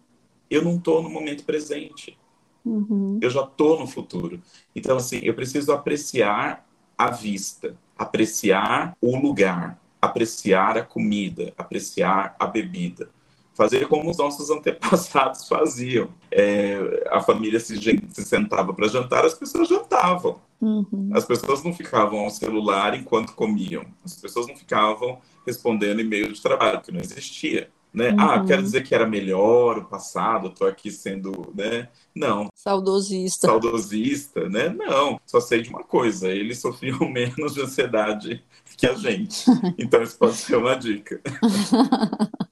eu 0.50 0.64
não 0.64 0.78
estou 0.78 1.02
no 1.04 1.10
momento 1.10 1.44
presente. 1.44 2.18
Uhum. 2.66 3.20
Eu 3.22 3.30
já 3.30 3.44
estou 3.44 3.80
no 3.80 3.88
futuro. 3.88 4.42
Então, 4.76 4.98
assim, 4.98 5.20
eu 5.24 5.34
preciso 5.34 5.72
apreciar 5.72 6.68
a 6.98 7.10
vista, 7.10 7.76
apreciar 7.98 8.96
o 9.02 9.16
lugar, 9.18 9.80
apreciar 10.02 10.78
a 10.78 10.84
comida, 10.84 11.54
apreciar 11.58 12.36
a 12.40 12.46
bebida. 12.46 13.10
Fazer 13.54 13.88
como 13.88 14.10
os 14.10 14.18
nossos 14.18 14.50
antepassados 14.52 15.48
faziam. 15.48 16.10
É, 16.32 17.08
a 17.12 17.22
família 17.22 17.60
se, 17.60 17.78
se 17.78 18.24
sentava 18.24 18.74
para 18.74 18.88
jantar, 18.88 19.26
as 19.26 19.34
pessoas 19.34 19.68
jantavam. 19.68 20.40
Uhum. 20.62 21.10
As 21.14 21.26
pessoas 21.26 21.64
não 21.64 21.74
ficavam 21.74 22.20
ao 22.20 22.30
celular 22.30 22.94
enquanto 22.94 23.34
comiam. 23.34 23.86
As 24.04 24.16
pessoas 24.16 24.48
não 24.48 24.56
ficavam 24.56 25.20
respondendo 25.46 26.02
e-mail 26.02 26.32
de 26.32 26.42
trabalho, 26.42 26.82
que 26.82 26.92
não 26.92 27.00
existia. 27.00 27.70
Né? 27.92 28.10
Ah, 28.10 28.12
uhum. 28.12 28.30
Ah, 28.30 28.46
quero 28.46 28.62
dizer 28.62 28.84
que 28.84 28.94
era 28.94 29.08
melhor 29.08 29.80
o 29.80 29.86
passado, 29.86 30.50
estou 30.50 30.68
aqui 30.68 30.92
sendo, 30.92 31.52
né? 31.56 31.90
Não. 32.14 32.50
Saudosista. 32.54 33.48
Saudosista, 33.48 34.48
né? 34.48 34.70
Não. 34.70 35.20
Só 35.26 35.40
sei 35.40 35.62
de 35.64 35.70
uma 35.70 35.84
coisa, 35.84 36.30
eles 36.30 36.60
sofriam 36.60 37.00
menos 37.10 37.56
de 37.56 37.62
ansiedade 37.62 38.44
que 38.78 38.86
a 38.86 38.94
gente. 38.94 39.46
Então 39.78 40.04
isso 40.04 40.18
pode 40.18 40.36
ser 40.36 40.58
uma 40.58 40.76
dica. 40.76 41.20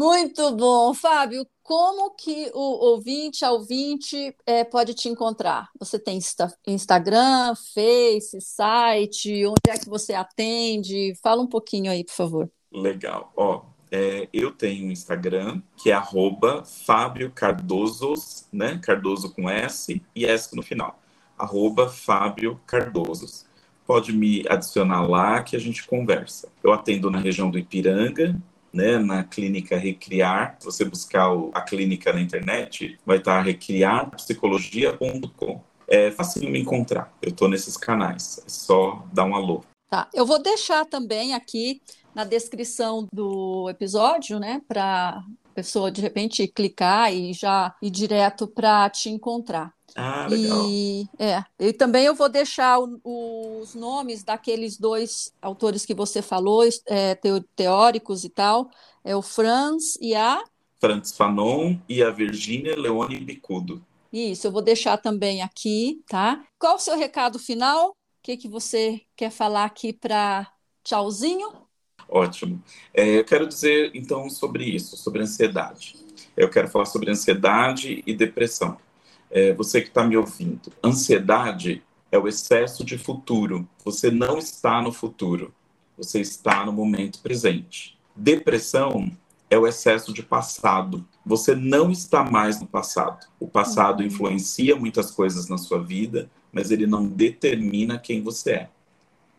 Muito 0.00 0.56
bom, 0.56 0.94
Fábio. 0.94 1.46
Como 1.62 2.14
que 2.14 2.50
o 2.54 2.86
ouvinte, 2.86 3.44
a 3.44 3.52
ouvinte, 3.52 4.34
é, 4.46 4.64
pode 4.64 4.94
te 4.94 5.10
encontrar? 5.10 5.68
Você 5.78 5.98
tem 5.98 6.18
Instagram, 6.66 7.54
Face, 7.74 8.40
site? 8.40 9.44
Onde 9.44 9.68
é 9.68 9.76
que 9.76 9.90
você 9.90 10.14
atende? 10.14 11.12
Fala 11.22 11.42
um 11.42 11.46
pouquinho 11.46 11.92
aí, 11.92 12.02
por 12.02 12.14
favor. 12.14 12.50
Legal. 12.72 13.30
Ó, 13.36 13.60
é, 13.92 14.26
eu 14.32 14.50
tenho 14.52 14.86
um 14.86 14.90
Instagram 14.90 15.60
que 15.76 15.90
é 15.90 15.92
arroba 15.92 16.64
Fábio 16.64 17.30
Cardosos, 17.30 18.46
né? 18.50 18.80
Cardoso 18.82 19.34
com 19.34 19.50
S 19.50 20.00
e 20.16 20.24
S 20.24 20.56
no 20.56 20.62
final. 20.62 20.98
Arroba 21.36 21.90
Fábio 21.90 22.58
Cardosos. 22.66 23.44
Pode 23.86 24.14
me 24.14 24.46
adicionar 24.48 25.06
lá 25.06 25.42
que 25.42 25.56
a 25.56 25.60
gente 25.60 25.86
conversa. 25.86 26.48
Eu 26.64 26.72
atendo 26.72 27.10
na 27.10 27.18
região 27.18 27.50
do 27.50 27.58
Ipiranga, 27.58 28.40
né, 28.72 28.98
na 28.98 29.24
clínica 29.24 29.76
Recriar. 29.76 30.56
Se 30.58 30.66
você 30.66 30.84
buscar 30.84 31.28
a 31.52 31.60
clínica 31.62 32.12
na 32.12 32.20
internet, 32.20 32.98
vai 33.04 33.18
estar 33.18 33.42
recriarpsicologia.com. 33.42 35.60
É 35.88 36.10
fácil 36.10 36.48
me 36.48 36.60
encontrar. 36.60 37.12
Eu 37.20 37.30
estou 37.30 37.48
nesses 37.48 37.76
canais. 37.76 38.40
É 38.46 38.48
só 38.48 39.04
dar 39.12 39.24
um 39.24 39.34
alô. 39.34 39.64
Tá. 39.88 40.08
Eu 40.14 40.24
vou 40.24 40.40
deixar 40.40 40.86
também 40.86 41.34
aqui 41.34 41.82
na 42.14 42.24
descrição 42.24 43.08
do 43.12 43.68
episódio, 43.68 44.38
né, 44.38 44.62
para 44.68 45.20
pessoa 45.54 45.90
de 45.90 46.00
repente 46.00 46.46
clicar 46.46 47.12
e 47.12 47.32
já 47.32 47.74
ir 47.82 47.90
direto 47.90 48.46
para 48.46 48.88
te 48.88 49.10
encontrar. 49.10 49.74
Ah, 49.94 50.26
legal. 50.28 50.66
E, 50.68 51.08
é, 51.18 51.44
e 51.58 51.72
também 51.72 52.04
eu 52.04 52.14
vou 52.14 52.28
deixar 52.28 52.78
o, 52.80 53.60
os 53.60 53.74
nomes 53.74 54.22
daqueles 54.22 54.76
dois 54.76 55.32
autores 55.40 55.84
que 55.84 55.94
você 55.94 56.22
falou, 56.22 56.62
é, 56.86 57.18
teóricos 57.56 58.24
e 58.24 58.28
tal, 58.28 58.70
é 59.04 59.14
o 59.14 59.22
Franz 59.22 59.98
e 60.00 60.14
a... 60.14 60.42
Franz 60.78 61.12
Fanon 61.12 61.76
e 61.88 62.02
a 62.02 62.10
Virginia 62.10 62.78
Leone 62.78 63.20
Bicudo. 63.20 63.84
Isso, 64.12 64.46
eu 64.46 64.50
vou 64.50 64.62
deixar 64.62 64.96
também 64.96 65.42
aqui, 65.42 66.02
tá? 66.08 66.44
Qual 66.58 66.76
o 66.76 66.80
seu 66.80 66.96
recado 66.96 67.38
final? 67.38 67.90
O 67.90 67.94
que, 68.22 68.36
que 68.36 68.48
você 68.48 69.00
quer 69.14 69.30
falar 69.30 69.64
aqui 69.64 69.92
para 69.92 70.50
tchauzinho? 70.82 71.52
Ótimo. 72.08 72.62
É, 72.92 73.18
eu 73.18 73.24
quero 73.24 73.46
dizer, 73.46 73.92
então, 73.94 74.28
sobre 74.28 74.64
isso, 74.64 74.96
sobre 74.96 75.22
ansiedade. 75.22 75.96
Eu 76.36 76.50
quero 76.50 76.68
falar 76.68 76.86
sobre 76.86 77.10
ansiedade 77.10 78.02
e 78.06 78.14
depressão 78.14 78.76
é, 79.30 79.52
você 79.54 79.80
que 79.80 79.88
está 79.88 80.04
me 80.04 80.16
ouvindo, 80.16 80.72
ansiedade 80.82 81.82
é 82.10 82.18
o 82.18 82.26
excesso 82.26 82.84
de 82.84 82.98
futuro. 82.98 83.68
Você 83.84 84.10
não 84.10 84.38
está 84.38 84.82
no 84.82 84.92
futuro, 84.92 85.54
você 85.96 86.20
está 86.20 86.64
no 86.66 86.72
momento 86.72 87.20
presente. 87.20 87.96
Depressão 88.14 89.10
é 89.48 89.58
o 89.58 89.66
excesso 89.66 90.12
de 90.12 90.22
passado. 90.22 91.06
Você 91.24 91.54
não 91.54 91.90
está 91.90 92.24
mais 92.24 92.60
no 92.60 92.66
passado. 92.66 93.26
O 93.38 93.46
passado 93.46 94.00
uhum. 94.00 94.06
influencia 94.06 94.76
muitas 94.76 95.10
coisas 95.10 95.48
na 95.48 95.58
sua 95.58 95.82
vida, 95.82 96.30
mas 96.52 96.70
ele 96.70 96.86
não 96.86 97.06
determina 97.06 97.98
quem 97.98 98.22
você 98.22 98.50
é. 98.52 98.70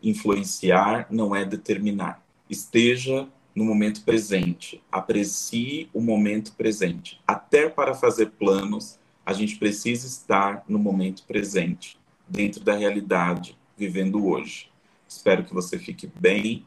Influenciar 0.02 1.06
não 1.10 1.34
é 1.34 1.44
determinar. 1.44 2.22
Esteja 2.48 3.28
no 3.54 3.64
momento 3.64 4.02
presente. 4.02 4.82
Aprecie 4.90 5.88
o 5.92 6.00
momento 6.00 6.52
presente. 6.52 7.20
Até 7.26 7.68
para 7.68 7.94
fazer 7.94 8.30
planos, 8.30 8.98
a 9.24 9.32
gente 9.32 9.56
precisa 9.56 10.06
estar 10.06 10.64
no 10.68 10.78
momento 10.78 11.24
presente, 11.24 11.98
dentro 12.28 12.62
da 12.62 12.74
realidade, 12.74 13.56
vivendo 13.76 14.26
hoje. 14.26 14.70
Espero 15.08 15.44
que 15.44 15.54
você 15.54 15.78
fique 15.78 16.06
bem, 16.06 16.64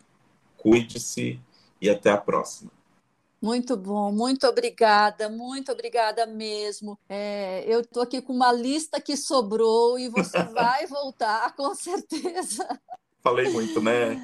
cuide-se 0.57 1.39
e 1.81 1.89
até 1.89 2.11
a 2.11 2.17
próxima. 2.17 2.71
Muito 3.41 3.77
bom, 3.77 4.11
muito 4.11 4.47
obrigada, 4.47 5.29
muito 5.29 5.71
obrigada 5.71 6.25
mesmo. 6.25 6.97
É, 7.07 7.63
eu 7.67 7.81
estou 7.81 8.01
aqui 8.01 8.21
com 8.21 8.33
uma 8.33 8.51
lista 8.51 8.99
que 8.99 9.15
sobrou 9.15 9.99
e 9.99 10.09
você 10.09 10.41
vai 10.51 10.87
voltar, 10.87 11.55
com 11.55 11.75
certeza. 11.75 12.67
Falei 13.25 13.49
muito, 13.49 13.81
né? 13.81 14.23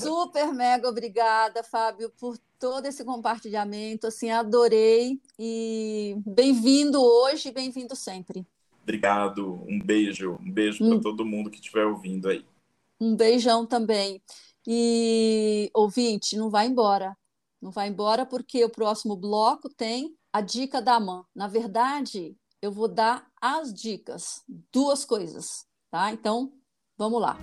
Super 0.00 0.50
mega 0.50 0.88
obrigada, 0.88 1.62
Fábio, 1.62 2.10
por 2.18 2.38
todo 2.58 2.86
esse 2.86 3.04
compartilhamento. 3.04 4.06
Assim, 4.06 4.30
adorei 4.30 5.20
e 5.38 6.16
bem-vindo 6.24 6.98
hoje, 6.98 7.52
bem-vindo 7.52 7.94
sempre. 7.94 8.46
Obrigado, 8.82 9.62
um 9.68 9.78
beijo, 9.78 10.38
um 10.40 10.50
beijo 10.50 10.82
hum. 10.82 10.92
para 10.92 11.02
todo 11.02 11.26
mundo 11.26 11.50
que 11.50 11.58
estiver 11.58 11.84
ouvindo 11.84 12.30
aí. 12.30 12.42
Um 12.98 13.14
beijão 13.14 13.66
também. 13.66 14.22
E 14.66 15.70
ouvinte, 15.74 16.38
não 16.38 16.48
vai 16.48 16.68
embora. 16.68 17.14
Não 17.60 17.70
vai 17.70 17.88
embora 17.88 18.24
porque 18.24 18.64
o 18.64 18.70
próximo 18.70 19.14
bloco 19.14 19.68
tem 19.68 20.16
a 20.32 20.40
dica 20.40 20.80
da 20.80 20.98
mãe. 20.98 21.22
Na 21.34 21.48
verdade, 21.48 22.34
eu 22.62 22.72
vou 22.72 22.88
dar 22.88 23.26
as 23.38 23.74
dicas, 23.74 24.42
duas 24.72 25.04
coisas, 25.04 25.66
tá? 25.90 26.10
Então, 26.10 26.50
vamos 26.96 27.20
lá. 27.20 27.36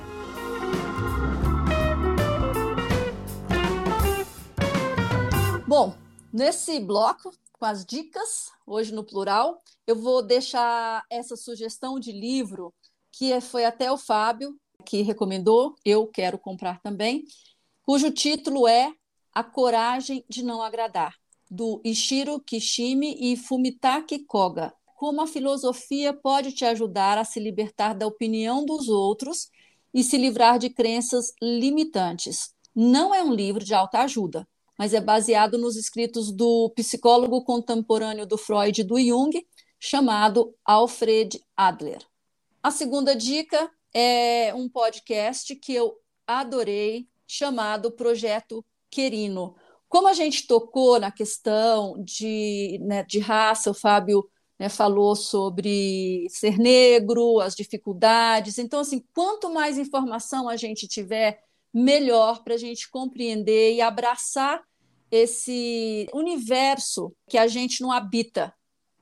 Bom, 5.65 5.95
nesse 6.31 6.77
bloco, 6.81 7.33
com 7.53 7.63
as 7.65 7.85
dicas, 7.85 8.51
hoje 8.67 8.93
no 8.93 9.01
plural, 9.01 9.63
eu 9.87 9.95
vou 9.95 10.21
deixar 10.21 11.05
essa 11.09 11.37
sugestão 11.37 11.97
de 11.97 12.11
livro 12.11 12.73
que 13.09 13.39
foi 13.39 13.63
até 13.63 13.89
o 13.89 13.97
Fábio 13.97 14.59
que 14.85 15.01
recomendou, 15.01 15.75
eu 15.85 16.05
quero 16.05 16.37
comprar 16.37 16.81
também, 16.81 17.23
cujo 17.81 18.11
título 18.11 18.67
é 18.67 18.91
A 19.33 19.41
Coragem 19.41 20.25
de 20.27 20.43
Não 20.43 20.61
Agradar, 20.61 21.15
do 21.49 21.81
Ishiro 21.85 22.41
Kishimi 22.41 23.15
e 23.17 23.37
Fumitaki 23.37 24.19
Koga. 24.25 24.73
Como 24.97 25.21
a 25.21 25.27
filosofia 25.27 26.13
pode 26.13 26.51
te 26.51 26.65
ajudar 26.65 27.17
a 27.17 27.23
se 27.23 27.39
libertar 27.39 27.93
da 27.93 28.05
opinião 28.05 28.65
dos 28.65 28.89
outros 28.89 29.49
e 29.93 30.03
se 30.03 30.17
livrar 30.17 30.59
de 30.59 30.69
crenças 30.69 31.33
limitantes. 31.41 32.53
Não 32.75 33.15
é 33.15 33.23
um 33.23 33.33
livro 33.33 33.63
de 33.63 33.73
alta 33.73 33.99
ajuda, 33.99 34.45
mas 34.77 34.93
é 34.93 35.01
baseado 35.01 35.57
nos 35.57 35.75
escritos 35.75 36.31
do 36.31 36.71
psicólogo 36.75 37.43
contemporâneo 37.43 38.25
do 38.25 38.37
Freud 38.37 38.81
e 38.81 38.83
do 38.83 38.99
Jung, 38.99 39.31
chamado 39.79 40.55
Alfred 40.65 41.39
Adler. 41.55 42.01
A 42.61 42.71
segunda 42.71 43.15
dica 43.15 43.69
é 43.93 44.53
um 44.55 44.69
podcast 44.69 45.55
que 45.55 45.73
eu 45.73 45.95
adorei, 46.25 47.07
chamado 47.27 47.91
Projeto 47.91 48.65
Querino. 48.89 49.55
Como 49.89 50.07
a 50.07 50.13
gente 50.13 50.47
tocou 50.47 50.99
na 50.99 51.11
questão 51.11 52.01
de, 52.03 52.79
né, 52.81 53.03
de 53.03 53.19
raça, 53.19 53.69
o 53.69 53.73
Fábio 53.73 54.27
né, 54.57 54.69
falou 54.69 55.15
sobre 55.15 56.25
ser 56.29 56.57
negro, 56.57 57.39
as 57.39 57.53
dificuldades. 57.53 58.57
Então, 58.57 58.79
assim, 58.79 59.03
quanto 59.13 59.53
mais 59.53 59.77
informação 59.77 60.47
a 60.47 60.55
gente 60.55 60.87
tiver 60.87 61.42
melhor 61.73 62.43
para 62.43 62.53
a 62.53 62.57
gente 62.57 62.89
compreender 62.89 63.73
e 63.73 63.81
abraçar 63.81 64.61
esse 65.09 66.07
universo 66.13 67.13
que 67.27 67.37
a 67.37 67.47
gente 67.47 67.81
não 67.81 67.91
habita, 67.91 68.53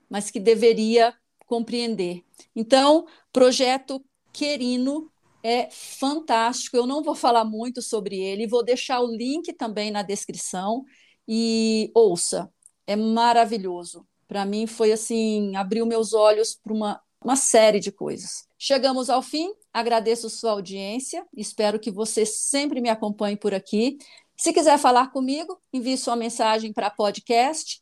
mas 0.10 0.30
que 0.30 0.40
deveria 0.40 1.14
compreender. 1.46 2.24
Então, 2.56 3.06
projeto 3.32 4.04
Querino 4.34 5.12
é 5.44 5.70
fantástico. 5.72 6.78
Eu 6.78 6.86
não 6.86 7.04
vou 7.04 7.16
falar 7.16 7.46
muito 7.46 7.82
sobre 7.82 8.20
ele, 8.20 8.48
vou 8.48 8.64
deixar 8.64 9.02
o 9.02 9.16
link 9.16 9.54
também 9.54 9.92
na 9.92 10.02
descrição 10.02 10.84
e 11.28 11.92
ouça. 11.94 12.52
É 12.88 12.96
maravilhoso. 12.96 14.06
Para 14.28 14.46
mim 14.46 14.68
foi 14.68 14.92
assim, 14.92 15.56
abriu 15.56 15.86
meus 15.86 16.14
olhos 16.14 16.56
para 16.56 16.74
uma, 16.74 17.02
uma 17.24 17.36
série 17.36 17.80
de 17.80 17.92
coisas. 17.92 18.48
Chegamos 18.58 19.10
ao 19.10 19.22
fim, 19.22 19.52
agradeço 19.74 20.30
sua 20.30 20.52
audiência, 20.52 21.26
espero 21.36 21.80
que 21.80 21.92
você 21.92 22.26
sempre 22.26 22.82
me 22.82 22.90
acompanhe 22.90 23.36
por 23.36 23.54
aqui. 23.54 23.98
Se 24.36 24.52
quiser 24.52 24.78
falar 24.78 25.12
comigo, 25.12 25.62
envie 25.72 25.98
sua 25.98 26.16
mensagem 26.16 26.74
para 26.74 26.90
podcast 26.90 27.82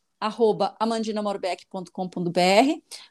amandinamorbeck.com.br, 0.78 1.90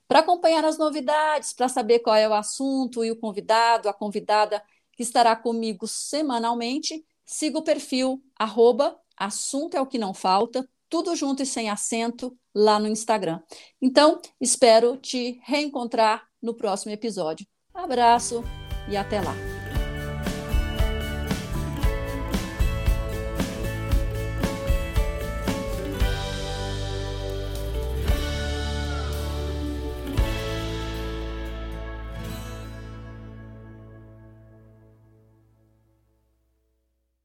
para 0.08 0.20
acompanhar 0.20 0.64
as 0.64 0.78
novidades, 0.78 1.54
para 1.54 1.68
saber 1.68 2.00
qual 2.00 2.16
é 2.16 2.30
o 2.30 2.34
assunto 2.34 3.04
e 3.04 3.10
o 3.10 3.16
convidado, 3.16 3.90
a 3.90 3.94
convidada 3.94 4.64
que 4.92 5.02
estará 5.02 5.36
comigo 5.36 5.88
semanalmente. 5.88 7.04
Siga 7.26 7.58
o 7.58 7.64
perfil 7.64 8.22
arroba 8.38 8.96
assunto 9.20 9.76
é 9.76 9.82
o 9.82 9.86
que 9.86 9.98
não 9.98 10.14
falta, 10.14 10.68
tudo 10.90 11.16
junto 11.16 11.44
e 11.44 11.46
sem 11.46 11.70
acento 11.70 12.36
lá 12.56 12.80
no 12.80 12.88
Instagram. 12.88 13.42
Então, 13.82 14.20
espero 14.40 14.98
te 14.98 15.40
reencontrar 15.44 16.26
no 16.42 16.54
próximo 16.54 16.94
episódio. 16.94 17.46
Abraço 17.74 18.42
e 18.90 18.98
até 18.98 19.22
lá. 19.22 19.36